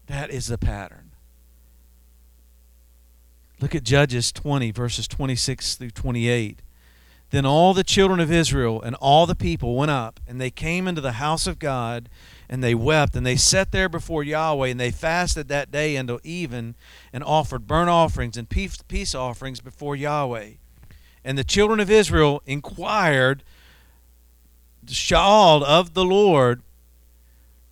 That 0.07 0.31
is 0.31 0.47
the 0.47 0.57
pattern. 0.57 1.11
Look 3.61 3.75
at 3.75 3.83
Judges 3.83 4.31
20, 4.31 4.71
verses 4.71 5.09
26 5.09 5.75
through 5.75 5.91
28. 5.91 6.63
Then 7.31 7.45
all 7.45 7.75
the 7.75 7.85
children 7.85 8.21
of 8.21 8.31
Israel 8.31 8.81
and 8.81 8.95
all 8.97 9.27
the 9.27 9.35
people 9.35 9.77
went 9.77 9.91
up, 9.91 10.21
and 10.27 10.41
they 10.41 10.51
came 10.51 10.87
into 10.87 11.01
the 11.01 11.13
house 11.13 11.49
of 11.49 11.59
God 11.59 12.09
and 12.49 12.65
they 12.65 12.75
wept, 12.75 13.15
and 13.15 13.27
they 13.27 13.37
sat 13.37 13.73
there 13.73 13.89
before 13.89 14.25
Yahweh, 14.25 14.69
and 14.69 14.81
they 14.81 14.91
fasted 14.91 15.49
that 15.49 15.71
day 15.71 15.97
until 15.97 16.21
even, 16.25 16.75
and 17.13 17.23
offered 17.23 17.67
burnt 17.67 17.91
offerings 17.91 18.37
and 18.37 18.49
peace 18.49 19.15
offerings 19.15 19.61
before 19.61 19.95
Yahweh. 19.95 20.53
And 21.25 21.37
the 21.37 21.45
children 21.45 21.79
of 21.79 21.91
Israel 21.91 22.43
inquired 22.47 23.43
sha'al 24.87 25.63
of 25.63 25.95
the 25.95 26.05
Lord, 26.05 26.63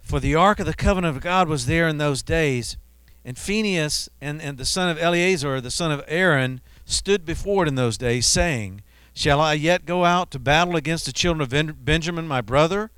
for 0.02 0.20
the 0.20 0.34
ark 0.34 0.60
of 0.60 0.66
the 0.66 0.74
covenant 0.74 1.16
of 1.16 1.22
God 1.22 1.48
was 1.48 1.66
there 1.66 1.88
in 1.88 1.98
those 1.98 2.22
days. 2.22 2.76
And 3.24 3.36
Phinehas 3.36 4.08
and, 4.20 4.40
and 4.40 4.58
the 4.58 4.64
son 4.64 4.88
of 4.88 4.98
Eleazar, 4.98 5.60
the 5.60 5.70
son 5.70 5.90
of 5.90 6.04
Aaron, 6.06 6.60
stood 6.84 7.24
before 7.24 7.64
it 7.64 7.68
in 7.68 7.74
those 7.74 7.98
days, 7.98 8.26
saying, 8.26 8.82
Shall 9.14 9.40
I 9.40 9.54
yet 9.54 9.86
go 9.86 10.04
out 10.04 10.30
to 10.32 10.38
battle 10.38 10.76
against 10.76 11.06
the 11.06 11.12
children 11.12 11.40
of 11.40 11.84
Benjamin, 11.84 12.28
my 12.28 12.40
brother? 12.40 12.90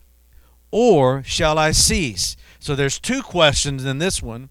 Or 0.70 1.22
shall 1.24 1.58
I 1.58 1.72
cease? 1.72 2.36
So 2.58 2.74
there's 2.74 2.98
two 2.98 3.22
questions 3.22 3.84
in 3.84 3.98
this 3.98 4.22
one. 4.22 4.50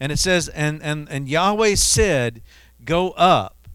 And 0.00 0.12
it 0.12 0.18
says, 0.18 0.48
And, 0.48 0.82
and, 0.82 1.08
and 1.10 1.28
Yahweh 1.28 1.74
said, 1.74 2.42
Go 2.84 3.10
up, 3.10 3.68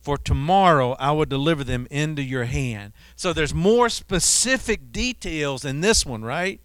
for 0.00 0.16
tomorrow 0.16 0.96
I 0.98 1.12
will 1.12 1.26
deliver 1.26 1.62
them 1.62 1.86
into 1.90 2.22
your 2.22 2.44
hand. 2.44 2.92
So 3.14 3.32
there's 3.32 3.54
more 3.54 3.88
specific 3.88 4.90
details 4.92 5.64
in 5.64 5.80
this 5.80 6.06
one, 6.06 6.22
right? 6.22 6.60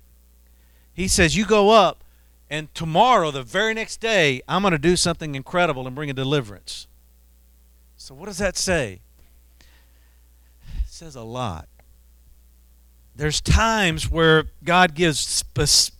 He 0.94 1.08
says, 1.08 1.36
You 1.36 1.46
go 1.46 1.72
up, 1.72 2.04
and 2.50 2.74
tomorrow, 2.74 3.32
the 3.32 3.44
very 3.44 3.74
next 3.74 4.00
day, 4.00 4.42
I'm 4.48 4.62
going 4.62 4.72
to 4.72 4.78
do 4.78 4.96
something 4.96 5.36
incredible 5.36 5.88
and 5.88 5.96
bring 5.96 6.10
a 6.10 6.14
deliverance. 6.14 6.88
So, 7.98 8.14
what 8.14 8.28
does 8.28 8.38
that 8.38 8.56
say? 8.56 9.02
It 9.60 9.66
says 10.86 11.16
a 11.16 11.24
lot. 11.24 11.68
There's 13.16 13.40
times 13.42 14.10
where 14.10 14.46
God 14.64 14.94
gives 14.94 15.20
spe- 15.20 15.92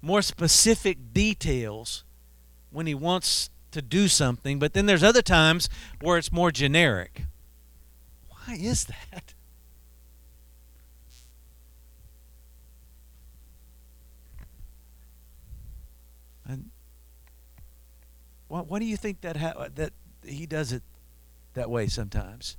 more 0.00 0.22
specific 0.22 1.12
details 1.12 2.04
when 2.70 2.86
He 2.86 2.94
wants 2.94 3.50
to 3.72 3.82
do 3.82 4.08
something, 4.08 4.58
but 4.58 4.72
then 4.72 4.86
there's 4.86 5.02
other 5.02 5.22
times 5.22 5.68
where 6.00 6.16
it's 6.18 6.32
more 6.32 6.50
generic. 6.50 7.24
Why 8.28 8.54
is 8.54 8.84
that? 8.84 9.34
And 16.46 16.70
why, 18.48 18.60
why 18.60 18.78
do 18.78 18.84
you 18.84 18.96
think 18.96 19.20
that 19.22 19.36
ha- 19.36 19.68
that 19.74 19.92
he 20.24 20.46
does 20.46 20.72
it 20.72 20.82
that 21.54 21.70
way 21.70 21.88
sometimes? 21.88 22.56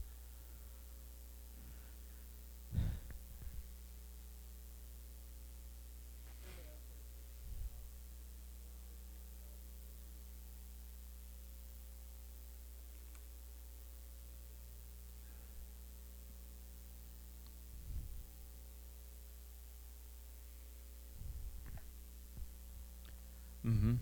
Mm-hmm. 23.67 23.93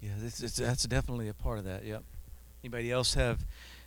Yeah, 0.00 0.11
it's, 0.22 0.42
it's, 0.42 0.56
that's 0.56 0.84
definitely 0.84 1.28
a 1.28 1.34
part 1.34 1.58
of 1.58 1.64
that. 1.64 1.84
Yep. 1.84 2.02
Anybody 2.62 2.90
else 2.90 3.14
have? 3.14 3.44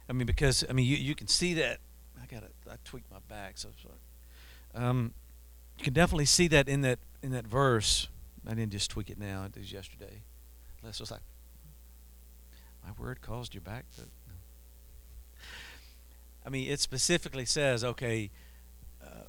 I 0.10 0.14
mean, 0.14 0.28
because 0.28 0.64
I 0.70 0.74
mean, 0.74 0.86
you, 0.86 0.98
you 0.98 1.16
can 1.16 1.28
see 1.28 1.54
that. 1.56 1.80
I 2.22 2.26
got 2.34 2.44
I 2.70 2.76
tweaked 2.84 3.12
my 3.12 3.20
back, 3.28 3.58
so 3.58 3.70
sorry. 3.82 3.96
Um, 4.74 5.14
you 5.78 5.84
can 5.84 5.94
definitely 5.94 6.26
see 6.26 6.48
that 6.50 6.68
in 6.68 6.82
that 6.82 7.00
in 7.22 7.32
that 7.32 7.48
verse. 7.48 8.10
I 8.48 8.54
didn't 8.54 8.72
just 8.72 8.92
tweak 8.92 9.10
it 9.10 9.18
now. 9.18 9.46
It 9.46 9.58
was 9.58 9.72
yesterday. 9.72 10.22
Les 10.84 11.00
was 11.00 11.10
like, 11.10 11.22
my 12.84 12.92
word 13.00 13.22
caused 13.22 13.56
your 13.56 13.62
back 13.62 13.86
to. 13.96 14.02
I 16.46 16.50
mean, 16.50 16.70
it 16.70 16.80
specifically 16.80 17.46
says, 17.46 17.84
okay, 17.84 18.30
uh, 19.04 19.26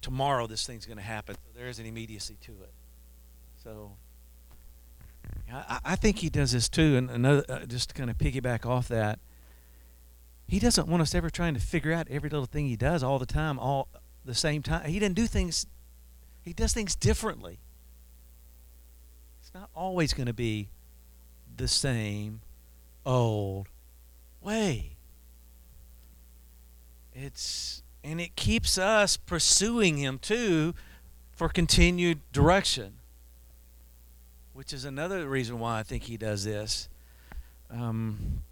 tomorrow 0.00 0.46
this 0.46 0.64
thing's 0.64 0.86
going 0.86 0.98
to 0.98 1.02
happen. 1.02 1.34
So 1.34 1.58
there 1.58 1.66
is 1.66 1.80
an 1.80 1.86
immediacy 1.86 2.36
to 2.42 2.52
it. 2.52 2.72
So 3.64 3.96
I, 5.84 5.96
think 5.96 6.18
he 6.18 6.30
does 6.30 6.52
this 6.52 6.68
too. 6.68 6.96
And 6.96 7.10
another, 7.10 7.44
uh, 7.48 7.66
just 7.66 7.90
to 7.90 7.94
kind 7.94 8.08
of 8.10 8.16
piggyback 8.16 8.64
off 8.64 8.88
that, 8.88 9.18
he 10.46 10.58
doesn't 10.58 10.88
want 10.88 11.02
us 11.02 11.14
ever 11.14 11.30
trying 11.30 11.54
to 11.54 11.60
figure 11.60 11.92
out 11.92 12.08
every 12.10 12.30
little 12.30 12.46
thing 12.46 12.66
he 12.66 12.76
does 12.76 13.02
all 13.02 13.18
the 13.18 13.26
time, 13.26 13.58
all 13.58 13.88
the 14.24 14.34
same 14.34 14.62
time. 14.62 14.88
He 14.88 14.98
doesn't 14.98 15.14
do 15.14 15.26
things. 15.26 15.66
He 16.42 16.52
does 16.52 16.72
things 16.72 16.94
differently. 16.94 17.58
It's 19.40 19.52
not 19.54 19.70
always 19.74 20.12
going 20.14 20.26
to 20.26 20.32
be 20.32 20.68
the 21.56 21.68
same 21.68 22.40
old 23.04 23.68
way. 24.40 24.96
It's 27.14 27.82
and 28.04 28.20
it 28.20 28.34
keeps 28.36 28.78
us 28.78 29.16
pursuing 29.16 29.98
him 29.98 30.18
too 30.18 30.74
for 31.30 31.48
continued 31.48 32.20
direction. 32.32 32.94
Which 34.54 34.72
is 34.72 34.84
another 34.84 35.26
reason 35.28 35.58
why 35.58 35.78
I 35.78 35.82
think 35.82 36.02
he 36.02 36.16
does 36.16 36.44
this. 36.44 36.88
Um, 37.70 38.42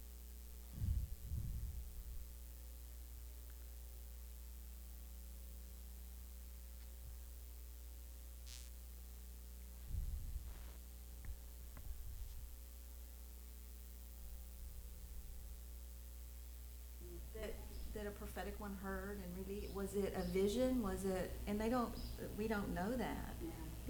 that 17.35 17.53
that 17.93 18.07
a 18.07 18.11
prophetic 18.11 18.59
one 18.59 18.75
heard 18.83 19.19
and 19.23 19.47
really 19.47 19.69
was 19.73 19.95
it 19.95 20.13
a 20.17 20.23
vision 20.31 20.81
was 20.81 21.05
it 21.05 21.31
and 21.47 21.59
they 21.59 21.69
don't 21.69 21.93
we 22.37 22.47
don't 22.47 22.73
know 22.73 22.91
that. 22.95 23.30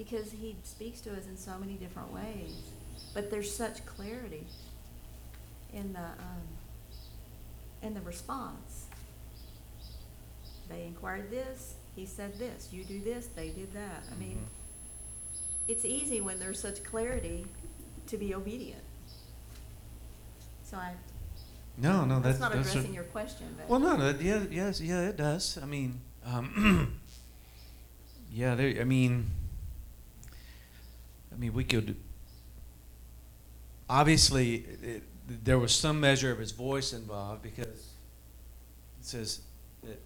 Because 0.04 0.32
he 0.32 0.56
speaks 0.64 1.00
to 1.00 1.12
us 1.12 1.28
in 1.28 1.38
so 1.38 1.52
many 1.60 1.74
different 1.74 2.12
ways 2.12 2.72
but 3.14 3.30
there's 3.30 3.54
such 3.54 3.86
clarity 3.86 4.48
in 5.74 5.94
the 5.94 6.00
um, 6.00 6.48
in 7.84 7.94
the 7.94 8.02
response 8.02 8.86
they 10.70 10.86
inquired 10.86 11.30
this 11.30 11.76
he 11.96 12.06
said 12.06 12.34
this 12.40 12.70
you 12.72 12.84
do 12.84 13.00
this 13.02 13.28
they 13.28 13.50
did 13.50 13.72
that 13.74 14.04
i 14.12 14.20
mean 14.20 14.38
mm-hmm. 14.38 15.68
it's 15.68 15.86
easy 15.86 16.20
when 16.20 16.40
there's 16.40 16.60
such 16.60 16.84
clarity 16.84 17.46
to 18.08 18.18
be 18.18 18.34
obedient 18.34 18.84
so 20.64 20.78
i 20.78 20.94
no, 21.78 22.06
no, 22.06 22.20
that's, 22.20 22.38
that's 22.38 22.40
not 22.40 22.52
addressing 22.54 22.94
your 22.94 23.06
question. 23.06 23.48
But. 23.58 23.68
Well, 23.68 23.80
no, 23.80 23.96
no, 23.96 24.14
yeah, 24.20 24.44
yes, 24.52 24.82
yeah, 24.82 25.08
it 25.08 25.18
does. 25.18 25.58
I 25.64 25.66
mean, 25.66 26.02
um, 26.26 27.00
yeah, 28.32 28.54
there, 28.56 28.80
I 28.80 28.84
mean, 28.84 29.32
I 31.34 31.38
mean, 31.38 31.54
we 31.54 31.64
could 31.64 31.96
obviously 33.90 34.66
it, 34.82 35.04
there 35.44 35.60
was 35.60 35.74
some 35.74 36.00
measure 36.00 36.32
of 36.32 36.40
his 36.40 36.52
voice 36.52 36.94
involved 36.94 37.42
because 37.42 37.66
it 37.66 37.86
says 39.02 39.42
that 39.84 40.02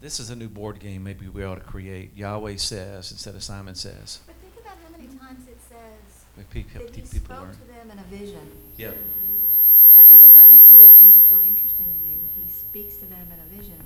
this 0.00 0.18
is 0.20 0.30
a 0.30 0.36
new 0.36 0.48
board 0.48 0.80
game. 0.80 1.04
Maybe 1.04 1.28
we 1.28 1.44
ought 1.44 1.56
to 1.56 1.60
create. 1.60 2.16
Yahweh 2.16 2.56
says 2.56 3.10
instead 3.10 3.34
of 3.34 3.42
Simon 3.42 3.74
says. 3.74 4.20
But 4.26 4.36
think 4.36 4.54
about 4.60 4.76
how 4.84 4.90
many 4.96 5.08
times 5.18 5.46
it 5.48 5.58
says 5.68 6.46
people, 6.50 6.80
that 6.80 6.94
he 6.94 7.02
people 7.02 7.36
spoke 7.36 7.52
to 7.52 7.66
them 7.66 7.90
in 7.90 7.98
a 7.98 8.02
vision. 8.04 8.50
Yeah. 8.76 8.92
Uh, 9.96 10.02
that 10.08 10.20
was 10.20 10.32
that's 10.32 10.68
always 10.68 10.92
been 10.92 11.12
just 11.12 11.30
really 11.30 11.48
interesting 11.48 11.86
to 11.86 12.08
me 12.08 12.16
that 12.36 12.44
he 12.44 12.50
speaks 12.50 12.96
to 12.96 13.06
them 13.06 13.26
in 13.26 13.38
a 13.40 13.60
vision, 13.60 13.80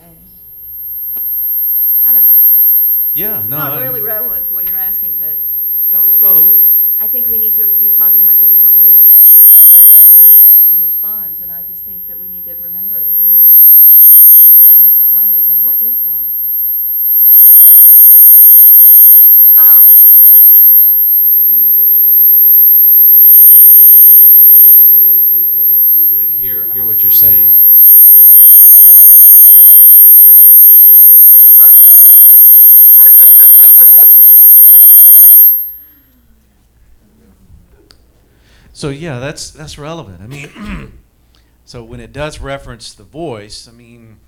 and 0.00 0.16
I 2.06 2.12
don't 2.12 2.24
know. 2.24 2.38
Just, 2.64 2.73
yeah, 3.14 3.32
no. 3.32 3.40
it's 3.40 3.50
no, 3.50 3.56
not 3.58 3.72
I, 3.78 3.82
really 3.82 4.00
relevant 4.00 4.46
to 4.46 4.54
what 4.54 4.68
you're 4.68 4.78
asking, 4.78 5.16
but 5.18 5.40
no, 5.90 6.02
it's 6.06 6.20
relevant. 6.20 6.60
I 6.98 7.06
think 7.06 7.28
we 7.28 7.38
need 7.38 7.54
to. 7.54 7.68
You're 7.78 7.92
talking 7.92 8.20
about 8.20 8.40
the 8.40 8.46
different 8.46 8.78
ways 8.78 8.96
that 8.98 9.10
God 9.10 9.22
manifests 9.22 9.76
Himself 9.78 10.68
yeah. 10.68 10.74
and 10.74 10.84
responds, 10.84 11.40
and 11.40 11.50
I 11.50 11.62
just 11.68 11.84
think 11.84 12.06
that 12.08 12.18
we 12.18 12.28
need 12.28 12.44
to 12.46 12.54
remember 12.62 13.00
that 13.00 13.18
He 13.22 13.42
He 14.08 14.18
speaks 14.18 14.76
in 14.76 14.84
different 14.84 15.12
ways. 15.12 15.48
And 15.48 15.62
what 15.62 15.80
is 15.80 15.98
that? 15.98 16.28
So 17.10 17.16
when 17.28 17.38
oh. 19.56 19.94
Too 20.00 20.08
much 20.10 20.28
interference. 20.28 20.84
Those 21.76 21.98
aren't 21.98 22.24
listening 25.14 25.46
to 25.46 25.56
the 25.56 25.62
recording. 25.68 26.10
So 26.10 26.16
they 26.16 26.38
hear, 26.38 26.70
hear 26.72 26.84
what 26.84 27.02
you're 27.02 27.12
saying. 27.12 27.56
It's 31.14 31.30
like 31.30 31.44
the 31.44 31.52
Martians 31.52 32.00
are 32.00 32.08
landing 32.08 32.40
here. 32.40 32.64
So 38.74 38.90
yeah, 38.90 39.20
that's 39.20 39.50
that's 39.50 39.78
relevant. 39.78 40.20
I 40.20 40.26
mean, 40.26 40.98
so 41.64 41.84
when 41.84 42.00
it 42.00 42.12
does 42.12 42.40
reference 42.40 42.92
the 42.92 43.04
voice, 43.04 43.68
I 43.68 43.72
mean, 43.72 44.18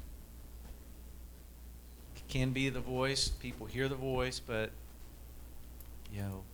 can 2.28 2.52
be 2.52 2.68
the 2.68 2.80
voice. 2.80 3.28
People 3.28 3.66
hear 3.66 3.88
the 3.88 3.96
voice, 3.96 4.40
but 4.40 4.70
you 6.12 6.22
know, 6.22 6.44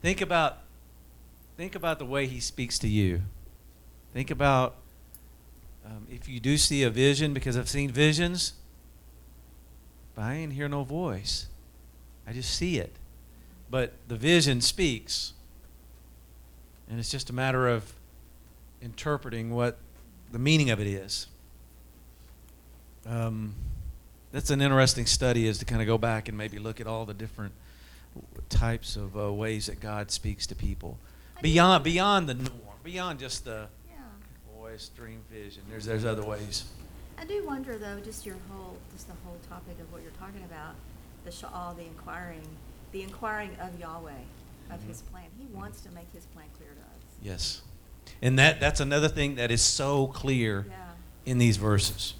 think 0.00 0.22
about 0.22 0.60
think 1.58 1.74
about 1.74 1.98
the 1.98 2.06
way 2.06 2.26
he 2.26 2.40
speaks 2.40 2.78
to 2.78 2.88
you. 2.88 3.22
Think 4.14 4.30
about 4.30 4.76
um, 5.84 6.06
if 6.10 6.28
you 6.28 6.40
do 6.40 6.56
see 6.56 6.82
a 6.82 6.90
vision, 6.90 7.34
because 7.34 7.58
I've 7.58 7.68
seen 7.68 7.90
visions, 7.90 8.54
but 10.14 10.22
I 10.22 10.34
ain't 10.34 10.54
hear 10.54 10.68
no 10.68 10.84
voice. 10.84 11.48
I 12.26 12.32
just 12.32 12.54
see 12.54 12.78
it. 12.78 12.96
But 13.70 13.92
the 14.08 14.16
vision 14.16 14.62
speaks. 14.62 15.34
And 16.90 16.98
it's 16.98 17.08
just 17.08 17.30
a 17.30 17.32
matter 17.32 17.68
of 17.68 17.92
interpreting 18.82 19.50
what 19.50 19.78
the 20.32 20.38
meaning 20.38 20.70
of 20.70 20.80
it 20.80 20.86
is. 20.88 21.28
Um, 23.06 23.54
that's 24.32 24.50
an 24.50 24.60
interesting 24.60 25.06
study 25.06 25.46
is 25.46 25.58
to 25.58 25.64
kind 25.64 25.80
of 25.80 25.86
go 25.86 25.98
back 25.98 26.28
and 26.28 26.36
maybe 26.36 26.58
look 26.58 26.80
at 26.80 26.86
all 26.86 27.06
the 27.06 27.14
different 27.14 27.52
types 28.48 28.96
of 28.96 29.16
uh, 29.16 29.32
ways 29.32 29.66
that 29.66 29.80
God 29.80 30.10
speaks 30.10 30.46
to 30.48 30.54
people 30.54 30.98
beyond 31.40 31.84
beyond 31.84 32.28
the 32.28 32.34
norm, 32.34 32.50
beyond 32.82 33.18
just 33.20 33.44
the 33.44 33.68
Yeah. 33.88 33.94
voice, 34.58 34.90
dream, 34.96 35.20
vision. 35.30 35.62
There's 35.70 35.84
there's 35.84 36.04
other 36.04 36.24
ways. 36.24 36.64
I 37.16 37.24
do 37.24 37.44
wonder 37.46 37.78
though, 37.78 38.00
just 38.00 38.26
your 38.26 38.36
whole, 38.50 38.76
just 38.92 39.06
the 39.06 39.14
whole 39.24 39.36
topic 39.48 39.78
of 39.80 39.92
what 39.92 40.02
you're 40.02 40.10
talking 40.12 40.42
about, 40.44 40.74
the 41.24 41.46
all 41.48 41.74
the 41.74 41.84
inquiring, 41.84 42.46
the 42.92 43.02
inquiring 43.02 43.50
of 43.60 43.78
Yahweh, 43.78 44.12
of. 44.72 44.82
His 44.84 45.02
plan. 45.02 45.24
He 45.38 45.46
wants 45.54 45.80
to 45.82 45.90
make 45.92 46.06
His 46.12 46.24
plan 46.26 46.46
clear 46.56 46.70
to 46.70 46.80
us. 46.80 47.04
Yes, 47.22 47.62
and 48.22 48.38
that 48.38 48.60
that's 48.60 48.80
another 48.80 49.08
thing 49.08 49.36
that 49.36 49.50
is 49.50 49.62
so 49.62 50.06
clear 50.08 50.66
Yeah. 50.68 50.76
in 51.26 51.38
these 51.38 51.56
verses. 51.56 52.14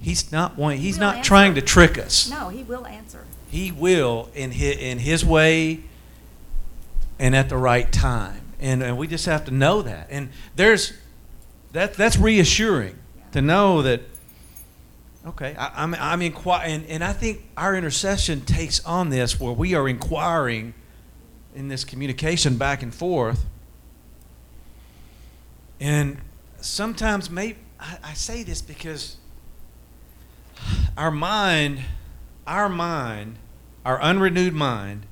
He's 0.00 0.32
not 0.32 0.56
one. 0.58 0.76
He's 0.78 0.98
not 0.98 1.16
answer. 1.18 1.28
trying 1.28 1.54
to 1.54 1.62
trick 1.62 1.96
us. 1.98 2.28
No, 2.28 2.48
He 2.48 2.62
will 2.64 2.86
answer. 2.86 3.24
He 3.50 3.70
will 3.70 4.28
in 4.34 4.50
his, 4.50 4.76
in 4.78 4.98
his 4.98 5.24
way 5.24 5.80
and 7.18 7.36
at 7.36 7.48
the 7.50 7.56
right 7.56 7.90
time. 7.92 8.40
And, 8.58 8.82
and 8.82 8.96
we 8.96 9.06
just 9.06 9.26
have 9.26 9.44
to 9.44 9.50
know 9.50 9.82
that. 9.82 10.08
And 10.10 10.30
there's 10.56 10.92
that 11.72 11.94
that's 11.94 12.16
reassuring 12.16 12.96
Yeah. 13.16 13.22
to 13.32 13.42
know 13.42 13.82
that 13.82 14.00
okay, 15.26 15.54
I, 15.56 15.82
I'm 15.84 15.94
I'm 15.94 16.22
inquiring 16.22 16.72
and, 16.74 16.86
and 16.86 17.04
I 17.04 17.12
think 17.12 17.42
our 17.56 17.76
intercession 17.76 18.40
takes 18.40 18.84
on 18.84 19.10
this 19.10 19.38
where 19.38 19.52
we 19.52 19.74
are 19.74 19.88
inquiring 19.88 20.74
in 21.54 21.68
this 21.68 21.84
communication 21.84 22.56
back 22.56 22.82
and 22.82 22.94
forth. 22.94 23.44
And 25.80 26.18
sometimes 26.60 27.30
maybe 27.30 27.58
I, 27.78 27.98
I 28.04 28.14
say 28.14 28.42
this 28.42 28.62
because 28.62 29.16
our 30.96 31.10
mind, 31.10 31.80
our 32.46 32.68
mind, 32.68 33.36
our 33.84 34.00
unrenewed 34.00 34.54
mind, 34.54 35.06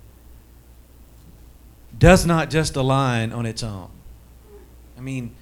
does 1.99 2.25
not 2.25 2.51
just 2.51 2.77
align 2.77 3.33
on 3.33 3.45
its 3.47 3.63
own. 3.63 3.91
I 4.97 5.01
mean, 5.01 5.35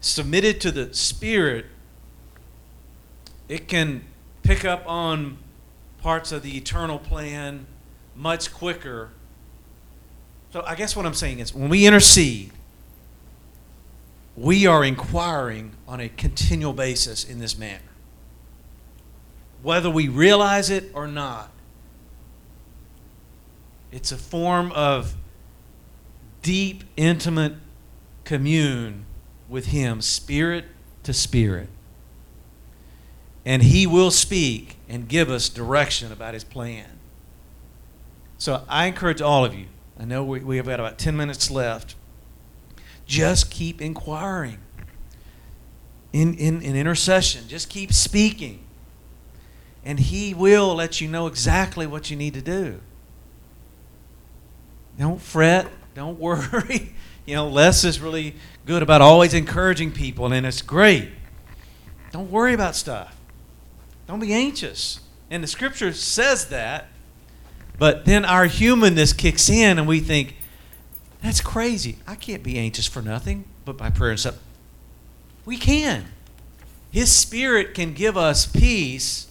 submitted 0.00 0.60
to 0.62 0.70
the 0.70 0.92
Spirit, 0.94 1.66
it 3.48 3.66
can 3.68 4.04
pick 4.42 4.64
up 4.64 4.82
on 4.86 5.38
parts 6.02 6.30
of 6.32 6.42
the 6.42 6.56
eternal 6.56 6.98
plan 6.98 7.66
much 8.14 8.52
quicker. 8.52 9.10
So 10.56 10.64
I 10.66 10.74
guess 10.74 10.96
what 10.96 11.04
I'm 11.04 11.12
saying 11.12 11.40
is 11.40 11.54
when 11.54 11.68
we 11.68 11.86
intercede, 11.86 12.50
we 14.34 14.66
are 14.66 14.82
inquiring 14.82 15.72
on 15.86 16.00
a 16.00 16.08
continual 16.08 16.72
basis 16.72 17.24
in 17.24 17.40
this 17.40 17.58
manner 17.58 17.82
whether 19.62 19.90
we 19.90 20.08
realize 20.08 20.70
it 20.70 20.90
or 20.94 21.06
not. 21.06 21.50
It's 23.92 24.10
a 24.10 24.16
form 24.16 24.72
of 24.72 25.14
deep, 26.40 26.84
intimate 26.96 27.56
commune 28.24 29.04
with 29.50 29.66
Him, 29.66 30.00
spirit 30.00 30.64
to 31.02 31.12
spirit. 31.12 31.68
And 33.44 33.62
He 33.62 33.86
will 33.86 34.10
speak 34.10 34.78
and 34.88 35.06
give 35.06 35.28
us 35.28 35.50
direction 35.50 36.12
about 36.12 36.32
His 36.32 36.44
plan. 36.44 36.98
So 38.38 38.64
I 38.70 38.86
encourage 38.86 39.20
all 39.20 39.44
of 39.44 39.52
you, 39.54 39.66
I 39.98 40.04
know 40.04 40.24
we, 40.24 40.40
we 40.40 40.56
have 40.58 40.66
got 40.66 40.80
about 40.80 40.98
10 40.98 41.16
minutes 41.16 41.50
left. 41.50 41.94
Just 43.06 43.50
keep 43.50 43.80
inquiring 43.80 44.58
in, 46.12 46.34
in, 46.34 46.62
in 46.62 46.76
intercession, 46.76 47.46
just 47.48 47.68
keep 47.68 47.92
speaking 47.92 48.66
and 49.86 50.00
he 50.00 50.34
will 50.34 50.74
let 50.74 51.00
you 51.00 51.06
know 51.06 51.28
exactly 51.28 51.86
what 51.86 52.10
you 52.10 52.16
need 52.16 52.34
to 52.34 52.42
do. 52.42 52.80
Don't 54.98 55.22
fret, 55.22 55.68
don't 55.94 56.18
worry. 56.20 56.92
You 57.24 57.36
know, 57.36 57.48
Les 57.48 57.84
is 57.84 58.00
really 58.00 58.34
good 58.66 58.82
about 58.82 59.00
always 59.00 59.32
encouraging 59.32 59.92
people, 59.92 60.32
and 60.32 60.44
it's 60.44 60.60
great. 60.60 61.10
Don't 62.10 62.30
worry 62.30 62.52
about 62.52 62.74
stuff. 62.74 63.16
Don't 64.08 64.18
be 64.18 64.32
anxious. 64.32 65.00
And 65.30 65.42
the 65.42 65.48
scripture 65.48 65.92
says 65.92 66.46
that, 66.48 66.88
but 67.78 68.04
then 68.04 68.24
our 68.24 68.46
humanness 68.46 69.12
kicks 69.12 69.48
in, 69.48 69.78
and 69.78 69.86
we 69.86 70.00
think, 70.00 70.36
that's 71.22 71.40
crazy. 71.40 71.98
I 72.06 72.14
can't 72.14 72.42
be 72.42 72.58
anxious 72.58 72.86
for 72.86 73.02
nothing 73.02 73.44
but 73.64 73.76
by 73.76 73.90
prayer 73.90 74.10
and 74.10 74.20
stuff. 74.20 74.38
We 75.44 75.56
can. 75.56 76.06
His 76.90 77.10
Spirit 77.12 77.74
can 77.74 77.94
give 77.94 78.16
us 78.16 78.46
peace 78.46 79.26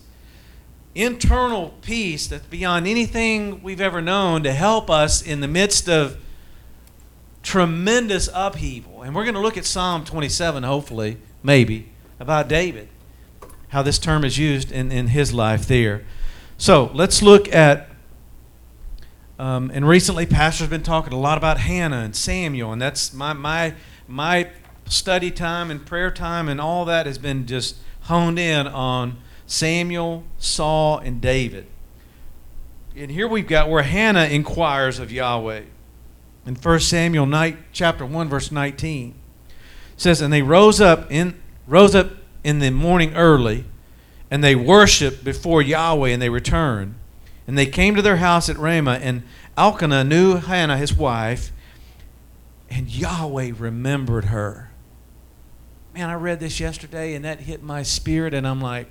internal 0.96 1.74
peace 1.82 2.28
that's 2.28 2.48
beyond 2.48 2.88
anything 2.88 3.62
we've 3.62 3.82
ever 3.82 4.02
known 4.02 4.44
to 4.44 4.54
help 4.54 4.90
us 4.90 5.22
in 5.22 5.42
the 5.42 5.48
midst 5.48 5.90
of 5.90 6.18
tremendous 7.44 8.30
upheaval. 8.34 9.04
And 9.04 9.14
we're 9.14 9.26
going 9.26 9.36
to 9.36 9.42
look 9.42 9.58
at 9.58 9.66
Psalm 9.66 10.06
27, 10.06 10.64
hopefully, 10.64 11.18
maybe, 11.44 11.90
about 12.20 12.48
David, 12.48 12.88
how 13.68 13.84
this 13.84 14.00
term 14.00 14.24
is 14.24 14.38
used 14.38 14.72
in, 14.72 14.92
in 14.92 15.08
his 15.08 15.34
life 15.34 15.68
there. 15.68 16.06
So 16.58 16.90
let's 16.94 17.22
look 17.22 17.54
at, 17.54 17.90
um, 19.38 19.72
and 19.74 19.88
recently, 19.88 20.26
Pastor's 20.26 20.70
been 20.70 20.84
talking 20.84 21.12
a 21.12 21.20
lot 21.20 21.38
about 21.38 21.60
Hannah 21.60 22.00
and 22.00 22.16
Samuel, 22.16 22.72
and 22.72 22.82
that's 22.82 23.14
my, 23.14 23.34
my, 23.34 23.74
my 24.08 24.50
study 24.88 25.32
time 25.32 25.70
and 25.70 25.86
prayer 25.86 26.12
time 26.12 26.48
and 26.48 26.62
all 26.62 26.86
that 26.86 27.06
has 27.06 27.18
been 27.18 27.46
just 27.46 27.76
honed 28.02 28.40
in 28.40 28.68
on 28.68 29.18
Samuel, 29.46 30.24
Saul, 30.38 31.00
and 31.00 31.20
David. 31.20 31.68
And 32.96 33.12
here 33.12 33.28
we've 33.28 33.48
got 33.48 33.70
where 33.70 33.84
Hannah 33.84 34.26
inquires 34.26 35.00
of 35.00 35.12
Yahweh. 35.12 35.64
In 36.46 36.56
1 36.56 36.80
Samuel 36.80 37.26
night, 37.26 37.58
chapter 37.74 38.06
1, 38.06 38.30
verse 38.30 38.52
19. 38.52 39.16
It 39.50 39.56
says, 39.98 40.22
And 40.22 40.32
they 40.32 40.42
rose 40.42 40.80
up 40.80 41.12
in 41.12 41.42
rose 41.68 41.96
up 41.96 42.12
in 42.44 42.60
the 42.60 42.70
morning 42.70 43.16
early, 43.16 43.66
and 44.30 44.44
they 44.44 44.56
worshipped 44.56 45.24
before 45.24 45.62
Yahweh, 45.62 46.10
and 46.10 46.22
they 46.22 46.30
returned. 46.30 46.96
And 47.48 47.58
they 47.58 47.66
came 47.66 47.96
to 47.96 48.02
their 48.02 48.18
house 48.18 48.50
at 48.50 48.58
Ramah, 48.58 49.00
and 49.02 49.24
Elkanah 49.58 50.04
knew 50.04 50.38
Hannah, 50.38 50.78
his 50.78 50.94
wife, 50.94 51.52
and 52.70 52.90
Yahweh 52.90 53.52
remembered 53.58 54.26
her. 54.26 54.72
Man, 55.94 56.10
I 56.10 56.16
read 56.16 56.40
this 56.40 56.60
yesterday, 56.60 57.14
and 57.14 57.24
that 57.24 57.42
hit 57.42 57.64
my 57.64 57.84
spirit, 57.84 58.34
and 58.34 58.48
I'm 58.48 58.60
like, 58.60 58.88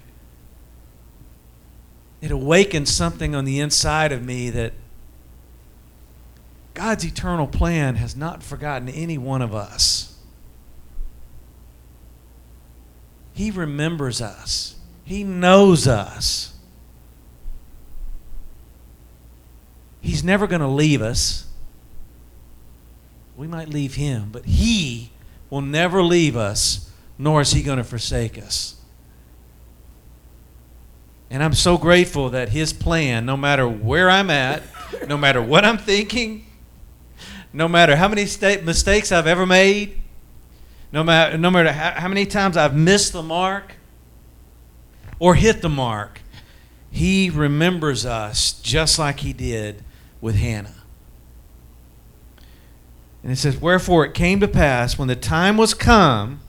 it 2.22 2.30
awakened 2.30 2.88
something 2.88 3.34
on 3.34 3.44
the 3.44 3.60
inside 3.60 4.12
of 4.12 4.24
me 4.24 4.48
that 4.50 4.72
God's 6.72 7.04
eternal 7.04 7.46
plan 7.46 7.96
has 7.96 8.16
not 8.16 8.42
forgotten 8.42 8.88
any 8.88 9.18
one 9.18 9.42
of 9.42 9.54
us. 9.54 10.16
He 13.34 13.50
remembers 13.50 14.22
us, 14.22 14.76
He 15.04 15.24
knows 15.24 15.86
us. 15.86 16.53
He's 20.04 20.22
never 20.22 20.46
going 20.46 20.60
to 20.60 20.68
leave 20.68 21.00
us. 21.00 21.46
We 23.38 23.46
might 23.46 23.70
leave 23.70 23.94
Him, 23.94 24.28
but 24.30 24.44
He 24.44 25.10
will 25.48 25.62
never 25.62 26.02
leave 26.02 26.36
us, 26.36 26.90
nor 27.16 27.40
is 27.40 27.52
He 27.52 27.62
going 27.62 27.78
to 27.78 27.84
forsake 27.84 28.36
us. 28.36 28.76
And 31.30 31.42
I'm 31.42 31.54
so 31.54 31.78
grateful 31.78 32.28
that 32.30 32.50
His 32.50 32.74
plan, 32.74 33.24
no 33.24 33.34
matter 33.34 33.66
where 33.66 34.10
I'm 34.10 34.28
at, 34.28 34.62
no 35.08 35.16
matter 35.16 35.40
what 35.40 35.64
I'm 35.64 35.78
thinking, 35.78 36.44
no 37.54 37.66
matter 37.66 37.96
how 37.96 38.06
many 38.06 38.26
sta- 38.26 38.60
mistakes 38.60 39.10
I've 39.10 39.26
ever 39.26 39.46
made, 39.46 40.02
no 40.92 41.02
matter, 41.02 41.38
no 41.38 41.50
matter 41.50 41.72
how, 41.72 41.92
how 41.92 42.08
many 42.08 42.26
times 42.26 42.58
I've 42.58 42.76
missed 42.76 43.14
the 43.14 43.22
mark 43.22 43.76
or 45.18 45.34
hit 45.34 45.62
the 45.62 45.70
mark, 45.70 46.20
He 46.90 47.30
remembers 47.30 48.04
us 48.04 48.52
just 48.52 48.98
like 48.98 49.20
He 49.20 49.32
did 49.32 49.82
with 50.24 50.36
Hannah. 50.36 50.72
And 53.22 53.30
it 53.30 53.36
says, 53.36 53.58
Wherefore 53.58 54.06
it 54.06 54.14
came 54.14 54.40
to 54.40 54.48
pass 54.48 54.98
when 54.98 55.06
the 55.06 55.14
time 55.14 55.58
was 55.58 55.74
come, 55.74 56.40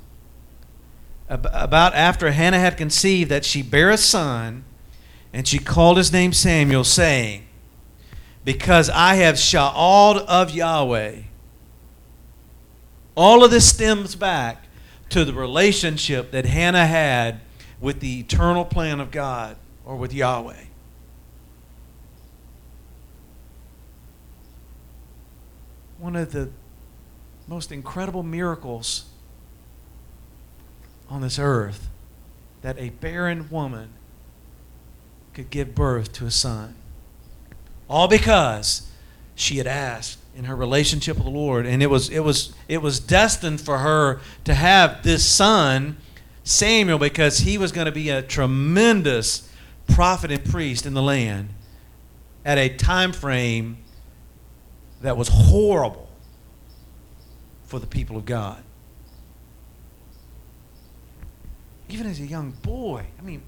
about 1.28 1.94
after 1.94 2.32
Hannah 2.32 2.60
had 2.60 2.78
conceived, 2.78 3.30
that 3.32 3.44
she 3.44 3.62
bare 3.62 3.90
a 3.90 3.98
son, 3.98 4.64
and 5.34 5.46
she 5.46 5.60
called 5.60 5.98
his 5.98 6.14
name 6.14 6.32
Samuel, 6.32 6.86
saying, 6.86 7.48
Because 8.46 8.90
I 8.90 9.16
have 9.16 9.36
sha'aled 9.36 10.26
of 10.26 10.52
Yahweh. 10.52 11.24
All 13.18 13.44
of 13.44 13.52
this 13.52 13.70
stems 13.70 14.16
back 14.16 14.68
to 15.10 15.26
the 15.26 15.34
relationship 15.34 16.32
that 16.32 16.46
Hannah 16.46 16.86
had 16.86 17.42
with 17.82 18.00
the 18.00 18.22
eternal 18.22 18.64
plan 18.64 19.02
of 19.02 19.12
God 19.12 19.58
or 19.84 19.98
with 19.98 20.14
Yahweh. 20.14 20.64
One 25.98 26.16
of 26.16 26.32
the 26.32 26.50
most 27.48 27.72
incredible 27.72 28.24
miracles 28.24 29.06
on 31.10 31.22
this 31.22 31.40
earth 31.40 31.90
that 32.62 32.78
a 32.80 32.90
barren 32.90 33.50
woman 33.50 33.90
could 35.34 35.50
give 35.50 35.76
birth 35.76 36.12
to 36.14 36.26
a 36.26 36.32
son. 36.32 36.76
All 37.88 38.08
because 38.08 38.90
she 39.36 39.58
had 39.58 39.68
asked 39.68 40.18
in 40.36 40.46
her 40.46 40.56
relationship 40.56 41.18
with 41.18 41.26
the 41.26 41.32
Lord 41.32 41.66
and 41.66 41.84
it 41.84 41.90
was 41.90 42.10
it 42.10 42.20
was 42.20 42.54
it 42.68 42.82
was 42.82 43.00
destined 43.00 43.62
for 43.62 43.78
her 43.78 44.20
to 44.46 44.54
have 44.54 45.04
this 45.04 45.26
son 45.26 45.98
Samuel 46.44 46.98
because 46.98 47.40
he 47.40 47.58
was 47.58 47.72
going 47.72 47.86
to 47.86 47.92
be 47.92 48.10
a 48.10 48.22
tremendous 48.22 49.50
prophet 49.88 50.32
and 50.32 50.44
priest 50.44 50.86
in 50.86 50.94
the 50.94 51.02
land 51.02 51.50
at 52.44 52.58
a 52.58 52.70
time 52.70 53.12
frame 53.12 53.78
that 55.08 55.18
was 55.18 55.28
horrible 55.28 56.10
for 57.64 57.80
the 57.80 57.88
people 57.88 58.18
of 58.18 58.26
God. 58.26 58.62
Even 61.90 62.08
as 62.08 62.20
a 62.20 62.26
young 62.26 62.52
boy, 62.52 63.06
I 63.20 63.22
mean, 63.22 63.44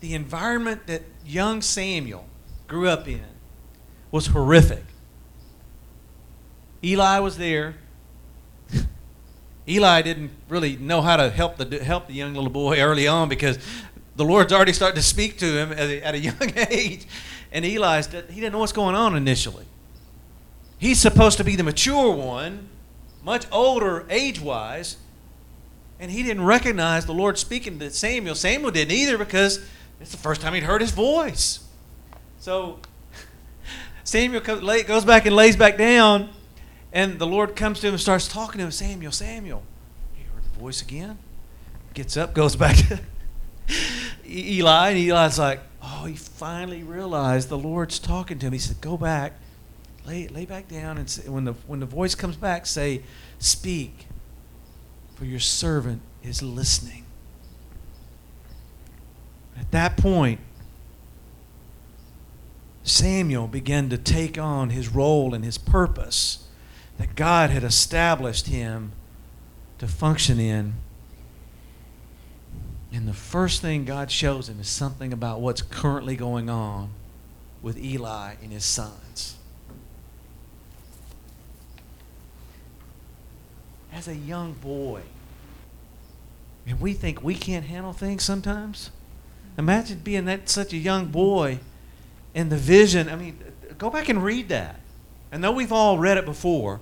the 0.00 0.14
environment 0.14 0.86
that 0.86 1.02
young 1.24 1.62
Samuel 1.62 2.26
grew 2.66 2.88
up 2.88 3.08
in 3.08 3.22
was 4.10 4.26
horrific. 4.28 4.84
Eli 6.84 7.18
was 7.20 7.38
there. 7.38 7.76
Eli 9.68 10.02
didn't 10.02 10.32
really 10.48 10.76
know 10.76 11.00
how 11.00 11.16
to 11.16 11.30
help 11.30 11.56
the 11.56 11.82
help 11.82 12.08
the 12.08 12.14
young 12.14 12.34
little 12.34 12.50
boy 12.50 12.80
early 12.80 13.06
on 13.06 13.28
because 13.28 13.58
the 14.16 14.24
Lord's 14.24 14.52
already 14.52 14.72
started 14.72 14.96
to 14.96 15.02
speak 15.02 15.38
to 15.38 15.46
him 15.46 15.72
at 15.72 15.88
a, 15.88 16.02
at 16.02 16.14
a 16.14 16.18
young 16.18 16.52
age, 16.70 17.06
and 17.50 17.64
Eli 17.64 18.02
he 18.02 18.40
didn't 18.40 18.52
know 18.52 18.58
what's 18.58 18.72
going 18.72 18.94
on 18.94 19.16
initially. 19.16 19.66
He's 20.82 21.00
supposed 21.00 21.38
to 21.38 21.44
be 21.44 21.54
the 21.54 21.62
mature 21.62 22.12
one, 22.12 22.68
much 23.22 23.46
older 23.52 24.04
age-wise, 24.10 24.96
and 26.00 26.10
he 26.10 26.24
didn't 26.24 26.44
recognize 26.44 27.06
the 27.06 27.14
Lord 27.14 27.38
speaking 27.38 27.78
to 27.78 27.88
Samuel. 27.92 28.34
Samuel 28.34 28.72
didn't 28.72 28.90
either 28.90 29.16
because 29.16 29.64
it's 30.00 30.10
the 30.10 30.16
first 30.16 30.40
time 30.40 30.54
he'd 30.54 30.64
heard 30.64 30.80
his 30.80 30.90
voice. 30.90 31.64
So 32.40 32.80
Samuel 34.02 34.40
goes 34.40 35.04
back 35.04 35.24
and 35.24 35.36
lays 35.36 35.54
back 35.54 35.78
down 35.78 36.30
and 36.92 37.16
the 37.16 37.28
Lord 37.28 37.54
comes 37.54 37.78
to 37.78 37.86
him 37.86 37.94
and 37.94 38.00
starts 38.00 38.26
talking 38.26 38.58
to 38.58 38.64
him, 38.64 38.72
Samuel, 38.72 39.12
Samuel. 39.12 39.62
He 40.14 40.24
heard 40.24 40.42
the 40.42 40.58
voice 40.58 40.82
again. 40.82 41.16
Gets 41.94 42.16
up, 42.16 42.34
goes 42.34 42.56
back 42.56 42.74
to 42.88 42.98
Eli, 44.26 44.90
and 44.90 44.98
Eli's 44.98 45.38
like, 45.38 45.60
oh, 45.80 46.06
he 46.06 46.16
finally 46.16 46.82
realized 46.82 47.50
the 47.50 47.56
Lord's 47.56 48.00
talking 48.00 48.40
to 48.40 48.46
him. 48.46 48.52
He 48.52 48.58
said, 48.58 48.80
go 48.80 48.96
back, 48.96 49.34
lay, 50.06 50.28
lay 50.28 50.46
back 50.46 50.68
down, 50.68 50.98
and 50.98 51.08
say, 51.08 51.28
when, 51.28 51.44
the, 51.44 51.52
when 51.66 51.80
the 51.80 51.86
voice 51.86 52.14
comes 52.14 52.36
back, 52.36 52.66
say, 52.66 53.02
speak, 53.38 54.06
for 55.14 55.24
your 55.24 55.40
servant 55.40 56.02
is 56.22 56.42
listening. 56.42 57.04
At 59.58 59.70
that 59.70 59.96
point, 59.96 60.40
Samuel 62.82 63.46
began 63.46 63.88
to 63.90 63.98
take 63.98 64.38
on 64.38 64.70
his 64.70 64.88
role 64.88 65.34
and 65.34 65.44
his 65.44 65.58
purpose 65.58 66.48
that 66.98 67.14
God 67.14 67.50
had 67.50 67.62
established 67.62 68.46
him 68.48 68.92
to 69.78 69.86
function 69.86 70.40
in. 70.40 70.74
And 72.92 73.06
the 73.06 73.12
first 73.12 73.62
thing 73.62 73.84
God 73.84 74.10
shows 74.10 74.48
him 74.48 74.60
is 74.60 74.68
something 74.68 75.12
about 75.12 75.40
what's 75.40 75.62
currently 75.62 76.16
going 76.16 76.50
on 76.50 76.90
with 77.62 77.78
Eli 77.78 78.34
and 78.42 78.52
his 78.52 78.64
sons. 78.64 79.36
As 83.92 84.08
a 84.08 84.16
young 84.16 84.54
boy, 84.54 85.02
and 86.66 86.80
we 86.80 86.94
think 86.94 87.22
we 87.22 87.34
can't 87.34 87.66
handle 87.66 87.92
things 87.92 88.22
sometimes. 88.22 88.90
Imagine 89.58 89.98
being 89.98 90.24
that 90.24 90.48
such 90.48 90.72
a 90.72 90.78
young 90.78 91.06
boy 91.06 91.58
and 92.34 92.50
the 92.50 92.56
vision. 92.56 93.08
I 93.08 93.16
mean, 93.16 93.38
go 93.76 93.90
back 93.90 94.08
and 94.08 94.24
read 94.24 94.48
that. 94.48 94.80
I 95.30 95.36
know 95.36 95.52
we've 95.52 95.72
all 95.72 95.98
read 95.98 96.16
it 96.16 96.24
before, 96.24 96.80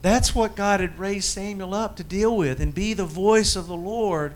that's 0.00 0.34
what 0.34 0.54
God 0.54 0.80
had 0.80 0.98
raised 0.98 1.26
Samuel 1.26 1.74
up 1.74 1.96
to 1.96 2.04
deal 2.04 2.36
with 2.36 2.60
and 2.60 2.74
be 2.74 2.94
the 2.94 3.04
voice 3.04 3.56
of 3.56 3.66
the 3.66 3.76
Lord 3.76 4.34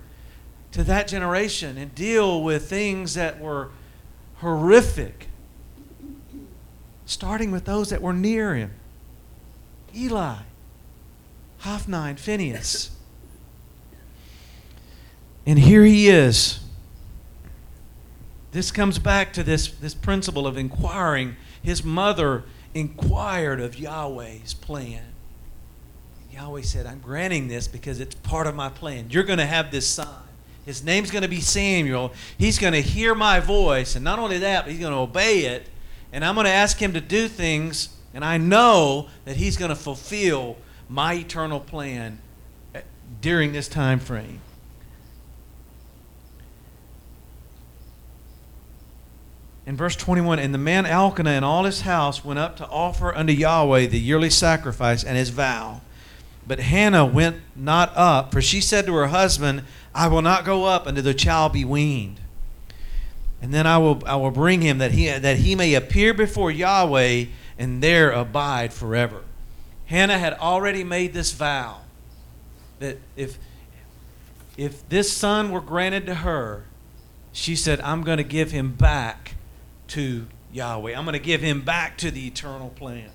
to 0.72 0.82
that 0.84 1.06
generation 1.06 1.78
and 1.78 1.94
deal 1.94 2.42
with 2.42 2.68
things 2.68 3.14
that 3.14 3.38
were 3.38 3.70
horrific, 4.36 5.28
starting 7.06 7.52
with 7.52 7.64
those 7.64 7.90
that 7.90 8.02
were 8.02 8.12
near 8.12 8.54
him 8.54 8.72
Eli, 9.94 10.36
Hophni, 11.62 12.14
Phinehas. 12.16 12.90
And 15.46 15.58
here 15.58 15.84
he 15.84 16.08
is. 16.08 16.60
This 18.52 18.70
comes 18.70 18.98
back 18.98 19.32
to 19.34 19.42
this, 19.42 19.68
this 19.68 19.94
principle 19.94 20.46
of 20.46 20.56
inquiring. 20.56 21.36
His 21.62 21.84
mother 21.84 22.44
inquired 22.74 23.60
of 23.60 23.78
Yahweh's 23.78 24.54
plan. 24.54 25.04
Yahweh 26.32 26.62
said, 26.62 26.86
I'm 26.86 26.98
granting 26.98 27.48
this 27.48 27.68
because 27.68 28.00
it's 28.00 28.14
part 28.14 28.46
of 28.46 28.54
my 28.54 28.68
plan. 28.68 29.08
You're 29.10 29.22
going 29.22 29.38
to 29.38 29.46
have 29.46 29.70
this 29.70 29.86
son. 29.86 30.22
His 30.66 30.82
name's 30.82 31.10
going 31.10 31.22
to 31.22 31.28
be 31.28 31.40
Samuel. 31.40 32.12
He's 32.38 32.58
going 32.58 32.72
to 32.72 32.82
hear 32.82 33.14
my 33.14 33.40
voice. 33.40 33.94
And 33.94 34.04
not 34.04 34.18
only 34.18 34.38
that, 34.38 34.64
but 34.64 34.70
he's 34.72 34.80
going 34.80 34.92
to 34.92 34.98
obey 34.98 35.40
it. 35.46 35.68
And 36.12 36.24
I'm 36.24 36.34
going 36.34 36.46
to 36.46 36.50
ask 36.50 36.78
him 36.78 36.92
to 36.94 37.00
do 37.00 37.28
things. 37.28 37.90
And 38.14 38.24
I 38.24 38.36
know 38.38 39.08
that 39.24 39.36
he's 39.36 39.56
going 39.56 39.70
to 39.70 39.76
fulfill 39.76 40.56
my 40.92 41.14
eternal 41.14 41.58
plan 41.58 42.18
eh, 42.74 42.82
during 43.22 43.52
this 43.52 43.66
time 43.66 43.98
frame. 43.98 44.40
In 49.64 49.74
verse 49.74 49.96
21, 49.96 50.38
and 50.38 50.52
the 50.52 50.58
man 50.58 50.84
Elkanah 50.84 51.30
and 51.30 51.44
all 51.44 51.64
his 51.64 51.82
house 51.82 52.22
went 52.24 52.38
up 52.38 52.56
to 52.56 52.68
offer 52.68 53.14
unto 53.14 53.32
Yahweh 53.32 53.86
the 53.86 53.98
yearly 53.98 54.28
sacrifice 54.28 55.02
and 55.02 55.16
his 55.16 55.30
vow. 55.30 55.80
But 56.46 56.58
Hannah 56.58 57.06
went 57.06 57.36
not 57.56 57.92
up, 57.96 58.32
for 58.32 58.42
she 58.42 58.60
said 58.60 58.84
to 58.86 58.94
her 58.94 59.06
husband, 59.06 59.62
I 59.94 60.08
will 60.08 60.20
not 60.20 60.44
go 60.44 60.66
up 60.66 60.86
until 60.86 61.04
the 61.04 61.14
child 61.14 61.54
be 61.54 61.64
weaned. 61.64 62.20
And 63.40 63.54
then 63.54 63.66
I 63.66 63.78
will, 63.78 64.02
I 64.04 64.16
will 64.16 64.30
bring 64.30 64.60
him 64.60 64.78
that 64.78 64.90
he, 64.90 65.08
that 65.08 65.38
he 65.38 65.54
may 65.54 65.72
appear 65.74 66.12
before 66.12 66.50
Yahweh 66.50 67.26
and 67.56 67.82
there 67.82 68.10
abide 68.10 68.74
forever. 68.74 69.22
Hannah 69.92 70.18
had 70.18 70.32
already 70.32 70.84
made 70.84 71.12
this 71.12 71.32
vow 71.32 71.82
that 72.78 72.96
if, 73.14 73.36
if 74.56 74.88
this 74.88 75.12
son 75.12 75.50
were 75.52 75.60
granted 75.60 76.06
to 76.06 76.14
her, 76.14 76.64
she 77.30 77.54
said, 77.54 77.78
I'm 77.82 78.00
going 78.02 78.16
to 78.16 78.24
give 78.24 78.52
him 78.52 78.72
back 78.72 79.34
to 79.88 80.26
Yahweh. 80.50 80.94
I'm 80.96 81.04
going 81.04 81.12
to 81.12 81.18
give 81.18 81.42
him 81.42 81.60
back 81.60 81.98
to 81.98 82.10
the 82.10 82.26
eternal 82.26 82.70
plan. 82.70 83.10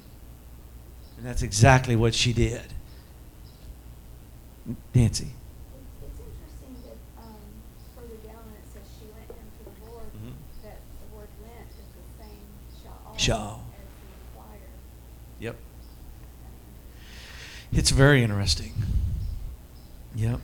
And 1.17 1.25
that's 1.25 1.41
exactly 1.41 1.95
what 1.95 2.13
she 2.13 2.32
did. 2.32 2.61
Nancy. 4.93 5.32
It's 6.03 6.19
interesting 6.19 6.75
that 6.86 7.23
um, 7.23 7.34
further 7.95 8.17
down 8.23 8.43
it 8.53 8.61
says 8.71 8.84
she 8.99 9.07
went 9.17 9.32
unto 9.32 9.63
the 9.65 9.89
Lord, 9.91 10.05
Mhm. 10.13 10.34
that 10.61 10.78
the 11.01 11.17
word 11.17 11.30
went 11.41 11.69
is 11.71 11.89
the 11.97 12.23
same 12.23 12.45
sha'al 12.86 13.17
Sha'al. 13.17 13.53
as 13.55 13.59
the 13.65 14.38
inquired. 14.38 14.61
Yep. 15.39 15.55
It's 17.72 17.91
very 17.91 18.24
interesting. 18.24 18.74
Yep. 20.15 20.39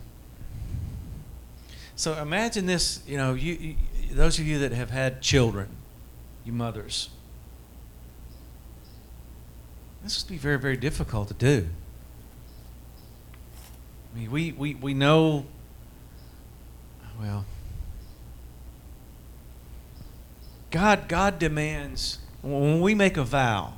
So 1.96 2.14
imagine 2.22 2.66
this, 2.66 3.02
you 3.08 3.18
know, 3.18 3.34
you, 3.34 3.54
you 3.54 3.76
those 4.12 4.38
of 4.38 4.46
you 4.46 4.60
that 4.60 4.72
have 4.72 4.92
had 4.92 5.22
children, 5.22 5.70
you 6.44 6.52
mothers. 6.52 7.10
This 10.04 10.24
would 10.24 10.30
be 10.30 10.38
very, 10.38 10.60
very 10.60 10.78
difficult 10.78 11.30
to 11.30 11.34
do. 11.34 11.68
I 14.14 14.20
mean, 14.20 14.32
we, 14.32 14.52
we, 14.52 14.76
we 14.76 14.94
know, 14.94 15.46
well, 17.20 17.46
God, 20.70 21.08
God 21.08 21.40
demands, 21.40 22.20
when 22.42 22.82
we 22.82 22.94
make 22.94 23.18
a 23.18 23.24
vow, 23.24 23.74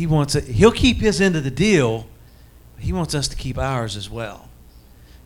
He 0.00 0.06
wants 0.06 0.34
it, 0.34 0.44
he'll 0.44 0.72
keep 0.72 0.96
his 0.96 1.20
end 1.20 1.36
of 1.36 1.44
the 1.44 1.50
deal. 1.50 2.06
He 2.78 2.90
wants 2.90 3.14
us 3.14 3.28
to 3.28 3.36
keep 3.36 3.58
ours 3.58 3.98
as 3.98 4.08
well. 4.08 4.48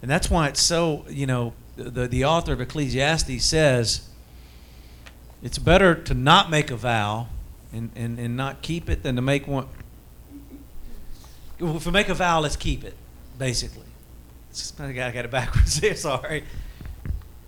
And 0.02 0.10
that's 0.10 0.28
why 0.28 0.48
it's 0.48 0.60
so, 0.60 1.04
you 1.08 1.26
know, 1.26 1.52
the, 1.76 2.08
the 2.08 2.24
author 2.24 2.52
of 2.52 2.60
Ecclesiastes 2.60 3.44
says 3.44 4.08
it's 5.44 5.58
better 5.58 5.94
to 5.94 6.12
not 6.12 6.50
make 6.50 6.72
a 6.72 6.76
vow 6.76 7.28
and, 7.72 7.92
and, 7.94 8.18
and 8.18 8.36
not 8.36 8.62
keep 8.62 8.90
it 8.90 9.04
than 9.04 9.14
to 9.14 9.22
make 9.22 9.46
one. 9.46 9.68
If 11.60 11.86
we 11.86 11.92
make 11.92 12.08
a 12.08 12.14
vow, 12.14 12.40
let's 12.40 12.56
keep 12.56 12.82
it, 12.82 12.96
basically. 13.38 13.86
It's 14.50 14.72
I 14.80 14.90
got 14.90 15.14
it 15.14 15.30
backwards 15.30 15.80
there, 15.80 15.94
sorry. 15.94 16.42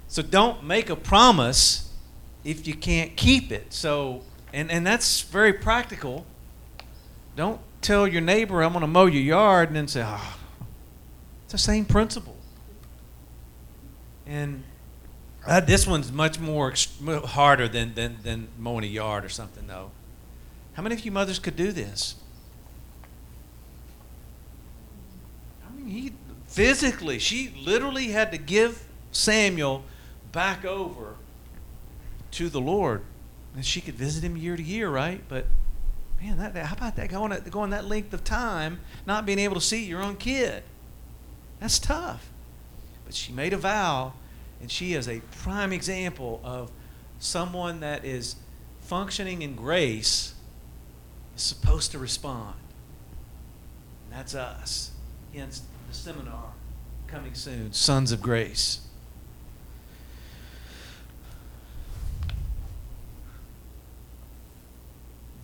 So 0.07 0.23
don't 0.23 0.63
make 0.63 0.91
a 0.91 0.97
promise 0.97 1.93
if 2.45 2.69
you 2.69 2.75
can't 2.75 3.17
keep 3.17 3.51
it. 3.51 3.73
So, 3.73 4.23
and, 4.53 4.71
and 4.71 4.87
that's 4.87 5.23
very 5.23 5.55
practical. 5.55 6.25
Don't 7.37 7.61
tell 7.83 8.09
your 8.09 8.23
neighbor, 8.23 8.63
I'm 8.63 8.73
going 8.73 8.81
to 8.81 8.89
mow 8.89 9.07
your 9.07 9.23
yard, 9.23 9.69
and 9.69 9.77
then 9.77 9.89
say, 9.89 10.03
ah, 10.03 10.39
it's 11.45 11.53
the 11.53 11.59
same 11.59 11.85
principle. 11.85 12.37
And 14.27 14.65
uh, 15.47 15.61
this 15.61 15.87
one's 15.87 16.11
much 16.11 16.41
more 16.41 16.75
harder 17.27 17.69
than, 17.69 17.95
than, 17.95 18.17
than 18.23 18.49
mowing 18.59 18.85
a 18.85 18.89
yard 18.89 19.25
or 19.25 19.29
something, 19.29 19.67
though. 19.67 19.91
How 20.73 20.83
many 20.83 20.95
of 20.95 21.05
you 21.05 21.13
mothers 21.13 21.39
could 21.39 21.57
do 21.57 21.71
this? 21.73 22.17
I 25.65 25.77
mean, 25.77 25.87
he 25.89 26.13
physically, 26.49 27.19
she 27.19 27.55
literally 27.65 28.09
had 28.09 28.33
to 28.33 28.39
give 28.39 28.87
Samuel 29.13 29.85
back 30.33 30.65
over 30.65 31.15
to 32.33 32.49
the 32.49 32.61
Lord. 32.61 33.03
And 33.55 33.65
she 33.65 33.81
could 33.81 33.95
visit 33.95 34.23
him 34.23 34.37
year 34.37 34.57
to 34.57 34.63
year, 34.63 34.91
right? 34.91 35.23
But 35.29 35.47
man, 36.21 36.39
that, 36.39 36.57
how 36.57 36.75
about 36.75 36.97
that 36.97 37.09
going 37.09 37.31
that, 37.31 37.51
going 37.51 37.71
that 37.71 37.85
length 37.85 38.13
of 38.13 38.25
time, 38.25 38.81
not 39.07 39.27
being 39.27 39.39
able 39.39 39.55
to 39.55 39.61
see 39.61 39.85
your 39.85 40.03
own 40.03 40.17
kid? 40.17 40.63
That's 41.61 41.79
tough. 41.79 42.31
But 43.05 43.15
she 43.15 43.33
made 43.33 43.53
a 43.53 43.57
vow, 43.57 44.15
and 44.61 44.71
she 44.71 44.95
is 44.95 45.09
a 45.09 45.21
prime 45.43 45.73
example 45.73 46.41
of 46.43 46.71
someone 47.19 47.81
that 47.81 48.05
is 48.05 48.37
functioning 48.81 49.43
in 49.43 49.55
grace 49.55 50.35
is 51.35 51.43
supposed 51.43 51.93
to 51.93 51.99
respond. 51.99 52.55
And 54.05 54.19
that's 54.19 54.35
us. 54.35 54.93
Hence 55.35 55.63
the 55.89 55.95
seminar 55.95 56.53
coming 57.07 57.35
soon, 57.35 57.73
Sons 57.73 58.13
of 58.13 58.21
Grace. 58.23 58.86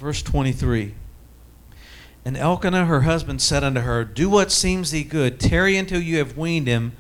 Verse 0.03 0.21
23. 0.21 0.95
And 2.25 2.37
Elkanah 2.37 2.87
her 2.87 3.03
husband 3.03 3.41
said 3.41 3.63
unto 3.63 3.83
her, 3.83 4.05
Do 4.05 4.29
what 4.29 4.51
seems 4.51 4.91
thee 4.91 5.05
good, 5.05 5.39
tarry 5.39 5.77
until 5.77 6.03
you 6.03 6.19
have 6.19 6.37
weaned 6.37 6.67
him. 6.67 6.97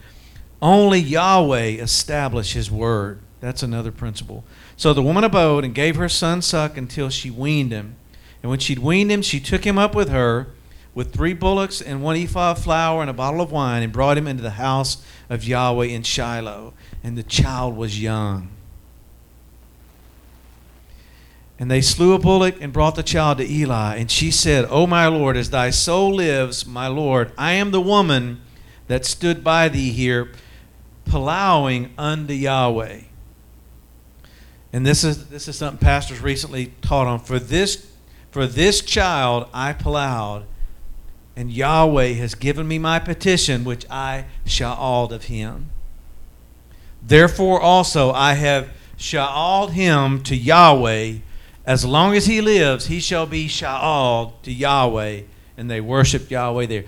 Only 0.62 1.00
Yahweh 1.00 1.80
establish 1.80 2.52
his 2.52 2.70
word. 2.70 3.18
That's 3.40 3.64
another 3.64 3.90
principle. 3.90 4.44
So 4.76 4.94
the 4.94 5.02
woman 5.02 5.24
abode 5.24 5.64
and 5.64 5.74
gave 5.74 5.96
her 5.96 6.08
son 6.08 6.42
suck 6.42 6.76
until 6.76 7.10
she 7.10 7.28
weaned 7.28 7.72
him. 7.72 7.96
And 8.40 8.50
when 8.50 8.60
she'd 8.60 8.78
weaned 8.78 9.10
him, 9.10 9.22
she 9.22 9.40
took 9.40 9.66
him 9.66 9.78
up 9.78 9.96
with 9.96 10.08
her 10.08 10.46
with 10.94 11.12
three 11.12 11.34
bullocks 11.34 11.80
and 11.82 12.04
one 12.04 12.16
ephah 12.16 12.52
of 12.52 12.62
flour 12.62 13.00
and 13.00 13.10
a 13.10 13.14
bottle 13.14 13.40
of 13.40 13.50
wine 13.50 13.82
and 13.82 13.92
brought 13.92 14.16
him 14.16 14.28
into 14.28 14.44
the 14.44 14.50
house 14.50 15.04
of 15.28 15.42
Yahweh 15.42 15.86
in 15.86 16.04
Shiloh. 16.04 16.72
And 17.02 17.18
the 17.18 17.24
child 17.24 17.76
was 17.76 18.00
young. 18.00 18.50
And 21.58 21.70
they 21.70 21.80
slew 21.80 22.14
a 22.14 22.18
bullock 22.18 22.56
and 22.60 22.72
brought 22.72 22.96
the 22.96 23.02
child 23.02 23.38
to 23.38 23.48
Eli. 23.48 23.96
And 23.96 24.10
she 24.10 24.30
said, 24.30 24.66
O 24.68 24.86
my 24.86 25.06
Lord, 25.06 25.36
as 25.36 25.50
thy 25.50 25.70
soul 25.70 26.14
lives, 26.14 26.66
my 26.66 26.88
Lord, 26.88 27.32
I 27.38 27.52
am 27.52 27.70
the 27.70 27.80
woman 27.80 28.40
that 28.88 29.04
stood 29.04 29.44
by 29.44 29.68
thee 29.68 29.90
here, 29.90 30.32
plowing 31.04 31.92
unto 31.96 32.34
Yahweh. 32.34 33.02
And 34.72 34.86
this 34.86 35.04
is 35.04 35.28
this 35.28 35.48
is 35.48 35.56
something 35.56 35.78
pastors 35.78 36.20
recently 36.20 36.72
taught 36.80 37.06
on. 37.06 37.20
For 37.20 37.38
this 37.38 37.86
for 38.30 38.46
this 38.46 38.80
child 38.80 39.48
I 39.52 39.74
plowed, 39.74 40.46
and 41.36 41.52
Yahweh 41.52 42.14
has 42.14 42.34
given 42.34 42.66
me 42.66 42.78
my 42.78 42.98
petition, 42.98 43.64
which 43.64 43.84
I 43.90 44.24
sha'aled 44.46 45.12
of 45.12 45.24
him. 45.24 45.70
Therefore 47.02 47.60
also 47.60 48.12
I 48.12 48.34
have 48.34 48.70
sha'aled 48.96 49.70
him 49.70 50.22
to 50.22 50.34
Yahweh. 50.34 51.16
As 51.64 51.84
long 51.84 52.14
as 52.14 52.26
he 52.26 52.40
lives, 52.40 52.86
he 52.86 53.00
shall 53.00 53.26
be 53.26 53.46
sha'aled 53.46 54.32
to 54.42 54.52
Yahweh. 54.52 55.22
And 55.56 55.70
they 55.70 55.80
worship 55.80 56.30
Yahweh 56.30 56.66
there. 56.66 56.84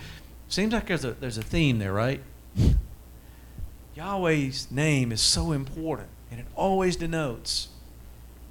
Seems 0.49 0.73
like 0.73 0.87
there's 0.87 1.05
a, 1.05 1.13
there's 1.13 1.39
a 1.39 1.43
theme 1.43 1.79
there, 1.79 1.93
right? 1.93 2.21
Yahweh's 3.95 4.71
name 4.71 5.13
is 5.13 5.21
so 5.21 5.53
important, 5.53 6.09
and 6.31 6.41
it 6.41 6.47
always 6.57 6.97
denotes 6.97 7.69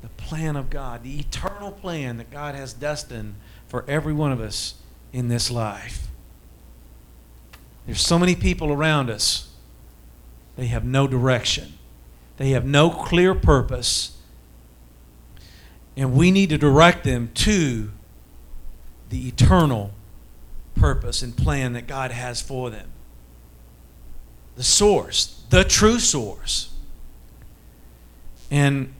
the 0.01 0.09
plan 0.09 0.55
of 0.55 0.69
God, 0.69 1.03
the 1.03 1.19
eternal 1.19 1.71
plan 1.71 2.17
that 2.17 2.31
God 2.31 2.55
has 2.55 2.73
destined 2.73 3.35
for 3.67 3.85
every 3.87 4.13
one 4.13 4.31
of 4.31 4.39
us 4.39 4.75
in 5.11 5.27
this 5.27 5.49
life. 5.51 6.07
There's 7.85 8.01
so 8.01 8.17
many 8.17 8.35
people 8.35 8.71
around 8.71 9.09
us, 9.09 9.49
they 10.55 10.67
have 10.67 10.85
no 10.85 11.07
direction, 11.07 11.73
they 12.37 12.51
have 12.51 12.65
no 12.65 12.89
clear 12.89 13.35
purpose, 13.35 14.17
and 15.95 16.13
we 16.13 16.31
need 16.31 16.49
to 16.49 16.57
direct 16.57 17.03
them 17.03 17.29
to 17.35 17.91
the 19.09 19.27
eternal 19.27 19.91
purpose 20.75 21.21
and 21.21 21.37
plan 21.37 21.73
that 21.73 21.87
God 21.87 22.11
has 22.11 22.41
for 22.41 22.69
them. 22.69 22.89
The 24.55 24.63
source, 24.63 25.43
the 25.49 25.63
true 25.63 25.99
source. 25.99 26.73
And 28.49 28.93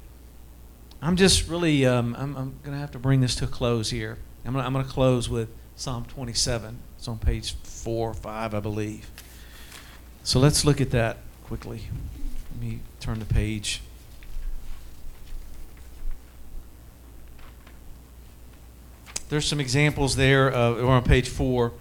I'm 1.02 1.16
just 1.16 1.48
really, 1.48 1.86
um, 1.86 2.16
I'm, 2.18 2.36
I'm 2.36 2.60
going 2.64 2.74
to 2.74 2.80
have 2.80 2.92
to 2.92 3.00
bring 3.00 3.22
this 3.22 3.36
to 3.36 3.46
a 3.46 3.48
close 3.48 3.90
here. 3.90 4.18
I'm 4.46 4.54
going 4.54 4.86
to 4.86 4.92
close 4.92 5.30
with 5.30 5.50
Psalm 5.76 6.06
27. 6.06 6.78
It's 6.98 7.08
on 7.08 7.18
page 7.18 7.56
four 7.64 8.12
or 8.12 8.14
five, 8.14 8.54
I 8.54 8.60
believe. 8.60 9.10
So 10.24 10.40
let's 10.40 10.64
look 10.64 10.80
at 10.80 10.92
that 10.92 11.18
quickly. 11.44 11.82
Let 12.52 12.62
me 12.62 12.80
turn 13.00 13.20
the 13.20 13.26
page. 13.26 13.82
There's 19.30 19.46
some 19.46 19.60
examples 19.60 20.16
there. 20.16 20.54
Uh, 20.54 20.74
we're 20.74 20.88
on 20.88 21.04
page 21.04 21.30
four. 21.30 21.74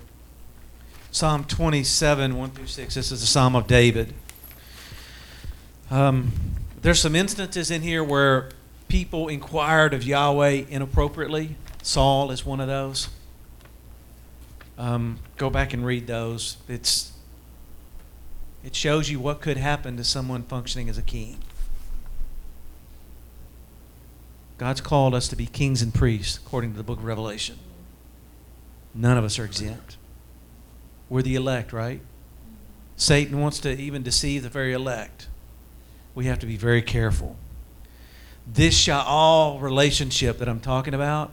Psalm 1.10 1.44
27, 1.44 2.36
1 2.38 2.50
through 2.52 2.66
6. 2.66 2.94
This 2.94 3.12
is 3.12 3.20
the 3.20 3.26
Psalm 3.26 3.54
of 3.54 3.66
David. 3.66 4.14
Um, 5.90 6.32
there's 6.80 7.00
some 7.00 7.14
instances 7.14 7.70
in 7.70 7.82
here 7.82 8.02
where 8.02 8.48
people 8.88 9.28
inquired 9.28 9.92
of 9.92 10.04
Yahweh 10.04 10.64
inappropriately. 10.70 11.56
Saul 11.82 12.30
is 12.30 12.46
one 12.46 12.60
of 12.60 12.68
those. 12.68 13.08
Um, 14.78 15.18
go 15.36 15.50
back 15.50 15.74
and 15.74 15.84
read 15.84 16.06
those. 16.06 16.56
It's 16.66 17.12
it 18.64 18.74
shows 18.74 19.10
you 19.10 19.20
what 19.20 19.40
could 19.40 19.56
happen 19.56 19.96
to 19.96 20.04
someone 20.04 20.44
functioning 20.44 20.88
as 20.88 20.96
a 20.96 21.02
king. 21.02 21.38
God's 24.62 24.80
called 24.80 25.12
us 25.12 25.26
to 25.26 25.34
be 25.34 25.46
kings 25.46 25.82
and 25.82 25.92
priests, 25.92 26.36
according 26.36 26.70
to 26.70 26.76
the 26.76 26.84
book 26.84 27.00
of 27.00 27.04
Revelation. 27.04 27.58
None 28.94 29.18
of 29.18 29.24
us 29.24 29.36
are 29.40 29.44
exempt. 29.44 29.96
We're 31.08 31.22
the 31.22 31.34
elect, 31.34 31.72
right? 31.72 32.00
Satan 32.94 33.40
wants 33.40 33.58
to 33.58 33.76
even 33.76 34.04
deceive 34.04 34.44
the 34.44 34.48
very 34.48 34.72
elect. 34.72 35.26
We 36.14 36.26
have 36.26 36.38
to 36.38 36.46
be 36.46 36.56
very 36.56 36.80
careful. 36.80 37.34
This 38.46 38.80
Sha'al 38.86 39.60
relationship 39.60 40.38
that 40.38 40.48
I'm 40.48 40.60
talking 40.60 40.94
about 40.94 41.32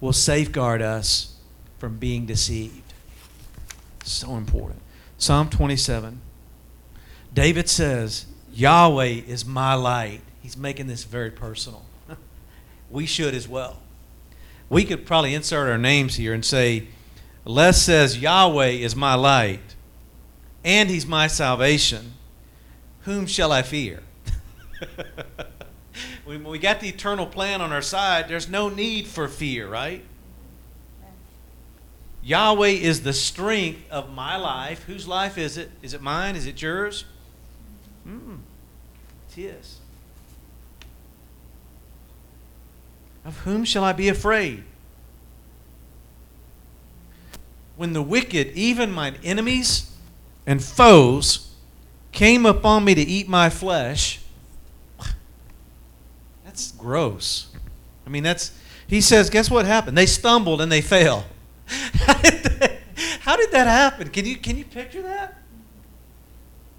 will 0.00 0.14
safeguard 0.14 0.80
us 0.80 1.36
from 1.76 1.98
being 1.98 2.24
deceived. 2.24 2.94
So 4.04 4.36
important. 4.36 4.80
Psalm 5.18 5.50
27. 5.50 6.22
David 7.34 7.68
says, 7.68 8.24
Yahweh 8.54 9.20
is 9.26 9.44
my 9.44 9.74
light. 9.74 10.22
He's 10.40 10.56
making 10.56 10.86
this 10.86 11.04
very 11.04 11.30
personal. 11.30 11.84
We 12.92 13.06
should 13.06 13.34
as 13.34 13.48
well. 13.48 13.80
We 14.68 14.84
could 14.84 15.04
probably 15.06 15.34
insert 15.34 15.68
our 15.68 15.78
names 15.78 16.16
here 16.16 16.32
and 16.32 16.44
say, 16.44 16.88
Les 17.44 17.82
says, 17.82 18.18
Yahweh 18.18 18.68
is 18.68 18.94
my 18.94 19.14
light, 19.14 19.74
and 20.64 20.88
he's 20.88 21.06
my 21.06 21.26
salvation. 21.26 22.12
Whom 23.02 23.26
shall 23.26 23.50
I 23.50 23.62
fear? 23.62 24.02
when 26.24 26.44
we 26.44 26.58
got 26.58 26.80
the 26.80 26.88
eternal 26.88 27.26
plan 27.26 27.60
on 27.60 27.72
our 27.72 27.82
side, 27.82 28.28
there's 28.28 28.48
no 28.48 28.68
need 28.68 29.08
for 29.08 29.26
fear, 29.26 29.68
right? 29.68 30.04
Yahweh 32.22 32.68
is 32.68 33.02
the 33.02 33.12
strength 33.12 33.90
of 33.90 34.12
my 34.12 34.36
life. 34.36 34.84
Whose 34.84 35.08
life 35.08 35.36
is 35.36 35.56
it? 35.56 35.70
Is 35.82 35.92
it 35.92 36.00
mine? 36.00 36.36
Is 36.36 36.46
it 36.46 36.62
yours? 36.62 37.04
Mm, 38.06 38.38
it 39.32 39.40
is. 39.40 39.78
Of 43.24 43.38
whom 43.40 43.64
shall 43.64 43.84
I 43.84 43.92
be 43.92 44.08
afraid? 44.08 44.64
when 47.76 47.92
the 47.94 48.02
wicked, 48.02 48.48
even 48.52 48.92
mine 48.92 49.16
enemies 49.24 49.92
and 50.46 50.62
foes, 50.62 51.52
came 52.12 52.46
upon 52.46 52.84
me 52.84 52.94
to 52.94 53.00
eat 53.00 53.28
my 53.28 53.50
flesh. 53.50 54.20
That's 56.44 56.72
gross. 56.72 57.48
I 58.06 58.10
mean, 58.10 58.22
that's, 58.22 58.52
he 58.86 59.00
says, 59.00 59.30
guess 59.30 59.50
what 59.50 59.64
happened? 59.64 59.96
They 59.96 60.06
stumbled 60.06 60.60
and 60.60 60.70
they 60.70 60.80
fell. 60.80 61.24
How 61.66 62.20
did 62.20 62.42
that, 62.44 62.78
how 63.20 63.36
did 63.36 63.50
that 63.52 63.66
happen? 63.66 64.10
Can 64.10 64.26
you, 64.26 64.36
can 64.36 64.58
you 64.58 64.64
picture 64.64 65.02
that? 65.02 65.40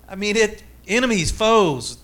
I 0.07 0.15
mean, 0.15 0.37
it, 0.37 0.61
enemies, 0.87 1.31
foes. 1.31 1.97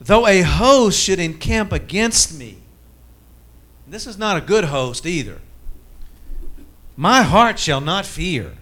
Though 0.00 0.26
a 0.26 0.42
host 0.42 1.00
should 1.00 1.18
encamp 1.18 1.72
against 1.72 2.38
me, 2.38 2.58
this 3.86 4.06
is 4.06 4.18
not 4.18 4.36
a 4.36 4.40
good 4.40 4.64
host 4.64 5.06
either. 5.06 5.40
My 6.96 7.22
heart 7.22 7.58
shall 7.58 7.80
not 7.80 8.06
fear. 8.06 8.54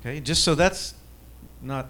Okay, 0.00 0.20
just 0.20 0.44
so 0.44 0.54
that's 0.54 0.94
not 1.62 1.88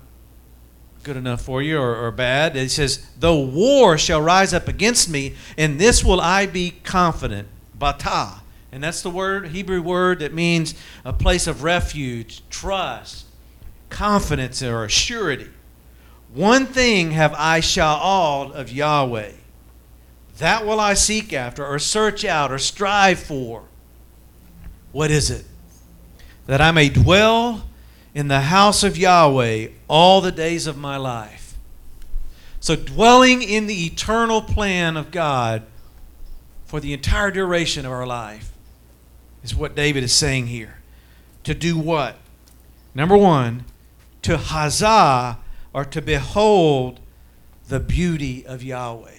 good 1.02 1.16
enough 1.16 1.40
for 1.40 1.62
you 1.62 1.78
or, 1.78 1.94
or 1.94 2.10
bad. 2.10 2.56
It 2.56 2.70
says, 2.70 3.06
Though 3.18 3.38
war 3.38 3.98
shall 3.98 4.20
rise 4.20 4.52
up 4.52 4.68
against 4.68 5.08
me, 5.08 5.34
in 5.56 5.78
this 5.78 6.04
will 6.04 6.20
I 6.20 6.46
be 6.46 6.74
confident. 6.82 7.48
Bata. 7.74 8.40
And 8.72 8.82
that's 8.82 9.02
the 9.02 9.10
word, 9.10 9.48
Hebrew 9.48 9.80
word 9.80 10.18
that 10.18 10.34
means 10.34 10.74
a 11.04 11.12
place 11.12 11.46
of 11.46 11.62
refuge, 11.62 12.42
trust, 12.50 13.26
confidence, 13.88 14.62
or 14.62 14.88
surety. 14.88 15.48
One 16.36 16.66
thing 16.66 17.12
have 17.12 17.32
I 17.32 17.60
sha'aled 17.60 18.52
of 18.52 18.70
Yahweh. 18.70 19.32
That 20.36 20.66
will 20.66 20.78
I 20.78 20.92
seek 20.92 21.32
after, 21.32 21.64
or 21.64 21.78
search 21.78 22.26
out, 22.26 22.52
or 22.52 22.58
strive 22.58 23.18
for. 23.18 23.62
What 24.92 25.10
is 25.10 25.30
it? 25.30 25.46
That 26.44 26.60
I 26.60 26.72
may 26.72 26.90
dwell 26.90 27.64
in 28.14 28.28
the 28.28 28.42
house 28.42 28.82
of 28.82 28.98
Yahweh 28.98 29.68
all 29.88 30.20
the 30.20 30.30
days 30.30 30.66
of 30.66 30.76
my 30.76 30.98
life. 30.98 31.54
So, 32.60 32.76
dwelling 32.76 33.42
in 33.42 33.66
the 33.66 33.86
eternal 33.86 34.42
plan 34.42 34.98
of 34.98 35.10
God 35.10 35.62
for 36.66 36.80
the 36.80 36.92
entire 36.92 37.30
duration 37.30 37.86
of 37.86 37.92
our 37.92 38.06
life 38.06 38.52
is 39.42 39.54
what 39.54 39.74
David 39.74 40.04
is 40.04 40.12
saying 40.12 40.48
here. 40.48 40.80
To 41.44 41.54
do 41.54 41.78
what? 41.78 42.18
Number 42.94 43.16
one, 43.16 43.64
to 44.20 44.36
hazah 44.36 45.38
or 45.76 45.84
to 45.84 46.00
behold 46.00 46.98
the 47.68 47.78
beauty 47.78 48.46
of 48.46 48.62
Yahweh. 48.62 49.10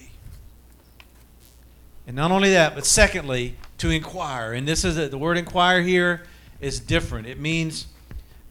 And 2.08 2.16
not 2.16 2.32
only 2.32 2.50
that, 2.50 2.74
but 2.74 2.84
secondly, 2.84 3.56
to 3.78 3.92
inquire. 3.92 4.54
And 4.54 4.68
this 4.68 4.84
is 4.84 4.98
a, 4.98 5.08
the 5.08 5.20
word 5.20 5.38
inquire 5.38 5.84
here 5.84 6.24
is 6.60 6.80
different. 6.80 7.28
It 7.28 7.40
means, 7.40 7.86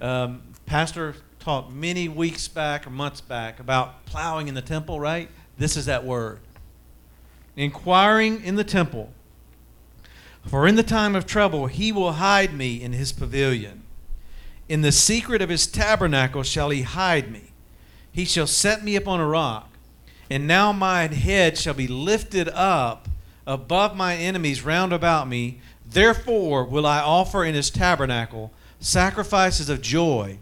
um, 0.01 0.43
Pastor 0.67 1.17
taught 1.41 1.73
many 1.73 2.09
weeks 2.09 2.47
back 2.47 2.87
or 2.87 2.91
months 2.91 3.21
back 3.21 3.59
about 3.59 4.07
plowing 4.07 4.47
in 4.47 4.55
the 4.55 4.63
temple, 4.63 5.01
right? 5.01 5.29
This 5.59 5.77
is 5.77 5.87
that 5.87 6.05
word. 6.05 6.39
Inquiring 7.57 8.41
in 8.45 8.55
the 8.55 8.63
temple. 8.63 9.11
For 10.47 10.69
in 10.69 10.77
the 10.77 10.85
time 10.85 11.17
of 11.17 11.27
trouble 11.27 11.67
he 11.67 11.91
will 11.91 12.13
hide 12.13 12.55
me 12.55 12.81
in 12.81 12.93
his 12.93 13.11
pavilion. 13.11 13.83
In 14.69 14.83
the 14.83 14.93
secret 14.93 15.43
of 15.43 15.49
his 15.49 15.67
tabernacle 15.67 16.45
shall 16.45 16.71
he 16.71 16.83
hide 16.83 17.33
me. 17.33 17.46
He 18.17 18.25
shall 18.25 18.47
set 18.47 18.83
me 18.83 18.97
upon 18.97 19.21
a 19.21 19.27
rock. 19.27 19.69
And 20.31 20.49
now 20.49 20.73
mine 20.73 21.13
head 21.13 21.59
shall 21.59 21.75
be 21.75 21.87
lifted 21.87 22.49
up 22.49 23.09
above 23.47 23.95
my 23.95 24.17
enemies 24.17 24.63
round 24.63 24.95
about 24.95 25.29
me. 25.29 25.61
Therefore 25.85 26.65
will 26.65 26.87
I 26.87 27.01
offer 27.01 27.45
in 27.45 27.55
his 27.55 27.69
tabernacle 27.69 28.53
sacrifices 28.81 29.69
of 29.69 29.83
joy. 29.83 30.39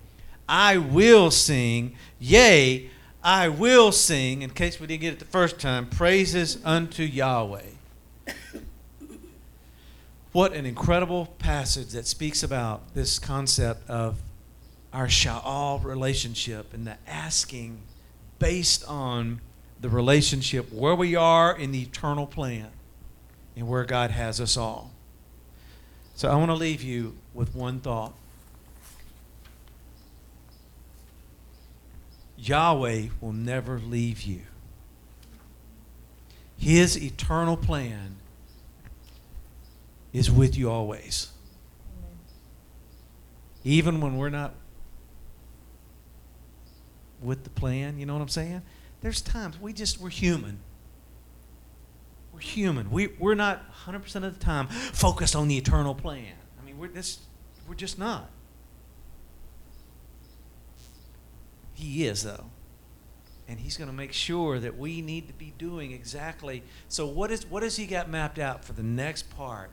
I 0.48 0.76
will 0.78 1.32
sing, 1.32 1.96
yea, 2.20 2.90
I 3.24 3.48
will 3.48 3.90
sing, 3.90 4.42
in 4.42 4.50
case 4.50 4.78
we 4.78 4.86
didn't 4.86 5.00
get 5.00 5.14
it 5.14 5.18
the 5.18 5.24
first 5.24 5.58
time, 5.58 5.88
praises 5.88 6.58
unto 6.64 7.02
Yahweh. 7.02 7.70
What 10.30 10.52
an 10.52 10.64
incredible 10.64 11.26
passage 11.40 11.88
that 11.88 12.06
speaks 12.06 12.44
about 12.44 12.94
this 12.94 13.18
concept 13.18 13.90
of 13.90 14.20
our 14.94 15.08
Sha'al 15.08 15.84
relationship 15.84 16.72
and 16.72 16.86
the 16.86 16.96
asking 17.06 17.80
based 18.38 18.86
on 18.88 19.40
the 19.80 19.88
relationship 19.88 20.72
where 20.72 20.94
we 20.94 21.16
are 21.16 21.54
in 21.54 21.72
the 21.72 21.82
eternal 21.82 22.26
plan 22.26 22.68
and 23.56 23.68
where 23.68 23.84
God 23.84 24.12
has 24.12 24.40
us 24.40 24.56
all. 24.56 24.92
So 26.14 26.30
I 26.30 26.36
want 26.36 26.50
to 26.50 26.54
leave 26.54 26.82
you 26.82 27.16
with 27.34 27.54
one 27.56 27.80
thought. 27.80 28.14
Yahweh 32.36 33.08
will 33.20 33.32
never 33.32 33.78
leave 33.80 34.22
you. 34.22 34.42
His 36.56 36.96
eternal 37.02 37.56
plan 37.56 38.16
is 40.12 40.30
with 40.30 40.56
you 40.56 40.70
always. 40.70 41.32
Even 43.64 44.00
when 44.00 44.16
we're 44.16 44.30
not 44.30 44.54
with 47.24 47.44
the 47.44 47.50
plan, 47.50 47.98
you 47.98 48.06
know 48.06 48.12
what 48.12 48.22
I'm 48.22 48.28
saying? 48.28 48.62
There's 49.00 49.20
times 49.20 49.60
we 49.60 49.72
just, 49.72 50.00
we're 50.00 50.10
human. 50.10 50.60
We're 52.32 52.40
human. 52.40 52.90
We, 52.90 53.08
we're 53.18 53.34
not 53.34 53.62
100% 53.86 54.16
of 54.16 54.38
the 54.38 54.44
time 54.44 54.68
focused 54.68 55.36
on 55.36 55.48
the 55.48 55.56
eternal 55.56 55.94
plan. 55.94 56.32
I 56.60 56.64
mean, 56.64 56.78
we're, 56.78 56.88
this, 56.88 57.20
we're 57.68 57.74
just 57.74 57.98
not. 57.98 58.30
He 61.74 62.06
is, 62.06 62.22
though. 62.22 62.46
And 63.46 63.60
he's 63.60 63.76
going 63.76 63.90
to 63.90 63.94
make 63.94 64.12
sure 64.12 64.58
that 64.58 64.78
we 64.78 65.02
need 65.02 65.26
to 65.28 65.34
be 65.34 65.52
doing 65.58 65.92
exactly. 65.92 66.62
So, 66.88 67.06
what, 67.06 67.30
is, 67.30 67.44
what 67.46 67.62
has 67.62 67.76
he 67.76 67.86
got 67.86 68.08
mapped 68.08 68.38
out 68.38 68.64
for 68.64 68.72
the 68.72 68.82
next 68.82 69.28
part 69.36 69.70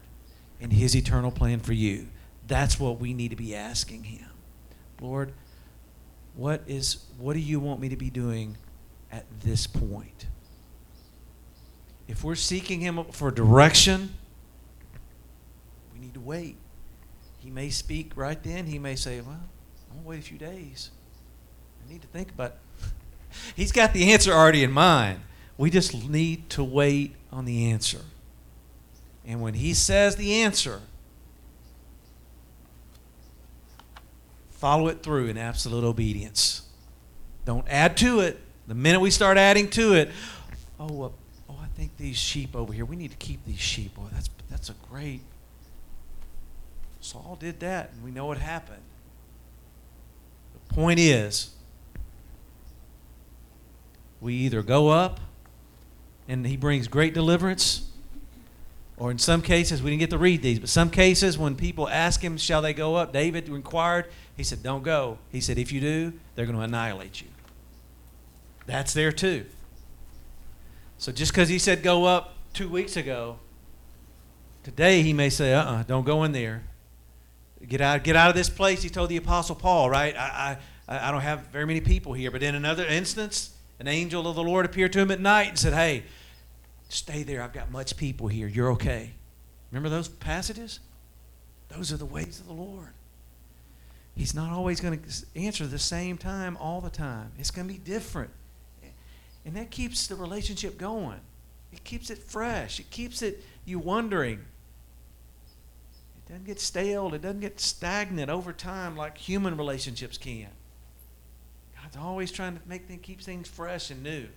in 0.60 0.72
his 0.72 0.96
eternal 0.96 1.32
plan 1.32 1.62
for 1.62 1.74
you? 1.74 2.08
That's 2.48 2.80
what 2.80 3.00
we 3.00 3.14
need 3.14 3.30
to 3.30 3.38
be 3.38 3.56
asking 3.56 4.04
him. 4.04 4.28
Lord, 5.00 5.34
what, 6.36 6.62
is, 6.68 7.06
what 7.18 7.34
do 7.34 7.40
you 7.40 7.60
want 7.60 7.80
me 7.80 7.90
to 7.90 7.98
be 7.98 8.10
doing 8.10 8.58
at 9.12 9.26
this 9.42 9.68
point? 9.68 10.28
If 12.08 12.24
we're 12.24 12.36
seeking 12.36 12.82
him 12.82 13.04
for 13.12 13.32
direction, 13.32 14.14
we 15.94 16.00
need 16.00 16.14
to 16.14 16.20
wait. 16.20 16.58
He 17.40 17.50
may 17.50 17.70
speak 17.70 18.12
right 18.16 18.42
then. 18.44 18.66
He 18.66 18.80
may 18.80 18.96
say, 18.96 19.22
Well, 19.22 19.40
I'm 19.90 20.02
to 20.02 20.08
wait 20.08 20.20
a 20.20 20.22
few 20.22 20.38
days. 20.38 20.92
I 21.86 21.92
need 21.92 22.02
to 22.02 22.08
think 22.08 22.30
about 22.32 22.56
He's 23.56 23.72
got 23.72 23.94
the 23.94 24.12
answer 24.12 24.32
already 24.34 24.64
in 24.64 24.72
mind. 24.72 25.22
We 25.58 25.70
just 25.70 26.08
need 26.10 26.50
to 26.52 26.64
wait 26.64 27.16
on 27.32 27.46
the 27.46 27.72
answer. 27.72 28.02
And 29.26 29.42
when 29.42 29.54
he 29.54 29.74
says 29.74 30.16
the 30.16 30.42
answer, 30.42 30.82
follow 34.62 34.88
it 34.88 35.02
through 35.02 35.28
in 35.28 35.38
absolute 35.40 35.84
obedience. 35.84 36.62
Don't 37.46 37.66
add 37.68 37.98
to 37.98 38.20
it. 38.20 38.40
The 38.68 38.76
minute 38.76 39.02
we 39.02 39.10
start 39.10 39.38
adding 39.38 39.68
to 39.72 39.96
it, 39.96 40.12
oh, 40.80 41.04
uh, 41.04 41.10
oh, 41.50 41.60
I 41.62 41.66
think 41.76 41.98
these 41.98 42.16
sheep 42.16 42.56
over 42.56 42.72
here. 42.72 42.86
We 42.86 42.96
need 42.96 43.10
to 43.10 43.18
keep 43.18 43.44
these 43.44 43.60
sheep. 43.60 43.94
Oh, 43.98 44.08
that's 44.14 44.30
that's 44.50 44.70
a 44.70 44.76
great. 44.88 45.22
Saul 47.00 47.36
did 47.40 47.60
that, 47.62 47.92
and 47.92 48.04
we 48.04 48.12
know 48.12 48.28
what 48.28 48.38
happened. 48.38 48.84
The 50.54 50.76
point 50.76 51.00
is, 51.00 51.50
we 54.22 54.36
either 54.36 54.62
go 54.62 54.90
up 54.90 55.20
and 56.28 56.46
he 56.46 56.56
brings 56.56 56.88
great 56.88 57.16
deliverance, 57.16 57.91
or 59.02 59.10
in 59.10 59.18
some 59.18 59.42
cases, 59.42 59.82
we 59.82 59.90
didn't 59.90 60.02
get 60.02 60.12
to 60.12 60.20
read 60.20 60.44
these, 60.44 60.60
but 60.60 60.70
some 60.70 60.92
cases 60.92 61.36
when 61.36 61.56
people 61.56 61.90
ask 61.90 62.24
him, 62.24 62.38
Shall 62.38 62.62
they 62.62 62.72
go 62.72 62.94
up? 62.94 63.12
David 63.12 63.50
inquired. 63.50 64.06
He 64.38 64.44
said, 64.44 64.62
Don't 64.62 64.84
go. 64.84 65.18
He 65.32 65.42
said, 65.42 65.58
If 65.58 65.72
you 65.72 65.82
do, 65.82 66.14
they're 66.36 66.46
going 66.46 66.56
to 66.56 66.64
annihilate 66.64 67.20
you. 67.20 67.28
That's 68.68 68.94
there 68.94 69.12
too. 69.12 69.48
So 71.00 71.12
just 71.12 71.32
because 71.32 71.50
he 71.50 71.58
said 71.58 71.82
go 71.82 72.06
up 72.06 72.36
two 72.54 72.70
weeks 72.70 72.96
ago, 72.96 73.40
today 74.62 75.02
he 75.02 75.14
may 75.14 75.32
say, 75.32 75.56
uh 75.56 75.64
uh-uh, 75.64 75.80
uh, 75.80 75.84
do 75.84 75.94
not 75.96 76.06
go 76.06 76.24
in 76.24 76.32
there. 76.32 76.62
Get 77.68 77.82
out, 77.82 78.04
get 78.04 78.16
out 78.16 78.30
of 78.30 78.36
this 78.36 78.52
place. 78.52 78.84
He 78.84 78.90
told 78.90 79.10
the 79.10 79.18
Apostle 79.18 79.56
Paul, 79.56 79.90
right? 79.90 80.16
I, 80.16 80.60
I, 80.88 81.08
I 81.08 81.12
don't 81.12 81.22
have 81.22 81.48
very 81.48 81.66
many 81.66 81.82
people 81.82 82.14
here. 82.14 82.30
But 82.30 82.44
in 82.44 82.54
another 82.54 82.86
instance, 82.86 83.50
an 83.80 83.88
angel 83.88 84.28
of 84.28 84.36
the 84.36 84.44
Lord 84.44 84.64
appeared 84.64 84.94
to 84.94 85.00
him 85.00 85.10
at 85.10 85.20
night 85.20 85.50
and 85.50 85.58
said, 85.58 85.74
Hey, 85.74 86.04
stay 86.92 87.24
there. 87.24 87.42
I've 87.42 87.54
got 87.54 87.72
much 87.72 87.98
people 87.98 88.28
here. 88.28 88.48
You're 88.48 88.72
okay. 88.74 89.12
Remember 89.72 89.90
those 89.90 90.08
passages? 90.08 90.80
Those 91.70 91.92
are 91.92 91.98
the 91.98 92.06
ways 92.06 92.40
of 92.40 92.48
the 92.48 92.54
Lord. 92.54 92.90
He's 94.16 94.36
not 94.36 94.52
always 94.52 94.82
going 94.82 95.02
to 95.02 95.26
answer 95.36 95.66
the 95.66 95.80
same 95.80 96.18
time 96.18 96.58
all 96.58 96.82
the 96.82 96.90
time. 96.90 97.32
It's 97.40 97.52
going 97.52 97.68
to 97.68 97.74
be 97.74 97.80
different. 97.80 98.32
And 99.46 99.56
that 99.56 99.72
keeps 99.72 100.08
the 100.08 100.16
relationship 100.16 100.78
going. 100.78 101.20
It 101.72 101.84
keeps 101.84 102.10
it 102.10 102.18
fresh. 102.18 102.80
It 102.80 102.90
keeps 102.90 103.22
it 103.22 103.44
you 103.66 103.80
wondering. 103.80 104.40
It 106.18 106.30
doesn't 106.30 106.46
get 106.46 106.60
stale. 106.60 107.14
It 107.14 107.22
doesn't 107.22 107.40
get 107.40 107.60
stagnant 107.60 108.30
over 108.30 108.52
time 108.52 108.98
like 108.98 109.18
human 109.18 109.56
relationships 109.58 110.18
can. 110.18 110.50
God's 111.82 111.98
always 111.98 112.32
trying 112.32 112.58
to 112.58 112.62
make 112.68 112.88
things, 112.88 113.02
keep 113.02 113.22
things 113.22 113.48
fresh 113.48 113.90
and 113.90 114.04
new. 114.04 114.28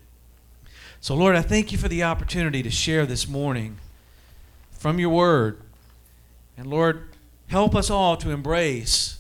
So, 1.05 1.15
Lord, 1.15 1.37
I 1.37 1.43
thank 1.43 1.71
you 1.71 1.77
for 1.77 1.87
the 1.87 2.03
opportunity 2.03 2.63
to 2.63 2.71
share 2.71 3.05
this 3.05 3.29
morning 3.29 3.77
from 4.71 4.99
your 4.99 5.11
word. 5.11 5.61
And, 6.57 6.67
Lord, 6.67 7.11
help 7.49 7.75
us 7.75 7.91
all 7.91 8.17
to 8.17 8.31
embrace 8.31 9.19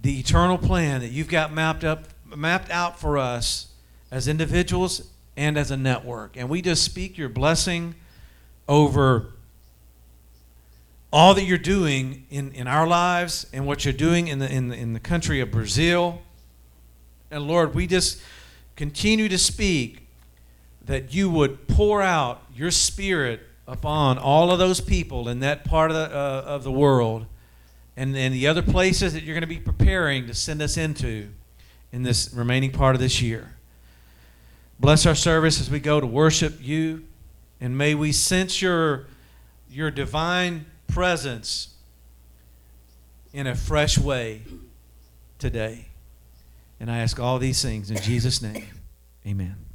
the 0.00 0.18
eternal 0.18 0.56
plan 0.56 1.02
that 1.02 1.08
you've 1.08 1.28
got 1.28 1.52
mapped 1.52 1.84
up 1.84 2.04
mapped 2.34 2.70
out 2.70 2.98
for 2.98 3.18
us 3.18 3.66
as 4.10 4.26
individuals 4.26 5.06
and 5.36 5.58
as 5.58 5.70
a 5.70 5.76
network. 5.76 6.34
And 6.34 6.48
we 6.48 6.62
just 6.62 6.82
speak 6.82 7.18
your 7.18 7.28
blessing 7.28 7.94
over 8.66 9.34
all 11.12 11.34
that 11.34 11.44
you're 11.44 11.58
doing 11.58 12.24
in, 12.30 12.52
in 12.52 12.66
our 12.66 12.86
lives 12.86 13.44
and 13.52 13.66
what 13.66 13.84
you're 13.84 13.92
doing 13.92 14.28
in 14.28 14.38
the, 14.38 14.50
in, 14.50 14.68
the, 14.68 14.76
in 14.76 14.94
the 14.94 15.00
country 15.00 15.42
of 15.42 15.50
Brazil. 15.50 16.22
And 17.30 17.46
Lord, 17.46 17.74
we 17.74 17.86
just 17.86 18.18
continue 18.76 19.28
to 19.28 19.36
speak 19.36 20.05
that 20.86 21.12
you 21.12 21.28
would 21.28 21.68
pour 21.68 22.00
out 22.00 22.42
your 22.54 22.70
spirit 22.70 23.40
upon 23.68 24.18
all 24.18 24.50
of 24.52 24.58
those 24.58 24.80
people 24.80 25.28
in 25.28 25.40
that 25.40 25.64
part 25.64 25.90
of 25.90 25.96
the, 25.96 26.16
uh, 26.16 26.42
of 26.46 26.64
the 26.64 26.72
world 26.72 27.26
and, 27.96 28.16
and 28.16 28.32
the 28.32 28.46
other 28.46 28.62
places 28.62 29.12
that 29.14 29.22
you're 29.22 29.34
going 29.34 29.42
to 29.42 29.48
be 29.48 29.58
preparing 29.58 30.26
to 30.26 30.34
send 30.34 30.62
us 30.62 30.76
into 30.76 31.28
in 31.92 32.02
this 32.02 32.32
remaining 32.32 32.70
part 32.70 32.94
of 32.94 33.00
this 33.00 33.20
year. 33.20 33.54
Bless 34.78 35.06
our 35.06 35.14
service 35.14 35.60
as 35.60 35.70
we 35.70 35.80
go 35.80 36.00
to 36.00 36.06
worship 36.06 36.58
you, 36.60 37.04
and 37.60 37.76
may 37.76 37.94
we 37.94 38.12
sense 38.12 38.60
your, 38.60 39.06
your 39.70 39.90
divine 39.90 40.66
presence 40.86 41.74
in 43.32 43.46
a 43.46 43.54
fresh 43.54 43.96
way 43.96 44.42
today. 45.38 45.86
And 46.78 46.90
I 46.90 46.98
ask 46.98 47.18
all 47.18 47.38
these 47.38 47.62
things 47.62 47.90
in 47.90 47.96
Jesus' 47.96 48.42
name. 48.42 48.66
Amen. 49.26 49.65